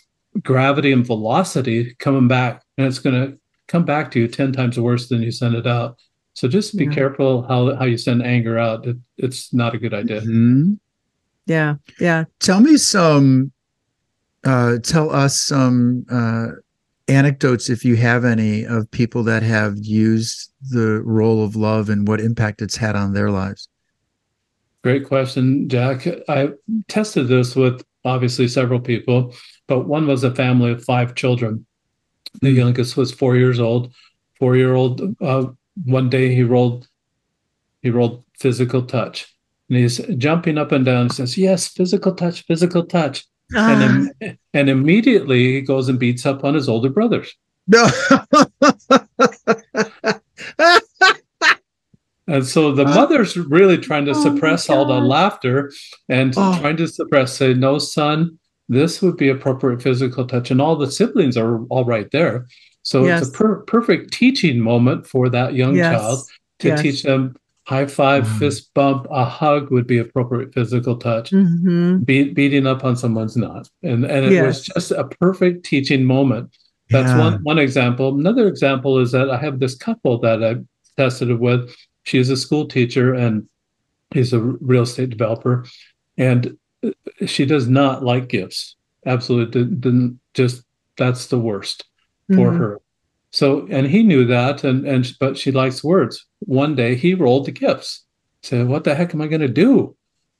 gravity 0.43 0.91
and 0.91 1.05
velocity 1.07 1.95
coming 2.05 2.27
back, 2.27 2.63
and 2.77 2.85
it's 2.85 2.99
going 2.99 3.15
to 3.15 3.37
come 3.67 3.85
back 3.85 4.11
to 4.11 4.19
you 4.19 4.27
10 4.27 4.51
times 4.51 4.77
worse 4.77 5.07
than 5.07 5.21
you 5.21 5.31
send 5.31 5.55
it 5.55 5.65
out. 5.65 5.95
So 6.33 6.49
just 6.49 6.75
be 6.77 6.83
Yeah. 6.83 6.91
careful 6.91 7.43
how, 7.47 7.73
how 7.75 7.85
you 7.85 7.97
send 7.97 8.21
anger 8.23 8.59
out. 8.59 8.85
It, 8.85 8.97
it's 9.17 9.53
not 9.53 9.73
a 9.73 9.77
good 9.79 9.93
idea. 9.93 10.19
Mm-hmm. 10.19 10.73
yeah 11.45 11.75
yeah 11.99 12.25
Tell 12.39 12.59
me 12.59 12.75
some. 12.77 13.53
Uh, 14.43 14.77
tell 14.83 15.09
us 15.15 15.39
some 15.39 16.05
uh, 16.11 16.47
anecdotes, 17.07 17.69
if 17.69 17.85
you 17.85 17.95
have 17.95 18.25
any, 18.25 18.63
of 18.65 18.89
people 18.91 19.23
that 19.23 19.43
have 19.43 19.77
used 19.77 20.51
the 20.69 21.01
role 21.03 21.43
of 21.43 21.55
love 21.55 21.89
and 21.89 22.07
what 22.07 22.19
impact 22.19 22.61
it's 22.61 22.77
had 22.77 22.95
on 22.95 23.13
their 23.13 23.29
lives. 23.29 23.67
Great 24.83 25.05
question, 25.05 25.67
Jack. 25.67 26.07
I 26.27 26.49
tested 26.87 27.27
this 27.27 27.55
with 27.55 27.83
obviously 28.03 28.47
several 28.47 28.79
people, 28.79 29.33
but 29.67 29.87
one 29.87 30.07
was 30.07 30.23
a 30.23 30.33
family 30.33 30.71
of 30.71 30.83
five 30.83 31.15
children. 31.15 31.65
The 32.41 32.53
Mm. 32.53 32.57
youngest 32.57 32.97
was 32.97 33.11
four 33.11 33.35
years 33.35 33.59
old. 33.59 33.93
Four 34.39 34.57
year 34.57 34.73
old. 34.73 35.15
Uh, 35.21 35.47
one 35.85 36.09
day 36.09 36.35
he 36.35 36.43
rolled. 36.43 36.87
He 37.81 37.89
rolled 37.89 38.23
physical 38.39 38.81
touch, 38.81 39.27
and 39.69 39.77
he's 39.77 39.97
jumping 40.17 40.57
up 40.57 40.71
and 40.71 40.83
down. 40.83 41.07
He 41.07 41.13
says, 41.13 41.37
"Yes, 41.37 41.67
physical 41.67 42.13
touch, 42.13 42.43
physical 42.45 42.83
touch," 42.83 43.25
and 43.55 44.11
im- 44.21 44.37
and 44.53 44.69
immediately 44.69 45.53
he 45.53 45.61
goes 45.61 45.89
and 45.89 45.99
beats 45.99 46.25
up 46.25 46.43
on 46.43 46.53
his 46.53 46.67
older 46.69 46.89
brothers. 46.89 47.35
No. 47.67 47.87
And 52.27 52.43
so 52.45 52.71
the 52.71 52.85
Uh, 52.85 52.95
mother's 52.95 53.37
really 53.37 53.77
trying 53.77 54.05
to 54.05 54.11
oh 54.11 54.23
suppress 54.23 54.67
all 54.67 54.85
the 54.85 54.99
laughter 54.99 55.71
and 56.09 56.33
Oh. 56.35 56.57
trying 56.59 56.75
to 56.77 56.87
suppress, 56.87 57.37
say, 57.37 57.53
no, 57.53 57.77
son, 57.77 58.39
this 58.67 58.99
would 59.01 59.15
be 59.15 59.29
appropriate 59.29 59.83
physical 59.83 60.25
touch. 60.25 60.49
And 60.49 60.59
all 60.59 60.75
the 60.75 60.89
siblings 60.89 61.37
are 61.37 61.63
all 61.65 61.85
right 61.85 62.09
there. 62.11 62.47
So 62.81 63.05
Yes. 63.05 63.27
it's 63.27 63.29
a 63.29 63.37
per- 63.37 63.61
perfect 63.65 64.11
teaching 64.11 64.59
moment 64.59 65.05
for 65.05 65.29
that 65.29 65.53
young 65.53 65.75
Yes. 65.75 66.01
child 66.01 66.19
to 66.59 66.67
Yes. 66.69 66.81
teach 66.81 67.03
them 67.03 67.35
high 67.65 67.85
five, 67.87 68.23
Wow. 68.31 68.37
fist 68.39 68.73
bump, 68.73 69.07
a 69.09 69.25
hug 69.25 69.71
would 69.71 69.87
be 69.87 69.97
appropriate 69.97 70.53
physical 70.53 70.95
touch. 70.97 71.31
hmm 71.31 71.97
Be- 72.03 72.31
beating 72.31 72.67
up 72.67 72.83
on 72.85 72.95
someone's 72.95 73.35
not. 73.35 73.69
And, 73.83 74.05
and 74.05 74.25
it 74.25 74.43
was 74.45 74.61
just 74.65 74.91
a 74.91 75.05
perfect 75.19 75.65
teaching 75.65 76.05
moment. 76.05 76.55
That's 76.91 77.09
Yeah. 77.09 77.19
one 77.19 77.43
one 77.43 77.57
example. 77.59 78.13
Another 78.19 78.47
example 78.47 78.99
is 78.99 79.11
that 79.11 79.29
I 79.31 79.37
have 79.37 79.59
this 79.59 79.75
couple 79.75 80.19
that 80.19 80.43
I 80.43 80.57
tested 81.01 81.29
it 81.31 81.39
with. 81.39 81.75
She's 82.03 82.29
a 82.29 82.37
school 82.37 82.67
teacher 82.67 83.13
and 83.15 83.47
he's 84.11 84.31
a 84.33 84.39
real 84.39 84.83
estate 84.83 85.09
developer, 85.09 85.65
and 86.17 86.55
uh, 86.83 86.91
she 87.25 87.45
does 87.47 87.67
not 87.67 88.03
like 88.03 88.27
gifts. 88.29 88.75
Absolutely, 89.07 89.51
didn't, 89.63 89.81
didn't 89.81 90.19
just 90.35 90.63
that's 90.97 91.25
the 91.27 91.39
worst 91.39 91.85
for 92.35 92.51
Mhm. 92.51 92.57
her. 92.59 92.79
So, 93.35 93.67
and 93.69 93.85
he 93.87 94.01
knew 94.01 94.23
that, 94.25 94.63
and 94.63 94.87
and 94.87 95.11
but 95.19 95.37
she 95.37 95.51
likes 95.51 95.83
words. 95.83 96.25
One 96.39 96.73
day 96.75 96.95
he 96.95 97.13
rolled 97.13 97.45
the 97.45 97.51
gifts. 97.51 98.05
Said, 98.43 98.67
"What 98.67 98.83
the 98.85 98.95
heck 98.95 99.13
am 99.13 99.21
I 99.21 99.27
going 99.27 99.41
to 99.41 99.47
do?" 99.65 99.95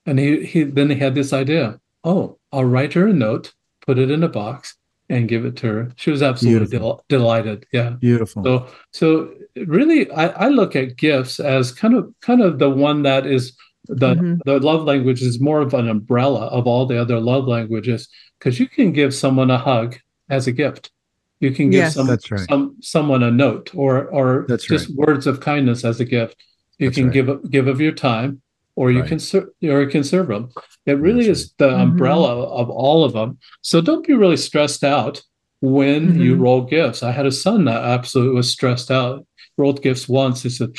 And 0.05 0.17
he 0.17 0.45
he 0.45 0.63
then 0.63 0.89
he 0.89 0.95
had 0.95 1.13
this 1.15 1.33
idea. 1.33 1.79
Oh, 2.05 2.37
I'll 2.53 2.63
write 2.75 2.93
her 2.93 3.07
a 3.07 3.13
note, 3.13 3.53
put 3.85 3.97
it 3.97 4.09
in 4.11 4.23
a 4.23 4.29
box, 4.29 4.77
and 5.09 5.27
give 5.27 5.43
it 5.43 5.57
to 5.57 5.67
her. 5.67 5.91
She 5.97 6.09
was 6.11 6.21
absolutely 6.21 6.77
del- 6.77 7.03
delighted. 7.09 7.65
Yeah. 7.73 7.89
Beautiful. 7.99 8.43
So 8.43 8.67
so 8.93 9.33
really, 9.67 10.09
I, 10.11 10.27
I 10.45 10.47
look 10.49 10.75
at 10.75 10.95
gifts 10.95 11.39
as 11.41 11.73
kind 11.73 11.95
of 11.95 12.13
kind 12.21 12.41
of 12.41 12.59
the 12.59 12.69
one 12.69 13.03
that 13.03 13.25
is 13.25 13.57
the 13.89 14.15
Mhm. 14.15 14.39
the 14.45 14.59
love 14.59 14.83
language 14.85 15.21
is 15.21 15.41
more 15.41 15.59
of 15.61 15.73
an 15.73 15.89
umbrella 15.89 16.45
of 16.47 16.65
all 16.65 16.85
the 16.85 16.97
other 17.01 17.19
love 17.19 17.45
languages 17.47 18.07
because 18.39 18.57
you 18.59 18.67
can 18.69 18.93
give 18.93 19.13
someone 19.13 19.51
a 19.51 19.57
hug 19.57 19.97
as 20.29 20.47
a 20.47 20.51
gift. 20.53 20.91
You 21.39 21.51
can 21.51 21.69
give 21.69 21.79
Yes. 21.79 21.93
some, 21.95 22.07
That's 22.07 22.31
right. 22.31 22.47
some 22.49 22.75
someone 22.81 23.23
a 23.23 23.31
note 23.31 23.71
or 23.75 24.05
or 24.05 24.45
That's 24.47 24.65
just 24.65 24.89
words 24.95 25.27
of 25.27 25.39
kindness 25.41 25.83
as 25.83 25.99
a 25.99 26.05
gift. 26.05 26.37
You 26.79 26.87
That's 26.87 26.95
can 26.97 27.05
right. 27.05 27.13
give 27.13 27.29
of- 27.29 27.51
give 27.51 27.67
of 27.67 27.81
your 27.81 27.91
time, 27.91 28.41
or 28.75 28.91
you 28.91 29.01
Right. 29.01 29.09
can 29.09 29.19
ser- 29.19 29.49
or 29.63 29.81
you 29.81 29.87
can 29.87 30.03
serve 30.03 30.27
them. 30.27 30.49
It 30.85 30.93
really 30.99 31.27
That's 31.27 31.39
is 31.41 31.53
the 31.57 31.69
Mhm. 31.69 31.81
umbrella 31.83 32.43
of 32.45 32.69
all 32.69 33.03
of 33.03 33.13
them. 33.13 33.37
So 33.61 33.81
don't 33.81 34.05
be 34.07 34.13
really 34.13 34.37
stressed 34.37 34.83
out 34.83 35.21
when 35.61 36.19
you 36.21 36.35
Mhm. 36.35 36.41
roll 36.41 36.61
gifts. 36.61 37.03
I 37.03 37.11
had 37.11 37.25
a 37.25 37.31
son 37.31 37.65
that 37.65 37.83
absolutely 37.83 38.35
was 38.35 38.49
stressed 38.51 38.91
out. 38.91 39.25
Rolled 39.57 39.81
gifts 39.81 40.07
once. 40.07 40.43
He 40.43 40.49
said, 40.49 40.71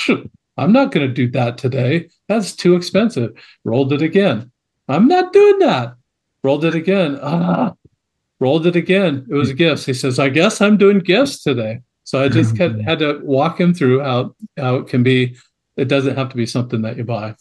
"I'm 0.57 0.73
not 0.73 0.91
going 0.93 1.07
to 1.07 1.13
do 1.13 1.29
that 1.33 1.59
today. 1.59 2.09
That's 2.29 2.55
too 2.55 2.77
expensive." 2.77 3.31
Rolled 3.65 3.93
it 3.93 4.03
again. 4.03 4.51
I'm 4.89 5.09
not 5.09 5.33
doing 5.33 5.59
that. 5.61 5.95
Rolled 6.45 6.65
it 6.65 6.75
again. 6.75 7.19
Ah, 7.23 7.73
rolled 8.41 8.67
it 8.67 8.77
again. 8.77 9.27
It 9.31 9.35
was 9.35 9.53
gifts. 9.53 9.87
He 9.87 9.95
says, 9.95 10.19
"I 10.19 10.29
guess 10.29 10.61
I'm 10.61 10.77
doing 10.77 10.99
gifts 11.01 11.43
today." 11.43 11.81
So 12.05 12.23
I 12.23 12.29
just 12.29 12.57
had, 12.57 12.81
had 12.87 13.01
to 13.01 13.21
walk 13.25 13.61
him 13.61 13.75
through 13.75 14.01
how 14.01 14.35
how 14.57 14.77
it 14.77 14.89
can 14.89 15.03
be. 15.03 15.37
It 15.77 15.89
doesn't 15.89 16.17
have 16.17 16.29
to 16.31 16.37
be 16.37 16.47
something 16.47 16.83
that 16.83 16.97
you 16.97 17.05
buy. 17.05 17.35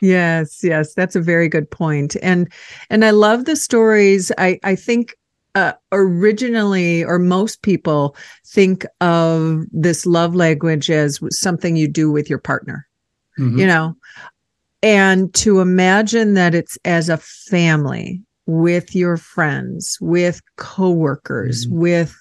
Yes, 0.00 0.60
yes, 0.62 0.94
that's 0.94 1.16
a 1.16 1.20
very 1.20 1.48
good 1.48 1.70
point. 1.70 2.16
And 2.22 2.50
and 2.90 3.04
I 3.04 3.10
love 3.10 3.44
the 3.44 3.56
stories. 3.56 4.32
I 4.38 4.58
I 4.64 4.74
think 4.74 5.14
uh, 5.54 5.72
originally 5.92 7.04
or 7.04 7.18
most 7.18 7.62
people 7.62 8.16
think 8.46 8.86
of 9.00 9.64
this 9.72 10.06
love 10.06 10.34
language 10.34 10.90
as 10.90 11.18
something 11.30 11.76
you 11.76 11.88
do 11.88 12.10
with 12.10 12.30
your 12.30 12.38
partner, 12.38 12.86
Mhm. 13.38 13.58
you 13.58 13.66
know. 13.66 13.96
And 14.82 15.32
to 15.34 15.60
imagine 15.60 16.34
that 16.34 16.54
it's 16.54 16.78
as 16.84 17.08
a 17.08 17.16
family 17.18 18.22
with 18.50 18.94
your 18.96 19.16
friends, 19.16 19.96
with 20.00 20.40
coworkers, 20.56 21.66
Mhm. 21.66 21.70
with 21.70 22.16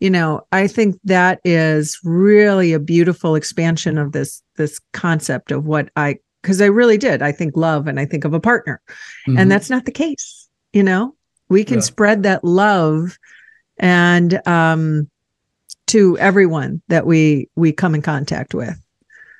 you 0.00 0.08
know, 0.08 0.40
I 0.50 0.66
think 0.66 0.98
that 1.04 1.40
is 1.44 1.98
really 2.02 2.72
a 2.72 2.78
beautiful 2.80 3.34
expansion 3.34 3.98
of 3.98 4.12
this 4.12 4.42
this 4.56 4.80
concept 4.94 5.52
of 5.52 5.66
what 5.66 5.90
I 5.94 6.16
because 6.42 6.60
I 6.62 6.66
really 6.66 6.96
did. 6.96 7.20
I 7.20 7.32
think 7.32 7.54
love 7.54 7.86
and 7.86 8.00
I 8.00 8.06
think 8.06 8.24
of 8.24 8.32
a 8.32 8.40
partner. 8.40 8.80
Mhm. 9.28 9.38
And 9.38 9.50
that's 9.52 9.68
not 9.68 9.84
the 9.84 9.92
case. 9.92 10.48
You 10.72 10.82
know, 10.82 11.14
we 11.50 11.64
can 11.64 11.76
Yeah. 11.78 11.82
spread 11.82 12.22
that 12.22 12.42
love 12.44 13.18
and 13.78 14.40
um 14.48 15.08
to 15.88 16.16
everyone 16.18 16.80
that 16.88 17.04
we 17.06 17.48
we 17.56 17.70
come 17.72 17.94
in 17.94 18.00
contact 18.02 18.54
with. 18.54 18.76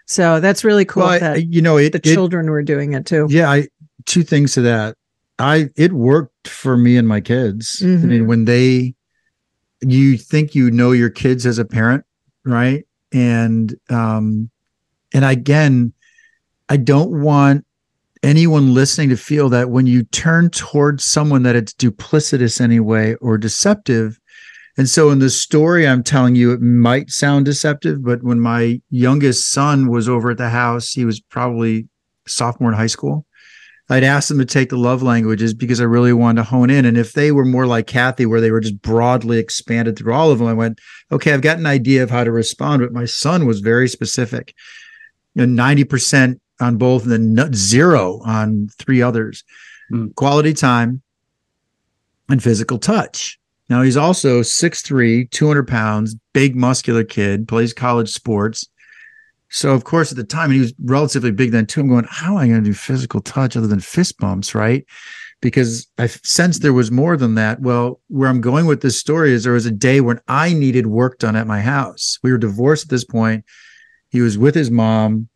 So 0.06 0.40
that's 0.40 0.62
really 0.62 0.84
cool 0.84 1.04
well, 1.04 1.24
I- 1.24 1.36
you 1.36 1.62
know, 1.62 1.78
it, 1.78 1.92
the 1.92 1.98
it- 2.04 2.12
children 2.14 2.50
were 2.50 2.62
doing 2.62 2.92
it 2.92 3.06
too. 3.06 3.26
yeah, 3.30 3.50
I 3.50 3.68
two 4.04 4.22
things 4.24 4.52
to 4.54 4.60
that. 4.62 4.94
I 5.40 5.68
it 5.76 5.92
worked 5.92 6.48
for 6.48 6.76
me 6.76 6.96
and 6.96 7.08
my 7.08 7.20
kids. 7.20 7.80
I 7.82 7.86
Mhm. 7.86 8.02
mean, 8.04 8.26
when 8.26 8.44
they 8.44 8.94
you 9.82 10.18
think 10.18 10.54
you 10.54 10.70
know 10.70 10.92
your 10.92 11.08
kids 11.08 11.46
as 11.46 11.58
a 11.58 11.64
parent, 11.64 12.04
right? 12.44 12.84
And 13.12 13.74
um 13.88 14.50
and 15.12 15.24
again, 15.24 15.92
I 16.68 16.76
don't 16.76 17.20
want 17.22 17.64
anyone 18.22 18.74
listening 18.74 19.08
to 19.08 19.16
feel 19.16 19.48
that 19.48 19.70
when 19.70 19.86
you 19.86 20.02
turn 20.04 20.50
towards 20.50 21.02
someone 21.04 21.42
that 21.44 21.56
it's 21.56 21.72
duplicitous 21.72 22.60
anyway 22.60 23.14
or 23.14 23.38
deceptive. 23.38 24.20
And 24.76 24.88
so 24.88 25.10
in 25.10 25.18
the 25.18 25.30
story 25.30 25.88
I'm 25.88 26.02
telling 26.02 26.34
you, 26.36 26.52
it 26.52 26.60
might 26.60 27.10
sound 27.10 27.46
deceptive, 27.46 28.04
but 28.04 28.22
when 28.22 28.38
my 28.38 28.80
youngest 28.90 29.50
son 29.50 29.88
was 29.88 30.08
over 30.08 30.30
at 30.30 30.38
the 30.38 30.50
house, 30.50 30.92
he 30.92 31.04
was 31.04 31.18
probably 31.20 31.88
sophomore 32.26 32.70
in 32.70 32.76
high 32.76 32.86
school. 32.86 33.26
I'd 33.90 34.04
ask 34.04 34.28
them 34.28 34.38
to 34.38 34.44
take 34.44 34.70
the 34.70 34.76
love 34.76 35.02
languages 35.02 35.52
because 35.52 35.80
I 35.80 35.84
really 35.84 36.12
wanted 36.12 36.42
to 36.42 36.48
hone 36.48 36.70
in. 36.70 36.84
And 36.84 36.96
if 36.96 37.12
they 37.12 37.32
were 37.32 37.44
more 37.44 37.66
like 37.66 37.86
Cathy, 37.86 38.24
where 38.24 38.40
they 38.40 38.50
were 38.50 38.60
just 38.60 38.80
broadly 38.80 39.38
expanded 39.38 39.98
through 39.98 40.14
all 40.14 40.30
of 40.30 40.38
them, 40.38 40.46
I 40.46 40.52
went, 40.52 40.80
okay, 41.10 41.32
I've 41.32 41.42
got 41.42 41.58
an 41.58 41.66
idea 41.66 42.02
of 42.02 42.10
how 42.10 42.24
to 42.24 42.30
respond. 42.30 42.82
But 42.82 42.92
my 42.92 43.04
son 43.04 43.46
was 43.46 43.60
very 43.60 43.88
specific, 43.88 44.54
you 45.34 45.44
know, 45.44 45.62
90% 45.62 46.38
on 46.60 46.76
both 46.76 47.06
and 47.06 47.36
then 47.36 47.52
zero 47.52 48.20
on 48.24 48.68
three 48.78 49.02
others 49.02 49.44
Mm. 49.90 50.14
quality 50.14 50.52
time 50.52 51.02
and 52.28 52.42
physical 52.42 52.78
touch. 52.78 53.38
Now 53.68 53.82
he's 53.82 53.96
also 53.96 54.42
6'3, 54.42 55.24
200 55.30 55.66
pounds, 55.66 56.16
big 56.32 56.56
muscular 56.56 57.04
kid, 57.04 57.48
plays 57.48 57.72
college 57.72 58.10
sports. 58.10 58.68
So 59.50 59.74
of 59.74 59.84
course 59.84 60.10
at 60.10 60.16
the 60.16 60.24
time, 60.24 60.46
and 60.46 60.54
he 60.54 60.60
was 60.60 60.74
relatively 60.82 61.30
big 61.30 61.50
then 61.50 61.66
too. 61.66 61.80
I'm 61.80 61.88
going, 61.88 62.06
how 62.08 62.32
am 62.32 62.38
I 62.38 62.48
going 62.48 62.62
to 62.62 62.70
do 62.70 62.74
physical 62.74 63.20
touch 63.20 63.56
other 63.56 63.66
than 63.66 63.80
fist 63.80 64.18
bumps, 64.18 64.54
right? 64.54 64.84
Because 65.40 65.88
I 65.98 66.06
sensed 66.06 66.62
there 66.62 66.72
was 66.72 66.90
more 66.90 67.16
than 67.16 67.34
that. 67.34 67.60
Well, 67.60 68.00
where 68.08 68.28
I'm 68.28 68.40
going 68.40 68.66
with 68.66 68.82
this 68.82 68.98
story 68.98 69.32
is 69.32 69.44
there 69.44 69.54
was 69.54 69.66
a 69.66 69.70
day 69.70 70.00
when 70.00 70.20
I 70.28 70.52
needed 70.52 70.86
work 70.86 71.18
done 71.18 71.34
at 71.34 71.46
my 71.46 71.60
house. 71.60 72.18
We 72.22 72.30
were 72.30 72.38
divorced 72.38 72.84
at 72.84 72.90
this 72.90 73.04
point. 73.04 73.44
He 74.10 74.20
was 74.20 74.36
with 74.36 74.54
his 74.54 74.70
mom. 74.70 75.28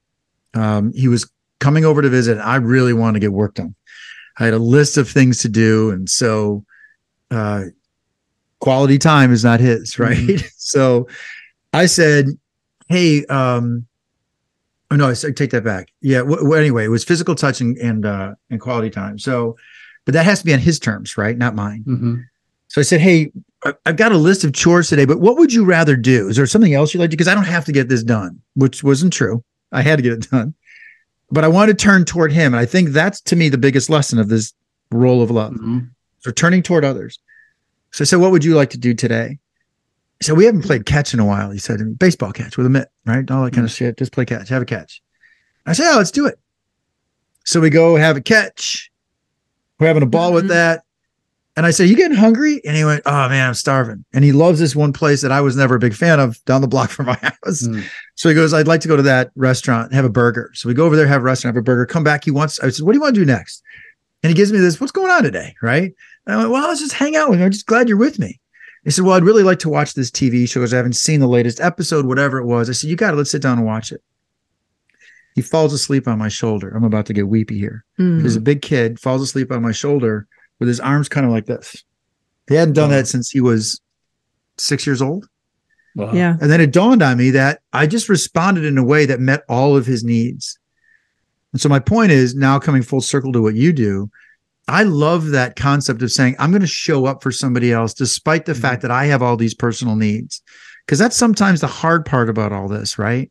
Um, 0.53 0.93
he 0.93 1.09
was 1.09 1.31
coming 1.59 1.85
over 1.85 2.03
to 2.03 2.09
visit. 2.09 2.33
And 2.33 2.43
I 2.43 2.57
really 2.57 2.93
wanted 2.93 3.15
to 3.15 3.21
get 3.21 3.33
work 3.33 3.55
done. 3.55 3.75
I 4.39 4.45
had 4.45 4.55
a 4.55 4.59
list 4.59 4.97
of 4.97 5.09
things 5.09 5.39
to 5.39 5.49
do, 5.49 5.91
and 5.91 6.09
so 6.11 6.65
uh, 7.31 7.65
quality 8.59 8.99
time 8.99 9.33
is 9.33 9.45
not 9.45 9.61
his, 9.61 9.99
right? 9.99 10.41
so 10.57 11.09
I 11.73 11.87
said, 11.87 12.27
"Hey, 12.89 13.25
um, 13.27 13.87
oh 14.95 14.97
no, 14.97 15.11
I 15.11 15.15
take 15.15 15.51
that 15.51 15.65
back. 15.65 15.89
Yeah. 16.01 16.19
W- 16.19 16.37
w- 16.39 16.55
anyway, 16.55 16.85
it 16.85 16.89
was 16.89 17.05
physical 17.05 17.35
touch 17.35 17.61
and 17.61 17.77
and, 17.79 18.07
uh, 18.07 18.35
and 18.51 18.61
quality 18.61 18.91
time. 18.91 19.19
So, 19.19 19.57
but 20.05 20.15
that 20.15 20.25
has 20.25 20.39
to 20.41 20.45
be 20.45 20.53
on 20.53 20.61
his 20.61 20.79
terms, 20.79 21.17
right? 21.19 21.37
Not 21.37 21.55
mine. 21.55 21.85
Mhm. 21.87 22.25
So 22.69 22.81
I 22.81 22.85
said, 22.85 23.01
"Hey, 23.01 23.33
I've 23.87 23.97
got 23.97 24.13
a 24.13 24.17
list 24.17 24.45
of 24.45 24.53
chores 24.53 24.89
today, 24.89 25.05
but 25.05 25.21
what 25.21 25.37
would 25.39 25.53
you 25.53 25.65
rather 25.65 25.97
do? 25.97 26.29
Is 26.29 26.37
there 26.37 26.47
something 26.47 26.75
else 26.75 26.93
you'd 26.93 27.01
like 27.01 27.11
to? 27.11 27.17
Because 27.17 27.29
I 27.29 27.35
don't 27.35 27.45
have 27.47 27.65
to 27.67 27.73
get 27.73 27.89
this 27.89 28.03
done, 28.03 28.41
which 28.55 28.83
wasn't 28.85 29.13
true. 29.13 29.43
I 29.73 29.83
had 29.83 29.97
to 29.97 30.03
get 30.03 30.13
it 30.13 30.31
done, 30.31 30.55
but 31.31 31.45
I 31.45 31.49
want 31.49 31.69
to 31.69 31.75
turn 31.75 32.05
toward 32.05 32.33
him, 32.33 32.53
and 32.55 32.61
I 32.61 32.67
think 32.67 32.91
that's 32.91 33.21
to 33.23 33.37
me 33.37 33.49
the 33.49 33.59
biggest 33.59 33.89
lesson 33.91 34.19
of 34.19 34.29
this 34.29 34.53
role 34.91 35.23
of 35.23 35.31
love. 35.31 35.55
Mhm. 35.55 35.89
So 36.21 36.31
turning 36.31 36.63
toward 36.63 36.85
others. 36.85 37.19
So 37.93 38.03
I 38.03 38.07
said, 38.07 38.17
"What 38.21 38.33
would 38.33 38.45
you 38.45 38.55
like 38.55 38.71
to 38.71 38.79
do 38.79 38.93
today?" 38.95 39.39
Said, 40.23 40.37
"We 40.37 40.45
haven't 40.47 40.63
played 40.63 40.87
catch 40.87 41.13
in 41.13 41.21
a 41.21 41.25
while." 41.25 41.51
He 41.51 41.59
said, 41.59 41.79
to 41.79 41.85
me, 41.85 41.95
"Baseball 41.95 42.33
catch 42.33 42.57
with 42.57 42.67
a 42.67 42.71
mitt, 42.71 42.89
right? 43.05 43.29
All 43.31 43.45
that 43.45 43.53
kind 43.53 43.67
of 43.67 43.71
shit. 43.71 43.99
Just 43.99 44.13
play 44.13 44.25
catch. 44.25 44.49
Have 44.49 44.63
a 44.63 44.67
catch." 44.67 45.03
I 45.67 45.73
said, 45.75 45.93
"Oh, 45.93 45.99
let's 45.99 46.11
do 46.11 46.27
it." 46.27 46.39
So 47.45 47.61
we 47.61 47.69
go 47.71 47.97
have 47.97 48.17
a 48.17 48.21
catch. 48.23 48.91
We're 49.79 49.89
having 49.89 50.03
a 50.03 50.07
ball 50.07 50.33
with 50.33 50.45
Mhm. 50.45 50.49
that. 50.49 50.83
And 51.57 51.67
I 51.67 51.71
said, 51.71 51.89
You 51.89 51.95
getting 51.95 52.17
hungry? 52.17 52.61
And 52.65 52.77
he 52.77 52.85
went, 52.85 53.03
Oh 53.07 53.29
man, 53.29 53.49
I'm 53.49 53.55
starving. 53.55 54.05
And 54.13 54.25
he 54.25 54.33
loves 54.33 54.59
this 54.59 54.75
one 54.75 54.93
place 54.93 55.21
that 55.23 55.31
I 55.31 55.41
was 55.41 55.57
never 55.57 55.77
a 55.77 55.79
big 55.79 55.95
fan 55.95 56.19
of 56.21 56.43
down 56.47 56.63
the 56.63 56.67
block 56.69 56.91
from 56.91 57.07
my 57.07 57.15
house. 57.23 57.63
Mm. 57.67 57.85
So 58.17 58.29
he 58.29 58.35
goes, 58.35 58.53
I'd 58.55 58.67
like 58.67 58.81
to 58.81 58.89
go 58.89 58.97
to 58.97 59.03
that 59.03 59.31
restaurant 59.37 59.87
and 59.87 59.95
have 59.95 60.05
a 60.05 60.09
burger. 60.11 60.51
So 60.55 60.69
we 60.69 60.75
go 60.75 60.85
over 60.87 60.97
there, 60.97 61.07
have 61.07 61.21
a 61.21 61.25
restaurant, 61.25 61.55
have 61.55 61.61
a 61.61 61.65
burger, 61.65 61.87
come 61.87 62.03
back. 62.03 62.25
He 62.25 62.31
wants, 62.33 62.59
I 62.61 62.71
said, 62.71 62.85
What 62.87 62.93
do 62.93 62.97
you 62.97 63.03
want 63.03 63.15
to 63.15 63.21
do 63.21 63.25
next? 63.27 63.63
And 64.25 64.31
he 64.31 64.35
gives 64.35 64.53
me 64.53 64.59
this, 64.59 64.81
What's 64.81 64.91
going 64.93 65.13
on 65.13 65.23
today? 65.23 65.55
Right. 65.63 65.93
And 66.27 66.35
I 66.35 66.39
went, 66.39 66.51
Well, 66.51 66.67
let's 66.67 66.81
just 66.81 66.95
hang 66.95 67.15
out 67.15 67.31
with 67.31 67.39
you. 67.39 67.45
I'm 67.45 67.53
just 67.53 67.67
glad 67.67 67.89
you're 67.89 67.99
with 67.99 68.19
me. 68.19 68.41
He 68.85 68.91
said, 68.91 69.05
Well, 69.05 69.15
I'd 69.15 69.25
really 69.25 69.43
like 69.43 69.59
to 69.61 69.69
watch 69.69 69.95
this 69.95 70.11
TV 70.11 70.49
show 70.49 70.61
because 70.61 70.75
I 70.75 70.77
haven't 70.77 70.97
seen 70.97 71.21
the 71.21 71.27
latest 71.27 71.61
episode, 71.61 72.05
whatever 72.07 72.39
it 72.39 72.47
was. 72.47 72.69
I 72.69 72.73
said, 72.73 72.91
You 72.91 72.97
got 72.97 73.15
it. 73.15 73.17
Let's 73.17 73.31
sit 73.31 73.43
down 73.43 73.59
and 73.59 73.67
watch 73.67 73.93
it. 73.93 74.03
He 75.35 75.43
falls 75.43 75.73
asleep 75.73 76.07
on 76.07 76.19
my 76.19 76.29
shoulder. 76.29 76.69
I'm 76.71 76.85
about 76.85 77.07
to 77.07 77.13
get 77.13 77.27
weepy 77.29 77.59
here. 77.59 77.85
Mm. 77.99 78.21
There's 78.21 78.37
a 78.37 78.41
big 78.41 78.63
kid 78.63 79.01
falls 79.01 79.21
asleep 79.23 79.51
on 79.51 79.63
my 79.63 79.73
shoulder 79.73 80.29
with 80.61 80.69
his 80.69 80.79
arms 80.81 81.09
kind 81.09 81.27
of 81.27 81.33
like 81.33 81.47
this. 81.47 81.83
He 82.49 82.55
hadn't 82.55 82.75
done 82.75 82.91
Wow. 82.91 82.97
that 82.97 83.09
since 83.09 83.31
he 83.31 83.41
was 83.41 83.81
six 84.59 84.87
years 84.87 85.03
old. 85.03 85.29
Wow. 85.97 86.13
Yeah. 86.13 86.37
And 86.41 86.51
then 86.51 86.61
it 86.61 86.73
dawned 86.73 87.03
on 87.03 87.17
me 87.17 87.31
that 87.31 87.61
I 87.73 87.87
just 87.87 88.09
responded 88.09 88.65
in 88.65 88.79
a 88.79 88.85
way 88.85 89.07
that 89.07 89.19
met 89.21 89.43
all 89.49 89.77
of 89.77 89.87
his 89.87 90.05
needs. 90.05 90.59
And 91.53 91.61
so 91.61 91.69
my 91.69 91.79
point 91.79 92.13
is 92.13 92.35
now 92.35 92.59
coming 92.59 92.83
full 92.83 93.01
circle 93.01 93.33
to 93.33 93.41
what 93.43 93.55
you 93.55 93.73
do. 93.73 94.11
I 94.69 94.83
love 94.85 95.29
that 95.29 95.57
concept 95.57 96.03
of 96.03 96.11
saying, 96.11 96.37
I'm 96.39 96.51
going 96.51 96.63
to 96.63 96.67
show 96.67 97.07
up 97.07 97.23
for 97.23 97.31
somebody 97.31 97.73
else 97.73 97.93
despite 97.93 98.47
the 98.47 98.55
Mhm. 98.55 98.61
fact 98.61 98.83
that 98.83 98.91
I 98.91 99.07
have 99.07 99.23
all 99.23 99.37
these 99.37 99.55
personal 99.55 99.97
needs. 99.97 100.43
Because 100.87 100.99
that's 100.99 101.17
sometimes 101.17 101.61
the 101.61 101.67
hard 101.67 102.05
part 102.05 102.29
about 102.29 102.53
all 102.53 102.69
this, 102.69 102.99
right? 102.99 103.31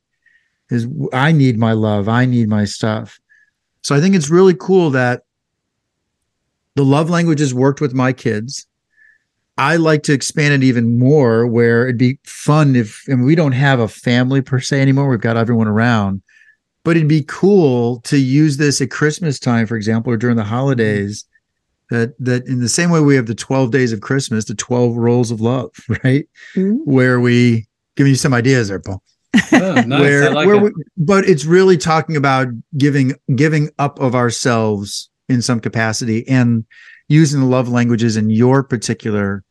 Is 0.70 0.88
I 1.12 1.32
need 1.32 1.58
my 1.60 1.74
love, 1.74 2.10
I 2.10 2.26
need 2.26 2.50
my 2.50 2.66
stuff. 2.66 3.20
So 3.82 3.96
I 3.96 4.02
think 4.02 4.16
it's 4.16 4.30
really 4.30 4.56
cool 4.56 4.90
that 4.92 5.24
the 6.76 6.86
love 6.86 7.10
languages 7.10 7.54
worked 7.54 7.82
with 7.82 7.94
my 7.94 8.14
kids. 8.14 8.66
I 9.58 9.76
like 9.76 10.02
to 10.04 10.14
expand 10.14 10.56
it 10.56 10.66
even 10.66 10.98
more 10.98 11.46
where 11.46 11.84
it'd 11.84 12.00
be 12.00 12.18
fun 12.24 12.76
if 12.76 13.04
and 13.08 13.24
we 13.24 13.36
don't 13.36 13.52
have 13.52 13.80
a 13.80 13.88
family 13.88 14.42
per 14.42 14.60
se 14.60 14.82
anymore. 14.82 15.10
We've 15.10 15.22
got 15.22 15.38
everyone 15.38 15.68
around. 15.68 16.24
But 16.84 16.98
it'd 16.98 17.08
be 17.08 17.24
cool 17.28 18.02
to 18.02 18.18
use 18.18 18.58
this 18.58 18.82
at 18.82 18.92
Christmas 18.92 19.40
time, 19.40 19.66
for 19.68 19.76
example, 19.78 20.12
or 20.12 20.18
during 20.18 20.36
the 20.38 20.44
holidays. 20.44 21.26
That 21.90 22.16
that 22.20 22.46
in 22.48 22.60
the 22.60 22.70
same 22.70 22.90
way 22.90 23.00
we 23.02 23.16
have 23.16 23.28
the 23.28 23.36
12 23.36 23.72
days 23.72 23.92
of 23.94 24.02
Christmas, 24.02 24.46
the 24.46 24.56
12 24.56 24.96
rolls 24.98 25.32
of 25.32 25.42
love, 25.42 25.72
right? 26.04 26.28
Mm. 26.56 26.80
Where 26.86 27.20
we 27.20 27.68
giving 27.96 28.12
you 28.12 28.16
some 28.18 28.34
ideas 28.34 28.70
there, 28.70 28.80
Paul 28.80 29.04
Yeah, 29.52 29.82
nice. 29.88 30.00
where, 30.00 30.34
like 30.34 30.48
where 30.48 30.56
it. 30.56 30.64
we, 30.64 30.72
but 30.98 31.26
it's 31.26 31.46
really 31.46 31.78
talking 31.78 32.16
about 32.16 32.48
giving 32.78 33.14
giving 33.36 33.70
up 33.80 34.00
of 34.00 34.16
ourselves 34.16 35.10
in 35.30 35.42
some 35.42 35.60
capacity 35.60 36.28
and 36.28 36.66
using 37.10 37.42
the 37.42 37.46
love 37.46 37.70
languages 37.70 38.18
in 38.18 38.30
your 38.30 38.64
particular 38.64 39.44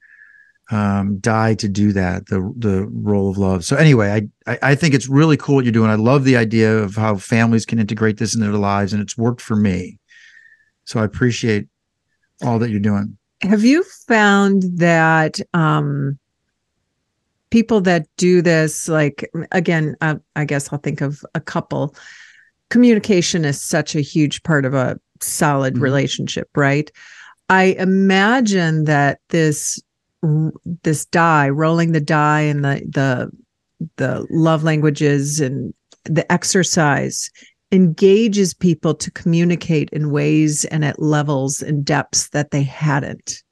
um 0.72 1.18
die 1.18 1.54
to 1.54 1.68
do 1.68 1.92
that 1.92 2.26
the 2.26 2.40
the 2.56 2.86
role 2.90 3.30
of 3.30 3.36
love. 3.38 3.64
So 3.64 3.76
anyway 3.76 4.28
I, 4.46 4.52
I 4.52 4.58
i 4.70 4.74
think 4.74 4.94
it's 4.94 5.08
really 5.08 5.36
cool 5.36 5.56
what 5.56 5.64
you're 5.64 5.72
doing. 5.72 5.90
I 5.90 5.94
love 5.96 6.24
the 6.24 6.36
idea 6.36 6.78
of 6.78 6.96
how 6.96 7.16
families 7.16 7.66
can 7.66 7.78
integrate 7.78 8.16
this 8.18 8.34
into 8.34 8.46
their 8.46 8.56
lives 8.58 8.92
and 8.92 9.02
it's 9.02 9.16
worked 9.18 9.40
for 9.40 9.56
me. 9.56 9.98
So 10.84 11.00
i 11.00 11.04
appreciate 11.04 11.68
all 12.44 12.58
that 12.58 12.70
you're 12.70 12.80
doing. 12.80 13.16
Have 13.42 13.64
you 13.64 13.84
found 14.08 14.64
that 14.78 15.40
um, 15.52 16.18
people 17.50 17.80
that 17.82 18.06
do 18.16 18.40
this, 18.42 18.88
like, 18.88 19.28
again, 19.52 19.96
uh, 20.00 20.16
I 20.36 20.44
guess 20.44 20.72
I'll 20.72 20.78
think 20.78 21.00
of 21.00 21.22
a 21.34 21.40
couple, 21.40 21.94
communication 22.70 23.44
is 23.44 23.60
such 23.60 23.94
a 23.94 24.00
huge 24.00 24.42
part 24.42 24.64
of 24.64 24.74
a 24.74 24.98
solid 25.20 25.74
Mhm. 25.74 25.82
relationship, 25.82 26.48
right? 26.56 26.90
I 27.48 27.76
imagine 27.78 28.84
that 28.84 29.18
this 29.28 29.78
this 30.82 31.04
die 31.06 31.48
rolling 31.48 31.92
the 31.92 32.00
die 32.00 32.42
and 32.42 32.64
the 32.64 32.82
the 32.88 33.30
the 33.96 34.26
love 34.30 34.62
languages 34.62 35.40
and 35.40 35.74
the 36.04 36.30
exercise 36.30 37.30
engages 37.72 38.52
people 38.52 38.94
to 38.94 39.10
communicate 39.10 39.88
in 39.90 40.10
ways 40.10 40.64
and 40.66 40.84
at 40.84 41.00
levels 41.00 41.62
and 41.62 41.84
depths 41.84 42.28
that 42.28 42.50
they 42.50 42.62
hadn't. 42.62 43.42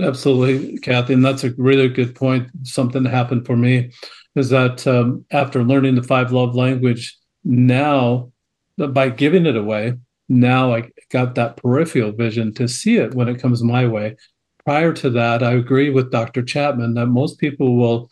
Absolutely, 0.00 0.76
Cathy, 0.78 1.14
and 1.14 1.24
that's 1.24 1.44
a 1.44 1.54
really 1.56 1.88
good 1.88 2.14
point. 2.14 2.48
Something 2.64 3.04
that 3.04 3.10
happened 3.10 3.46
for 3.46 3.56
me 3.56 3.90
is 4.34 4.50
that 4.50 4.86
um, 4.86 5.24
after 5.30 5.62
learning 5.64 5.94
the 5.94 6.02
five 6.02 6.32
love 6.32 6.54
language, 6.54 7.16
now 7.44 8.32
by 8.76 9.08
giving 9.08 9.46
it 9.46 9.56
away, 9.56 9.94
now 10.28 10.74
I 10.74 10.90
got 11.10 11.36
that 11.36 11.56
peripheral 11.56 12.12
vision 12.12 12.52
to 12.54 12.66
see 12.66 12.96
it 12.96 13.14
when 13.14 13.28
it 13.28 13.40
comes 13.40 13.62
my 13.62 13.86
way. 13.86 14.16
Prior 14.64 14.92
to 14.94 15.10
that, 15.10 15.42
I 15.42 15.52
agree 15.52 15.90
with 15.90 16.10
Dr. 16.10 16.42
Chapman 16.42 16.94
that 16.94 17.06
most 17.06 17.38
people 17.38 17.76
will 17.76 18.10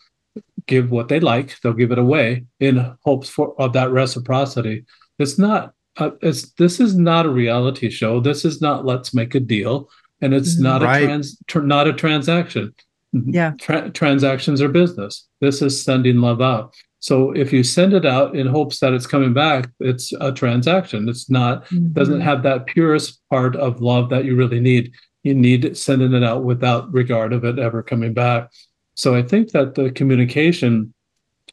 give 0.67 0.91
what 0.91 1.07
they 1.07 1.19
like; 1.19 1.59
they'll 1.61 1.73
give 1.73 1.91
it 1.91 1.97
away 1.99 2.45
in 2.59 2.95
hopes 3.03 3.27
for 3.29 3.59
of 3.59 3.73
that 3.73 3.91
reciprocity. 3.91 4.85
It's 5.19 5.37
not. 5.39 5.73
Uh, 5.97 6.11
it's 6.21 6.51
this 6.53 6.79
is 6.79 6.95
not 6.95 7.25
a 7.25 7.29
reality 7.29 7.89
show. 7.89 8.19
This 8.19 8.45
is 8.45 8.61
not 8.61 8.85
let's 8.85 9.13
make 9.13 9.33
a 9.35 9.39
deal, 9.39 9.89
and 10.21 10.33
it's 10.33 10.57
Mhm. 10.57 10.61
not 10.61 10.81
Right. 10.81 11.03
a 11.03 11.05
trans 11.07 11.37
tr- 11.47 11.61
not 11.61 11.87
a 11.87 11.93
transaction. 11.93 12.73
Yeah. 13.13 13.53
Tra- 13.59 13.89
transactions 13.91 14.59
are 14.61 14.69
business. 14.69 15.27
This 15.39 15.61
is 15.61 15.83
sending 15.83 16.17
love 16.21 16.41
out. 16.41 16.73
So 16.99 17.31
if 17.31 17.51
you 17.53 17.63
send 17.63 17.93
it 17.93 18.05
out 18.05 18.35
in 18.35 18.47
hopes 18.47 18.79
that 18.79 18.93
it's 18.93 19.05
coming 19.05 19.33
back, 19.33 19.69
it's 19.79 20.13
a 20.21 20.31
transaction. 20.31 21.09
It's 21.09 21.29
not 21.29 21.65
doesn't 21.93 22.21
have 22.21 22.41
that 22.43 22.65
purest 22.67 23.19
part 23.29 23.55
of 23.55 23.81
love 23.81 24.09
that 24.09 24.25
you 24.25 24.35
really 24.35 24.59
need. 24.59 24.91
You 25.23 25.33
need 25.33 25.75
sending 25.77 26.13
it 26.13 26.23
out 26.23 26.43
without 26.43 26.93
regard 26.93 27.33
of 27.33 27.43
it 27.43 27.57
ever 27.57 27.81
coming 27.81 28.13
back. 28.13 28.51
So 28.95 29.15
I 29.15 29.23
think 29.23 29.51
that 29.51 29.75
the 29.75 29.89
communication 29.91 30.93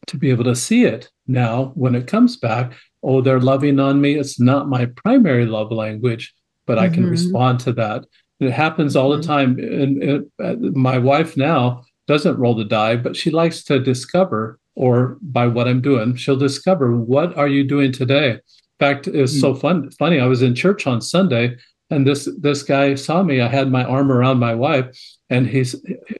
to 0.07 0.17
be 0.17 0.29
able 0.29 0.43
to 0.43 0.55
see 0.55 0.83
it 0.83 1.09
now 1.27 1.71
when 1.75 1.95
it 1.95 2.07
comes 2.07 2.37
back, 2.37 2.73
oh, 3.03 3.21
they're 3.21 3.39
loving 3.39 3.79
on 3.79 4.01
me. 4.01 4.15
It's 4.15 4.39
not 4.39 4.67
my 4.67 4.85
primary 4.85 5.45
love 5.45 5.71
language, 5.71 6.33
but 6.65 6.77
I 6.79 6.89
can 6.89 7.05
Mhm. 7.05 7.11
respond 7.11 7.59
to 7.61 7.73
that. 7.73 8.05
And 8.39 8.49
it 8.49 8.53
happens 8.53 8.95
all 8.95 9.15
the 9.15 9.21
time. 9.23 9.57
And 9.59 10.03
it, 10.03 10.75
my 10.75 10.97
wife 10.97 11.37
now 11.37 11.83
doesn't 12.07 12.37
roll 12.37 12.55
the 12.55 12.65
die, 12.65 12.95
but 12.95 13.15
she 13.15 13.29
likes 13.29 13.63
to 13.65 13.79
discover, 13.79 14.59
or 14.75 15.17
by 15.21 15.47
what 15.47 15.67
I'm 15.67 15.81
doing, 15.81 16.15
she'll 16.15 16.35
discover 16.35 16.95
what 16.95 17.37
are 17.37 17.47
you 17.47 17.63
doing 17.63 17.91
today. 17.91 18.31
In 18.31 18.39
fact, 18.79 19.07
it's 19.07 19.39
so 19.39 19.53
fun. 19.53 19.91
Funny, 19.91 20.19
I 20.19 20.25
was 20.25 20.41
in 20.41 20.55
church 20.55 20.87
on 20.87 21.01
Sunday, 21.01 21.57
and 21.91 22.07
this 22.07 22.27
this 22.39 22.63
guy 22.63 22.95
saw 22.95 23.21
me. 23.21 23.41
I 23.41 23.47
had 23.47 23.69
my 23.69 23.83
arm 23.83 24.11
around 24.11 24.39
my 24.39 24.55
wife, 24.55 24.97
and 25.29 25.45
he's 25.45 25.75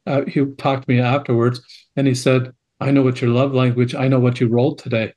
uh, 0.06 0.26
he 0.26 0.46
talked 0.58 0.86
to 0.88 0.92
me 0.94 1.00
afterwards, 1.00 1.62
and 1.96 2.06
he 2.08 2.14
said, 2.14 2.54
"I 2.80 2.92
know 2.92 3.02
what 3.02 3.22
your 3.22 3.32
love 3.32 3.54
language. 3.54 3.96
I 3.96 4.08
know 4.08 4.20
what 4.20 4.40
you 4.40 4.48
rolled 4.48 4.78
today." 4.80 5.14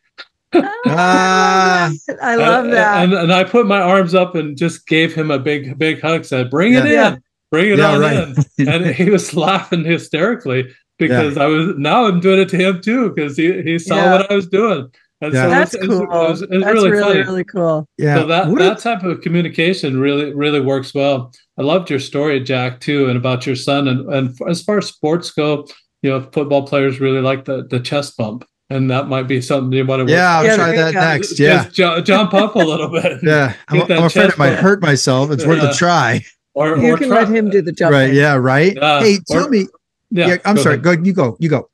Ah. 0.86 1.90
I 2.22 2.36
love 2.36 2.64
And- 2.64 2.72
that. 2.74 3.02
And, 3.04 3.12
and 3.14 3.32
I 3.32 3.44
put 3.44 3.66
my 3.66 3.80
arms 3.80 4.14
up 4.14 4.34
and 4.34 4.56
just 4.56 4.86
gave 4.86 5.14
him 5.14 5.30
a 5.30 5.38
big 5.38 5.78
big 5.78 6.00
hug. 6.00 6.24
Said, 6.24 6.50
"Bring 6.50 6.74
it 6.74 6.86
Yeah. 6.86 7.14
in, 7.14 7.22
bring 7.50 7.70
it 7.72 7.78
Yeah, 7.78 7.90
on 7.94 8.00
right. 8.00 8.28
in." 8.58 8.68
And 8.68 8.86
he 8.86 9.10
was 9.10 9.34
laughing 9.34 9.84
hysterically 9.84 10.68
because 10.98 11.36
I 11.36 11.46
was 11.46 11.74
now 11.76 12.06
I'm 12.06 12.20
doing 12.20 12.40
it 12.40 12.48
to 12.50 12.56
him 12.56 12.80
too 12.80 13.10
because 13.10 13.36
he 13.36 13.62
he 13.62 13.78
saw 13.78 13.96
Yeah. 13.96 14.12
what 14.12 14.30
I 14.30 14.34
was 14.36 14.46
doing. 14.48 14.88
And 15.20 15.32
Yeah. 15.32 15.42
so 15.44 15.50
That's 15.50 15.74
it's, 15.74 15.86
cool. 15.86 16.30
It's, 16.30 16.40
it's, 16.42 16.52
it's 16.52 16.64
That's 16.64 16.74
really, 16.74 16.90
really, 16.90 17.02
funny. 17.02 17.20
really 17.22 17.44
cool. 17.44 17.86
yeah 17.98 18.16
So 18.18 18.26
that 18.26 18.48
What 18.48 18.58
that 18.58 18.78
type 18.78 19.02
of 19.04 19.20
communication 19.20 19.98
really 20.00 20.32
really 20.34 20.60
works 20.60 20.92
well. 20.94 21.32
I 21.58 21.62
loved 21.62 21.88
your 21.90 22.00
story, 22.00 22.40
Jack, 22.40 22.80
too, 22.80 23.08
and 23.08 23.16
about 23.16 23.46
your 23.46 23.56
son. 23.56 23.88
And 23.88 24.12
and 24.12 24.36
as 24.48 24.62
far 24.62 24.78
as 24.78 24.86
sports 24.86 25.30
go, 25.30 25.66
you 26.02 26.10
know, 26.10 26.20
football 26.32 26.66
players 26.66 27.00
really 27.00 27.20
like 27.20 27.44
the 27.44 27.66
the 27.70 27.80
chest 27.80 28.16
bump, 28.16 28.44
and 28.70 28.90
that 28.90 29.08
might 29.08 29.28
be 29.28 29.40
something 29.40 29.72
you 29.72 29.86
want 29.86 30.06
to 30.06 30.12
yeah 30.12 30.38
i'll 30.38 30.44
Yeah, 30.44 30.56
try 30.56 30.76
that 30.76 30.86
you 30.88 30.92
go. 30.94 31.00
next 31.00 31.38
yeah 31.38 31.68
just 31.68 32.06
jump 32.06 32.34
up 32.34 32.54
a 32.56 32.58
little 32.58 32.88
bit. 32.88 33.20
yeah 33.22 33.54
i'm, 33.68 33.78
Get 33.86 33.90
I'm 33.92 34.04
afraid 34.04 34.22
chest 34.24 34.34
it 34.34 34.38
might 34.38 34.48
bump. 34.50 34.60
hurt 34.60 34.82
myself 34.82 35.30
it's 35.30 35.46
worth 35.46 35.62
Yeah. 35.62 35.70
a 35.70 35.74
try 35.74 36.24
Or, 36.54 36.76
You 36.76 36.92
or 36.94 36.96
can 36.98 37.08
try- 37.08 37.18
let 37.24 37.28
him 37.28 37.50
do 37.50 37.60
the 37.62 37.72
jumping. 37.72 37.98
right 38.00 38.12
yeah 38.12 38.34
right 38.34 38.74
Yeah, 38.74 39.00
hey 39.00 39.18
tell 39.28 39.46
or- 39.46 39.50
me 39.50 39.66
yeah, 40.10 40.36
i'm 40.44 40.56
go 40.56 40.62
sorry 40.62 40.74
ahead. 40.76 40.84
go 40.84 40.90
you 40.92 41.12
go 41.12 41.36
you 41.40 41.48
go 41.48 41.68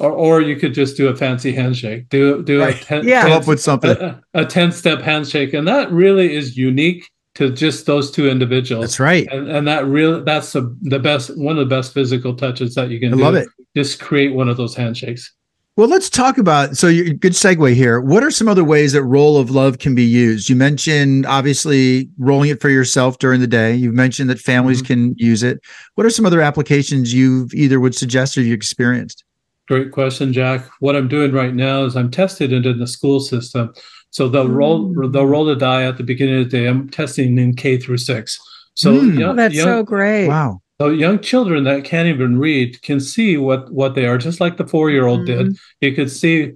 Or 0.00 0.10
or 0.10 0.40
you 0.40 0.56
could 0.56 0.74
just 0.74 0.96
do 0.96 1.08
a 1.08 1.14
fancy 1.14 1.52
handshake. 1.52 2.08
Do 2.08 2.42
do 2.42 2.60
Right. 2.60 2.80
a 2.80 2.84
ten, 2.84 3.06
Yeah. 3.06 3.22
come 3.22 3.32
up 3.32 3.46
with 3.46 3.60
something 3.60 3.90
a, 3.90 4.20
a 4.34 4.44
10 4.44 4.72
step 4.72 5.00
handshake 5.02 5.52
and 5.54 5.68
that 5.68 5.92
really 5.92 6.34
is 6.34 6.56
unique 6.56 7.08
to 7.34 7.50
just 7.50 7.86
those 7.86 8.10
two 8.10 8.28
individuals 8.28 8.84
that's 8.84 8.98
right 8.98 9.28
and 9.30 9.48
and 9.48 9.68
that 9.68 9.86
really 9.86 10.22
that's 10.24 10.52
the, 10.52 10.76
the 10.82 10.98
best 10.98 11.36
one 11.38 11.56
of 11.56 11.68
the 11.68 11.74
best 11.76 11.94
physical 11.94 12.34
touches 12.34 12.74
that 12.74 12.90
you 12.90 12.98
can 12.98 13.14
i 13.14 13.16
do 13.16 13.22
love 13.22 13.34
it 13.36 13.48
just 13.76 14.00
create 14.00 14.34
one 14.34 14.48
of 14.48 14.56
those 14.56 14.74
handshakes 14.74 15.32
Well, 15.76 15.88
let's 15.88 16.10
talk 16.10 16.36
about. 16.36 16.76
So, 16.76 16.88
you 16.88 17.14
good 17.14 17.32
segue 17.32 17.74
here. 17.74 18.00
What 18.00 18.22
are 18.22 18.30
some 18.30 18.48
other 18.48 18.64
ways 18.64 18.92
that 18.92 19.04
role 19.04 19.38
of 19.38 19.50
love 19.50 19.78
can 19.78 19.94
be 19.94 20.04
used? 20.04 20.50
You 20.50 20.56
mentioned 20.56 21.24
obviously 21.26 22.10
rolling 22.18 22.50
it 22.50 22.60
for 22.60 22.68
yourself 22.68 23.18
during 23.18 23.40
the 23.40 23.46
day. 23.46 23.74
You've 23.76 23.94
mentioned 23.94 24.28
that 24.28 24.40
families 24.40 24.82
mm-hmm. 24.82 25.12
can 25.12 25.14
use 25.16 25.42
it. 25.42 25.60
What 25.94 26.04
are 26.04 26.10
some 26.10 26.26
other 26.26 26.42
applications 26.42 27.14
you've 27.14 27.54
either 27.54 27.78
would 27.80 27.94
suggest 27.94 28.36
or 28.36 28.42
you 28.42 28.52
experienced? 28.52 29.24
Great 29.70 29.92
question 29.92 30.32
jack 30.32 30.68
what 30.80 30.96
i'm 30.96 31.06
doing 31.06 31.30
right 31.30 31.54
now 31.54 31.84
is 31.84 31.94
i'm 31.96 32.10
tested 32.10 32.52
it 32.52 32.66
in 32.66 32.78
the 32.80 32.86
school 32.88 33.20
system 33.20 33.72
so 34.10 34.26
they'll 34.28 34.48
roll 34.48 34.88
Mm. 34.92 35.12
they'll 35.12 35.26
roll 35.34 35.44
the 35.44 35.54
die 35.54 35.84
at 35.84 35.96
the 35.96 36.02
beginning 36.02 36.40
of 36.40 36.50
the 36.50 36.58
day 36.58 36.66
i'm 36.66 36.88
testing 36.90 37.38
in 37.38 37.54
k 37.54 37.78
through 37.78 37.98
six 37.98 38.36
so 38.74 38.92
Mm. 38.94 39.18
young, 39.18 39.30
Oh, 39.30 39.36
that's 39.36 39.54
young- 39.54 39.66
so 39.68 39.82
great. 39.84 40.26
Wow. 40.28 40.60
So 40.80 40.88
young 40.90 41.18
children 41.20 41.64
that 41.64 41.84
can't 41.84 42.08
even 42.08 42.38
read 42.38 42.80
can 42.82 42.98
see 42.98 43.36
what 43.36 43.70
what 43.72 43.94
they 43.94 44.06
are, 44.06 44.16
just 44.18 44.40
like 44.40 44.56
the 44.56 44.66
four 44.66 44.90
year 44.90 45.06
old 45.06 45.26
did. 45.26 45.56
He 45.80 45.92
could 45.92 46.10
see, 46.10 46.52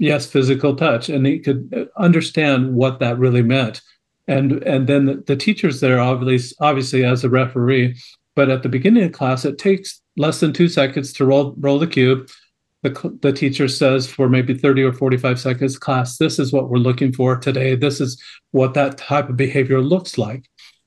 yes, 0.00 0.26
physical 0.26 0.74
touch, 0.74 1.08
and 1.08 1.24
he 1.26 1.38
could 1.38 1.60
uh, 1.76 1.84
understand 2.08 2.74
what 2.74 2.98
that 3.00 3.18
really 3.18 3.42
meant. 3.42 3.80
And 4.26 4.48
and 4.72 4.88
then 4.88 5.06
the, 5.06 5.14
the 5.30 5.36
teachers 5.36 5.78
there 5.80 6.00
obviously 6.00 6.56
obviously 6.60 7.04
as 7.04 7.22
a 7.22 7.28
referee, 7.30 7.94
but 8.34 8.48
at 8.50 8.62
the 8.64 8.68
beginning 8.76 9.04
of 9.04 9.12
class, 9.12 9.44
it 9.44 9.58
takes 9.58 10.00
less 10.16 10.40
than 10.40 10.52
two 10.52 10.68
seconds 10.68 11.12
to 11.12 11.24
roll 11.26 11.54
roll 11.60 11.78
the 11.78 11.86
cube. 11.86 12.28
The, 12.82 13.18
the 13.22 13.32
teacher 13.32 13.66
says 13.68 14.06
for 14.06 14.28
maybe 14.28 14.54
30 14.54 14.82
or 14.84 14.92
45 14.92 15.40
seconds 15.40 15.78
class 15.78 16.16
this 16.16 16.38
is 16.38 16.52
what 16.52 16.70
we're 16.70 16.78
looking 16.78 17.12
for 17.12 17.36
today 17.36 17.74
this 17.74 18.00
is 18.00 18.22
what 18.52 18.74
that 18.74 18.96
type 18.98 19.28
of 19.28 19.36
behavior 19.36 19.80
looks 19.80 20.16
like 20.16 20.44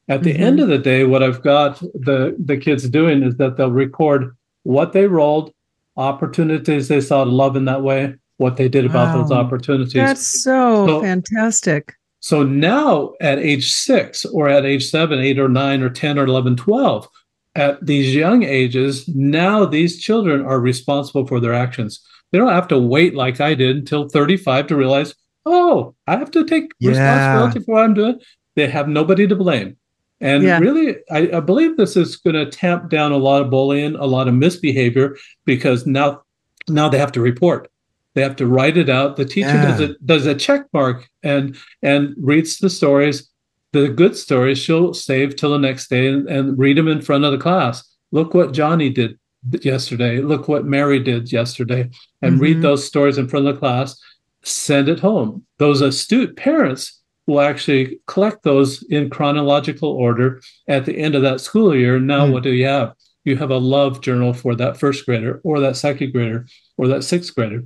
at 0.08 0.24
the 0.24 0.34
Mhm. 0.34 0.40
end 0.40 0.60
of 0.62 0.68
the 0.70 0.78
day 0.78 1.04
what 1.04 1.22
i've 1.22 1.42
got 1.42 1.80
the 1.82 2.36
the 2.44 2.56
kids 2.58 2.88
doing 2.90 3.24
is 3.24 3.36
that 3.38 3.58
they'll 3.58 3.72
record 3.72 4.36
what 4.64 4.94
they 4.94 5.06
rolled 5.08 5.52
opportunities 5.98 6.88
they 6.88 7.02
saw 7.02 7.24
to 7.24 7.30
love 7.30 7.56
in 7.56 7.66
that 7.66 7.84
way 7.84 8.16
what 8.38 8.58
they 8.58 8.68
did 8.70 8.86
about 8.86 9.14
those 9.16 9.32
opportunities 9.32 9.94
That's 9.94 10.26
so, 10.44 10.88
So- 10.88 11.02
fantastic. 11.02 11.94
so 12.22 12.44
now 12.44 13.14
at 13.22 13.38
age 13.38 13.72
six 13.72 14.26
or 14.26 14.50
at 14.50 14.66
age 14.66 14.90
seven, 14.90 15.20
eight 15.20 15.38
or 15.38 15.48
nine 15.50 15.84
or 15.84 15.90
10 15.90 16.18
or 16.18 16.26
11, 16.26 16.56
12, 16.56 17.08
at 17.56 17.86
these 17.86 18.16
young 18.16 18.44
ages, 18.44 19.08
now 19.10 19.66
these 19.66 20.00
children 20.02 20.46
are 20.46 20.60
responsible 20.60 21.28
for 21.28 21.40
their 21.40 21.54
actions. 21.54 22.00
They 22.32 22.38
don't 22.38 22.48
have 22.54 22.68
to 22.70 22.80
wait 22.80 23.14
like 23.16 23.42
I 23.42 23.54
did 23.56 23.76
until 23.76 24.08
35 24.08 24.68
to 24.68 24.76
realize, 24.76 25.14
oh, 25.46 25.94
I 26.08 26.16
have 26.18 26.32
to 26.32 26.46
take 26.46 26.72
Yeah. 26.80 26.90
responsibility 26.92 27.60
for 27.60 27.74
what 27.76 27.84
I'm 27.84 27.94
doing. 27.94 28.20
They 28.56 28.68
have 28.70 28.88
nobody 28.88 29.28
to 29.28 29.36
blame. 29.36 29.76
And 30.22 30.44
Yeah. 30.44 30.60
really, 30.60 30.96
I, 31.10 31.30
I 31.38 31.40
believe 31.42 31.76
this 31.78 31.98
is 31.98 32.16
going 32.16 32.36
to 32.36 32.46
tamp 32.46 32.90
down 32.90 33.12
a 33.12 33.18
lot 33.18 33.42
of 33.42 33.50
bullying, 33.50 33.96
a 33.96 34.06
lot 34.06 34.28
of 34.28 34.34
misbehavior, 34.36 35.18
because 35.46 35.86
now, 35.86 36.22
now 36.70 36.88
they 36.90 37.00
have 37.00 37.12
to 37.14 37.22
report. 37.22 37.70
They 38.14 38.22
have 38.22 38.36
to 38.38 38.48
write 38.48 38.78
it 38.78 38.90
out. 38.90 39.16
The 39.16 39.26
teacher 39.26 39.56
Yeah. 39.58 39.62
does 39.64 39.80
a 39.80 39.96
does 40.06 40.26
a 40.26 40.36
check 40.36 40.66
mark 40.74 41.08
and 41.24 41.56
and 41.82 42.14
reads 42.18 42.60
the 42.60 42.70
stories. 42.70 43.30
The 43.74 43.88
good 43.88 44.16
stories 44.18 44.58
she'll 44.58 44.94
save 44.94 45.36
till 45.36 45.52
the 45.52 45.58
next 45.58 45.90
day 45.90 46.08
and, 46.08 46.28
and 46.28 46.58
read 46.58 46.78
them 46.78 46.88
in 46.88 47.02
front 47.02 47.24
of 47.24 47.32
the 47.32 47.38
class. 47.38 47.84
Look 48.12 48.34
what 48.34 48.52
Johnny 48.52 48.90
did 48.90 49.18
yesterday. 49.62 50.22
Look 50.22 50.48
what 50.48 50.66
Mary 50.66 51.00
did 51.00 51.32
yesterday, 51.32 51.90
and 52.22 52.38
Mhm. 52.38 52.42
read 52.42 52.62
those 52.62 52.86
stories 52.86 53.18
in 53.18 53.28
front 53.28 53.48
of 53.48 53.56
the 53.56 53.60
class. 53.60 54.00
Send 54.44 54.90
it 54.90 55.00
home. 55.00 55.46
Those 55.58 55.82
astute 55.82 56.36
parents 56.36 57.02
will 57.28 57.40
actually 57.40 58.00
collect 58.08 58.44
those 58.44 58.84
in 58.90 59.10
chronological 59.10 59.90
order 59.90 60.42
at 60.68 60.86
the 60.86 60.98
end 60.98 61.16
of 61.16 61.22
that 61.22 61.40
school 61.40 61.74
year. 61.76 62.00
Now, 62.00 62.26
Hmm. 62.26 62.34
what 62.34 62.44
do 62.44 62.52
you 62.52 62.66
have? 62.66 62.94
You 63.24 63.38
have 63.38 63.52
a 63.52 63.58
love 63.58 64.02
journal 64.02 64.34
for 64.34 64.56
that 64.56 64.78
first 64.78 65.06
grader, 65.06 65.40
or 65.44 65.60
that 65.60 65.78
second 65.78 66.12
grader, 66.12 66.46
or 66.78 66.88
that 66.88 67.04
sixth 67.04 67.34
grader 67.36 67.64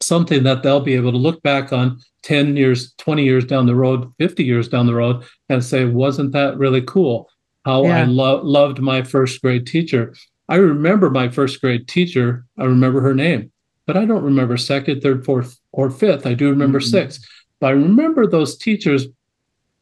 something 0.00 0.42
that 0.44 0.62
they'll 0.62 0.80
be 0.80 0.94
able 0.94 1.12
to 1.12 1.18
look 1.18 1.42
back 1.42 1.72
on 1.72 1.98
10 2.22 2.56
years, 2.56 2.92
20 2.98 3.24
years 3.24 3.44
down 3.44 3.66
the 3.66 3.74
road, 3.74 4.12
50 4.18 4.44
years 4.44 4.68
down 4.68 4.86
the 4.86 4.94
road, 4.94 5.24
and 5.48 5.64
say, 5.64 5.84
wasn't 5.84 6.32
that 6.32 6.58
really 6.58 6.82
cool? 6.82 7.28
How 7.64 7.84
I 7.86 8.04
lo- 8.04 8.42
loved 8.42 8.78
my 8.80 9.02
first 9.02 9.40
grade 9.42 9.66
teacher. 9.66 10.14
I 10.48 10.56
remember 10.56 11.10
my 11.10 11.28
first 11.28 11.60
grade 11.60 11.88
teacher. 11.88 12.44
I 12.58 12.64
remember 12.64 13.00
her 13.00 13.14
name, 13.14 13.50
but 13.86 13.96
I 13.96 14.04
don't 14.04 14.22
remember 14.22 14.56
second, 14.56 15.00
third, 15.00 15.24
fourth, 15.24 15.58
or 15.72 15.90
fifth. 15.90 16.26
I 16.26 16.34
do 16.34 16.48
remember 16.50 16.78
Mhm. 16.78 16.90
sixth. 16.90 17.24
But 17.60 17.68
I 17.68 17.70
remember 17.70 18.26
those 18.26 18.56
teachers 18.56 19.06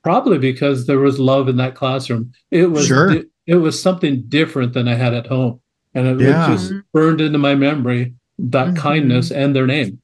probably 0.02 0.38
because 0.38 0.86
there 0.86 0.98
was 0.98 1.18
love 1.18 1.48
in 1.48 1.56
that 1.56 1.74
classroom. 1.74 2.30
It 2.50 2.70
was 2.70 2.86
Sure. 2.86 3.10
di- 3.14 3.24
it 3.46 3.56
was 3.56 3.80
something 3.80 4.22
different 4.28 4.72
than 4.72 4.86
I 4.88 4.94
had 4.94 5.12
at 5.14 5.26
home. 5.26 5.60
And 5.94 6.06
it 6.06 6.20
Yeah. 6.20 6.50
was 6.50 6.68
just 6.70 6.74
burned 6.92 7.20
into 7.20 7.38
my 7.38 7.54
memory 7.54 8.14
that 8.38 8.68
Mhm. 8.68 8.76
kindness 8.76 9.30
and 9.30 9.54
their 9.54 9.66
name. 9.66 9.98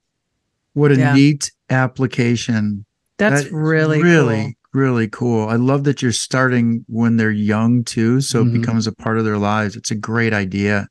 What 0.74 0.92
a 0.92 0.96
Yeah. 0.96 1.14
neat 1.14 1.50
application. 1.68 2.84
That's 3.18 3.42
That 3.42 3.46
is 3.48 3.52
really, 3.52 4.02
really, 4.02 4.56
cool. 4.72 4.80
really 4.80 5.08
cool. 5.08 5.48
I 5.48 5.56
love 5.56 5.84
that 5.84 6.00
you're 6.02 6.12
starting 6.12 6.84
when 6.88 7.16
they're 7.16 7.30
young 7.30 7.84
too, 7.84 8.20
so 8.20 8.44
Mhm. 8.44 8.48
it 8.48 8.60
becomes 8.60 8.86
a 8.86 8.92
part 8.92 9.18
of 9.18 9.24
their 9.24 9.38
lives. 9.38 9.76
It's 9.76 9.90
a 9.90 9.94
great 9.96 10.32
idea. 10.32 10.88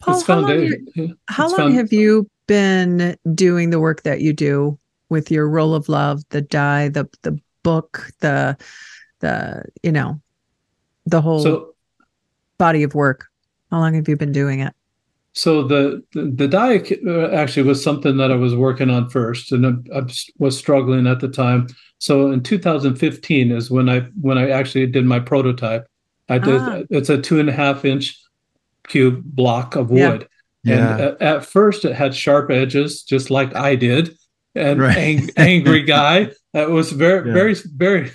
Paul, 0.00 0.14
it's 0.18 0.26
how 0.26 0.40
long, 0.40 0.50
founda- 0.50 0.78
you- 0.94 1.16
how 1.28 1.44
it's 1.44 1.52
long 1.58 1.68
found- 1.70 1.74
have 1.76 1.92
you 1.92 2.28
been 2.46 3.16
doing 3.34 3.70
the 3.70 3.80
work 3.80 4.02
that 4.02 4.20
you 4.20 4.32
do 4.34 4.78
with 5.08 5.30
your 5.30 5.48
role 5.48 5.74
of 5.74 5.88
love, 5.88 6.22
the 6.30 6.42
die, 6.42 6.88
the 6.88 7.08
the 7.22 7.38
book, 7.62 8.10
the 8.20 8.56
the 9.20 9.64
you 9.82 9.90
know, 9.90 10.20
the 11.06 11.22
whole 11.22 11.40
So, 11.42 11.74
body 12.58 12.82
of 12.82 12.94
work? 12.94 13.26
How 13.70 13.78
long 13.80 13.94
have 13.94 14.08
you 14.08 14.16
been 14.16 14.32
doing 14.32 14.60
it? 14.60 14.74
So 15.34 15.62
the 15.62 16.02
the, 16.12 16.22
the 16.24 16.48
diet 16.48 16.90
uh, 17.06 17.28
actually 17.30 17.66
was 17.68 17.82
something 17.82 18.16
that 18.18 18.30
I 18.32 18.36
was 18.36 18.54
working 18.54 18.88
on 18.90 19.10
first, 19.10 19.52
and 19.52 19.66
I, 19.92 19.98
I 19.98 20.02
was 20.38 20.56
struggling 20.56 21.06
at 21.06 21.20
the 21.20 21.28
time. 21.28 21.66
So 21.98 22.30
in 22.32 22.42
2015 22.42 23.50
is 23.50 23.70
when 23.70 23.88
I 23.88 24.00
when 24.20 24.38
I 24.38 24.50
actually 24.50 24.86
did 24.86 25.04
my 25.06 25.20
prototype. 25.20 25.86
I 26.28 26.38
did 26.38 26.60
Ah. 26.60 26.82
it's 26.90 27.10
a 27.10 27.20
two 27.20 27.38
and 27.40 27.48
a 27.48 27.52
half 27.52 27.84
inch 27.84 28.18
cube 28.88 29.22
block 29.24 29.76
of 29.76 29.90
wood. 29.90 30.26
Yeah. 30.62 30.92
And 30.92 31.00
at, 31.02 31.22
at 31.22 31.44
first, 31.44 31.84
it 31.84 31.94
had 31.94 32.14
sharp 32.14 32.50
edges, 32.50 33.02
just 33.02 33.30
like 33.30 33.54
I 33.54 33.74
did, 33.76 34.16
and 34.54 34.80
Right. 34.80 34.96
ang- 34.96 35.30
angry 35.36 35.82
guy. 35.82 36.30
It 36.54 36.70
was 36.70 36.92
very, 36.92 37.26
Yeah. 37.28 37.34
very, 37.34 37.54
very. 37.76 38.10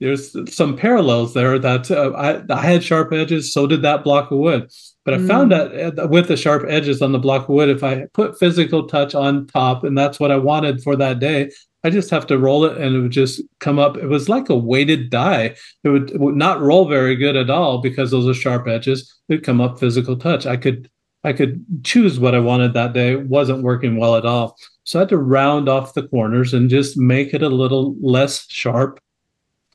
There's 0.00 0.34
some 0.54 0.76
parallels 0.76 1.34
there 1.34 1.58
that 1.58 1.90
uh, 1.90 2.12
I, 2.12 2.42
I 2.52 2.62
had 2.62 2.82
sharp 2.82 3.12
edges. 3.12 3.52
So 3.52 3.66
did 3.66 3.82
that 3.82 4.02
block 4.02 4.30
of 4.30 4.38
wood. 4.38 4.70
But 5.04 5.14
I 5.14 5.26
found 5.26 5.52
that 5.52 5.98
uh, 5.98 6.08
with 6.08 6.28
the 6.28 6.36
sharp 6.36 6.64
edges 6.68 7.02
on 7.02 7.12
the 7.12 7.18
block 7.18 7.42
of 7.42 7.48
wood, 7.50 7.68
if 7.68 7.84
I 7.84 8.06
put 8.14 8.38
physical 8.38 8.86
touch 8.86 9.14
on 9.14 9.46
top, 9.46 9.84
and 9.84 9.96
that's 9.96 10.20
what 10.20 10.30
I 10.30 10.36
wanted 10.36 10.82
for 10.82 10.96
that 10.96 11.18
day, 11.18 11.50
I 11.82 11.90
just 11.90 12.10
have 12.10 12.26
to 12.28 12.38
roll 12.38 12.64
it, 12.64 12.76
and 12.76 12.94
it 12.94 13.00
would 13.00 13.10
just 13.10 13.42
come 13.58 13.78
up. 13.78 13.96
It 13.96 14.06
was 14.06 14.28
like 14.28 14.50
a 14.50 14.54
weighted 14.54 15.10
die. 15.10 15.54
It 15.84 15.88
would, 15.88 16.10
it 16.10 16.20
would 16.20 16.36
not 16.36 16.60
roll 16.60 16.86
very 16.86 17.16
good 17.16 17.36
at 17.36 17.50
all 17.50 17.80
because 17.80 18.10
those 18.10 18.28
are 18.28 18.38
sharp 18.38 18.68
edges. 18.68 19.12
It'd 19.28 19.44
come 19.44 19.60
up 19.60 19.80
physical 19.80 20.16
touch. 20.16 20.46
I 20.46 20.56
could 20.56 20.90
I 21.22 21.32
could 21.32 21.64
choose 21.84 22.18
what 22.18 22.34
I 22.34 22.38
wanted 22.40 22.74
that 22.74 22.94
day. 22.94 23.12
It 23.12 23.28
wasn't 23.28 23.62
working 23.62 23.98
well 23.98 24.16
at 24.16 24.24
all. 24.24 24.56
So 24.84 24.98
I 24.98 25.02
had 25.02 25.10
to 25.10 25.18
round 25.18 25.68
off 25.68 25.94
the 25.94 26.08
corners 26.08 26.54
and 26.54 26.70
just 26.70 26.96
make 26.96 27.34
it 27.34 27.42
a 27.42 27.48
little 27.48 27.94
less 28.00 28.46
sharp. 28.48 29.00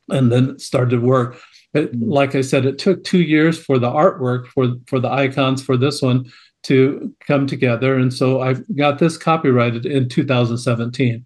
And 0.08 0.30
then 0.30 0.50
it 0.50 0.60
started 0.60 0.90
to 0.90 1.00
work. 1.00 1.38
It, 1.74 1.98
like 2.00 2.34
I 2.34 2.40
said, 2.40 2.64
it 2.64 2.78
took 2.78 3.04
two 3.04 3.22
years 3.22 3.58
for 3.58 3.78
the 3.78 3.90
artwork 3.90 4.46
for 4.46 4.74
for 4.86 5.00
the 5.00 5.10
icons 5.10 5.62
for 5.62 5.76
this 5.76 6.00
one 6.02 6.30
to 6.64 7.12
come 7.26 7.46
together. 7.46 7.96
And 7.96 8.12
so 8.12 8.40
I 8.40 8.54
got 8.74 8.98
this 8.98 9.16
copyrighted 9.16 9.86
in 9.86 10.08
2017. 10.08 11.24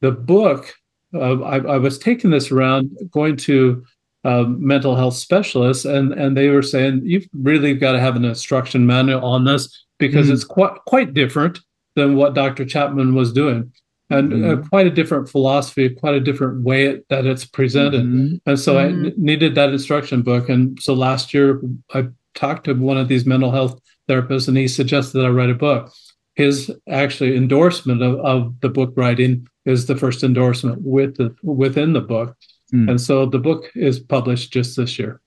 The 0.00 0.10
book, 0.12 0.72
uh, 1.14 1.40
I, 1.42 1.58
I 1.58 1.78
was 1.78 1.98
taking 1.98 2.30
this 2.30 2.50
around, 2.50 2.90
going 3.10 3.36
to 3.38 3.84
um, 4.24 4.64
mental 4.64 4.94
health 4.96 5.14
specialists, 5.14 5.84
and 5.84 6.12
and 6.12 6.36
they 6.36 6.48
were 6.48 6.62
saying 6.62 7.02
you've 7.04 7.26
really 7.34 7.74
got 7.74 7.92
to 7.92 8.00
have 8.00 8.14
an 8.16 8.24
instruction 8.24 8.86
manual 8.86 9.24
on 9.24 9.44
this 9.44 9.84
because 9.98 10.28
Mhm. 10.28 10.32
it's 10.34 10.44
quite 10.44 10.74
quite 10.86 11.12
different 11.12 11.58
than 11.96 12.14
what 12.16 12.34
Dr. 12.34 12.64
Chapman 12.64 13.14
was 13.14 13.32
doing, 13.32 13.72
and 14.12 14.44
uh, 14.44 14.56
quite 14.68 14.86
a 14.86 14.90
different 14.90 15.28
philosophy, 15.28 15.88
quite 15.88 16.14
a 16.14 16.20
different 16.20 16.62
way 16.62 16.86
it, 16.86 17.08
that 17.08 17.26
it's 17.26 17.44
presented. 17.44 18.02
Mhm. 18.04 18.40
And 18.46 18.58
so 18.58 18.78
I 18.78 18.84
Mhm. 18.84 19.06
n- 19.06 19.12
needed 19.16 19.54
that 19.54 19.70
instruction 19.70 20.22
book. 20.22 20.48
And 20.48 20.78
so 20.80 20.94
last 20.94 21.32
year 21.34 21.60
I 21.94 22.08
talked 22.34 22.64
to 22.64 22.74
one 22.74 22.98
of 22.98 23.08
these 23.08 23.26
mental 23.26 23.50
health 23.50 23.80
therapists, 24.08 24.48
and 24.48 24.56
he 24.56 24.68
suggested 24.68 25.18
that 25.18 25.26
I 25.26 25.30
write 25.30 25.50
a 25.50 25.54
book. 25.54 25.92
His 26.34 26.70
actually 26.88 27.36
endorsement 27.36 28.02
of, 28.02 28.18
of 28.20 28.54
the 28.60 28.68
book 28.68 28.92
writing 28.96 29.46
is 29.64 29.86
the 29.86 29.96
first 29.96 30.22
endorsement 30.24 30.80
with 30.82 31.16
the 31.16 31.34
within 31.42 31.92
the 31.92 32.00
book. 32.00 32.36
Hmm. 32.70 32.88
And 32.88 33.00
so 33.00 33.26
the 33.26 33.38
book 33.38 33.70
is 33.74 33.98
published 34.00 34.52
just 34.52 34.76
this 34.76 34.98
year. 34.98 35.20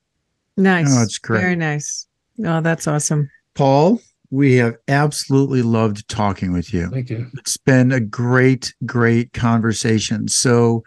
Nice. 0.57 0.87
Oh, 0.89 1.03
it's 1.03 1.17
great. 1.19 1.41
Very 1.41 1.55
nice. 1.55 2.07
Oh, 2.43 2.61
that's 2.61 2.87
awesome. 2.87 3.29
Paul, 3.53 4.01
we 4.29 4.55
have 4.55 4.75
absolutely 4.87 5.61
loved 5.61 6.07
talking 6.07 6.53
with 6.53 6.73
you. 6.73 6.89
Thank 6.89 7.09
you. 7.09 7.29
It's 7.37 7.57
been 7.57 7.91
a 7.91 7.99
great, 7.99 8.73
great 8.85 9.33
conversation. 9.33 10.27
So, 10.27 10.83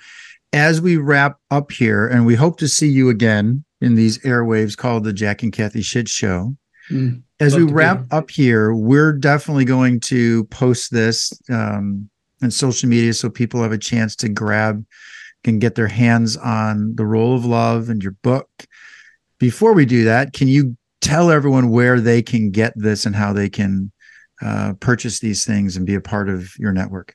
as 0.52 0.80
we 0.80 0.96
wrap 0.96 1.36
up 1.50 1.70
here, 1.70 2.06
and 2.06 2.24
we 2.24 2.34
hope 2.34 2.58
to 2.58 2.68
see 2.68 2.88
you 2.88 3.10
again 3.10 3.64
in 3.80 3.94
these 3.94 4.18
airwaves 4.18 4.76
called 4.76 5.04
the 5.04 5.12
Jack 5.12 5.42
and 5.42 5.52
Cathy 5.52 5.82
Shit 5.82 6.08
Show. 6.08 6.56
Mm. 6.90 7.22
As 7.40 7.54
we 7.54 7.62
wrap 7.62 8.04
up 8.10 8.30
here, 8.30 8.74
we're 8.74 9.12
definitely 9.12 9.64
going 9.64 10.00
to 10.00 10.44
post 10.44 10.90
this 10.90 11.32
um, 11.50 12.08
on 12.42 12.50
social 12.50 12.88
media 12.88 13.12
so 13.12 13.30
people 13.30 13.62
have 13.62 13.72
a 13.72 13.78
chance 13.78 14.16
to 14.16 14.28
grab, 14.28 14.84
can 15.44 15.60
get 15.60 15.76
their 15.76 15.86
hands 15.86 16.36
on 16.36 16.96
the 16.96 17.06
Role 17.06 17.36
of 17.36 17.44
Love 17.44 17.90
and 17.90 18.02
your 18.02 18.16
book. 18.22 18.48
Before 19.38 19.72
we 19.72 19.86
do 19.86 20.04
that, 20.04 20.32
can 20.32 20.48
you 20.48 20.76
tell 21.00 21.30
everyone 21.30 21.70
where 21.70 22.00
they 22.00 22.22
can 22.22 22.50
get 22.50 22.72
this 22.76 23.06
and 23.06 23.14
how 23.14 23.32
they 23.32 23.48
can 23.48 23.90
uh, 24.42 24.74
purchase 24.74 25.20
these 25.20 25.44
things 25.44 25.76
and 25.76 25.86
be 25.86 25.94
a 25.94 26.00
part 26.00 26.28
of 26.28 26.50
your 26.58 26.72
network? 26.72 27.14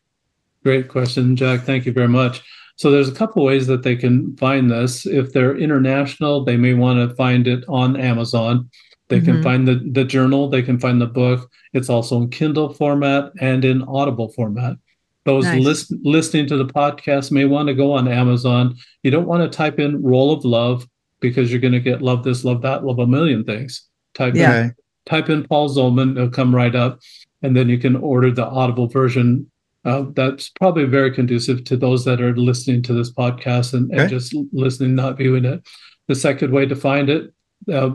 Great 0.63 0.87
question, 0.87 1.35
Jack. 1.35 1.61
Thank 1.61 1.85
you 1.85 1.91
very 1.93 2.07
much. 2.07 2.41
So 2.75 2.89
there's 2.89 3.09
a 3.09 3.13
couple 3.13 3.43
ways 3.45 3.67
that 3.67 3.83
they 3.83 3.95
can 3.95 4.35
find 4.37 4.69
this. 4.71 5.05
If 5.05 5.31
they're 5.33 5.55
international, 5.57 6.43
they 6.43 6.57
may 6.57 6.73
want 6.73 7.07
to 7.07 7.15
find 7.15 7.47
it 7.47 7.63
on 7.67 7.95
Amazon. 7.99 8.69
They 9.09 9.21
can 9.21 9.37
Mhm. 9.37 9.43
find 9.43 9.67
the, 9.67 9.75
the 9.91 10.03
journal, 10.05 10.49
they 10.49 10.63
can 10.63 10.79
find 10.79 10.99
the 10.99 11.05
book. 11.05 11.49
It's 11.73 11.89
also 11.89 12.21
in 12.21 12.29
Kindle 12.29 12.73
format 12.73 13.31
and 13.39 13.63
in 13.63 13.83
Audible 13.83 14.29
format. 14.29 14.77
Those 15.25 15.43
Nice. 15.45 15.63
list, 15.63 15.93
listening 16.03 16.47
to 16.47 16.57
the 16.57 16.65
podcast 16.65 17.31
may 17.31 17.45
want 17.45 17.67
to 17.67 17.73
go 17.75 17.91
on 17.93 18.07
Amazon. 18.07 18.75
You 19.03 19.11
don't 19.11 19.27
want 19.27 19.43
to 19.49 19.55
type 19.55 19.79
in 19.79 20.01
role 20.01 20.31
of 20.31 20.43
love 20.43 20.87
because 21.23 21.49
you're 21.51 21.59
going 21.67 21.73
to 21.73 21.79
get 21.91 22.01
love 22.03 22.23
this, 22.23 22.43
love 22.45 22.61
that, 22.61 22.83
love 22.85 22.99
a 22.99 23.07
million 23.07 23.43
things. 23.43 23.89
Type 24.13 24.35
Yeah. 24.35 24.65
in 24.65 24.75
type 25.07 25.29
in 25.29 25.43
Paul 25.47 25.67
Zolman, 25.69 26.15
it'll 26.15 26.29
come 26.29 26.53
right 26.55 26.75
up. 26.75 26.99
and 27.45 27.57
then 27.57 27.67
you 27.67 27.77
can 27.77 27.95
order 27.97 28.31
the 28.31 28.45
Audible 28.45 28.87
version. 28.87 29.49
Uh, 29.83 30.05
that's 30.15 30.47
probably 30.61 30.85
very 30.85 31.11
conducive 31.11 31.63
to 31.65 31.75
those 31.75 32.05
that 32.05 32.21
are 32.21 32.33
listening 32.37 32.81
to 32.83 32.93
this 32.93 33.11
podcast 33.11 33.73
and, 33.73 33.91
and 33.93 34.09
just 34.09 34.33
listening, 34.53 34.95
not 34.95 35.17
viewing 35.17 35.43
it. 35.43 35.59
The 36.07 36.15
second 36.15 36.53
way 36.53 36.65
to 36.65 36.75
find 36.75 37.09
it 37.09 37.33
uh, 37.69 37.91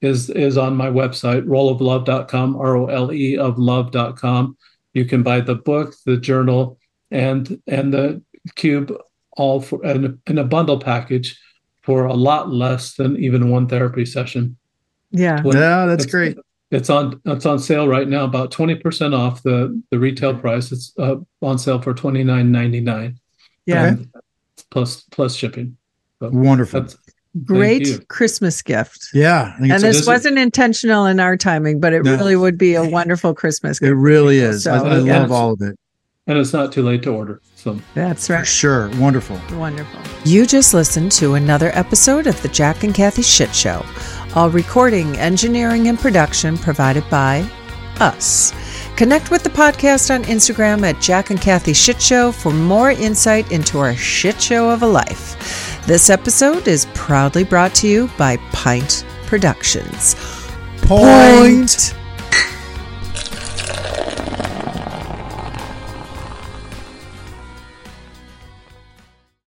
is 0.00 0.30
is 0.30 0.56
on 0.56 0.76
my 0.76 0.88
website, 0.88 1.44
roleoflove.com, 1.44 2.56
R 2.56 2.76
O 2.76 2.86
L 2.86 3.12
E 3.12 3.36
of 3.36 3.58
love.com. 3.58 4.56
You 4.94 5.04
can 5.04 5.22
buy 5.22 5.40
the 5.42 5.56
book, 5.56 5.94
the 6.06 6.16
journal, 6.16 6.78
and 7.10 7.60
and 7.66 7.92
the 7.92 8.22
cube 8.56 8.88
all 9.36 9.60
for 9.60 9.84
in 9.84 10.18
in 10.26 10.38
a 10.38 10.44
bundle 10.44 10.78
package 10.78 11.38
for 11.90 12.04
a 12.04 12.14
lot 12.14 12.50
less 12.52 12.94
than 12.94 13.16
even 13.16 13.50
one 13.50 13.66
therapy 13.66 14.04
session. 14.06 14.56
Yeah. 15.10 15.42
When- 15.42 15.56
Yeah, 15.56 15.86
that's 15.86 16.04
it's- 16.04 16.10
great. 16.10 16.36
It's 16.70 16.88
on 16.88 17.20
it's 17.24 17.44
on 17.46 17.58
sale 17.58 17.88
right 17.88 18.06
now, 18.08 18.22
about 18.22 18.52
twenty 18.52 18.76
percent 18.76 19.12
off 19.12 19.42
the 19.42 19.82
the 19.90 19.98
retail 19.98 20.36
price. 20.38 20.70
It's 20.70 20.92
uh, 21.00 21.16
on 21.42 21.58
sale 21.58 21.82
for 21.82 21.92
twenty 21.94 22.22
nine 22.22 22.52
ninety 22.52 22.78
nine. 22.80 23.18
Yeah. 23.66 23.96
plus 24.70 25.02
plus 25.10 25.34
shipping. 25.34 25.76
So 26.20 26.30
Wonderful. 26.30 26.82
that's 26.82 26.96
Great. 27.44 28.06
Christmas 28.08 28.62
gift. 28.62 29.08
Yeah, 29.14 29.52
I 29.56 29.60
think 29.60 29.72
And 29.72 29.82
this 29.82 29.98
this 29.98 30.06
wasn't 30.06 30.38
intentional 30.38 31.06
in 31.06 31.18
our 31.18 31.36
timing, 31.36 31.80
but 31.80 31.92
it 31.92 32.04
No. 32.04 32.12
really 32.16 32.36
would 32.36 32.56
be 32.56 32.74
a 32.76 32.84
wonderful 32.84 33.34
Christmas 33.34 33.80
gift. 33.80 33.90
it 33.90 33.94
really 33.96 34.38
is. 34.38 34.66
I, 34.68 34.78
I 34.78 34.98
yeah. 35.00 35.18
love 35.20 35.32
all 35.32 35.52
of 35.54 35.60
it 35.62 35.76
and 36.26 36.38
it's 36.38 36.52
not 36.52 36.72
too 36.72 36.82
late 36.82 37.02
to 37.02 37.10
order. 37.10 37.40
So 37.56 37.78
That's 37.94 38.26
for 38.28 38.34
right. 38.34 38.46
sure. 38.46 38.90
Wonderful. 38.98 39.40
Wonderful. 39.56 40.00
You 40.24 40.46
just 40.46 40.74
listened 40.74 41.12
to 41.12 41.34
another 41.34 41.70
episode 41.74 42.26
of 42.26 42.40
the 42.42 42.48
Jack 42.48 42.84
and 42.84 42.94
Cathy 42.94 43.22
Shit 43.22 43.54
Show. 43.54 43.84
All 44.34 44.50
recording, 44.50 45.16
engineering, 45.16 45.88
and 45.88 45.98
production 45.98 46.56
provided 46.56 47.08
by 47.10 47.48
us. 47.98 48.52
Connect 48.96 49.30
with 49.30 49.42
the 49.42 49.50
podcast 49.50 50.14
on 50.14 50.24
Instagram 50.24 50.82
at 50.82 51.00
Jack 51.00 51.30
and 51.30 51.40
Cathy 51.40 51.72
Shit 51.72 52.00
Show 52.00 52.32
for 52.32 52.52
more 52.52 52.90
insight 52.90 53.50
into 53.50 53.78
our 53.78 53.94
shit 53.96 54.40
show 54.40 54.70
of 54.70 54.82
a 54.82 54.86
life. 54.86 55.84
This 55.86 56.10
episode 56.10 56.68
is 56.68 56.86
proudly 56.94 57.44
brought 57.44 57.74
to 57.76 57.88
you 57.88 58.10
by 58.18 58.36
Pint 58.52 59.04
Productions. 59.26 60.14
Point. 60.82 61.94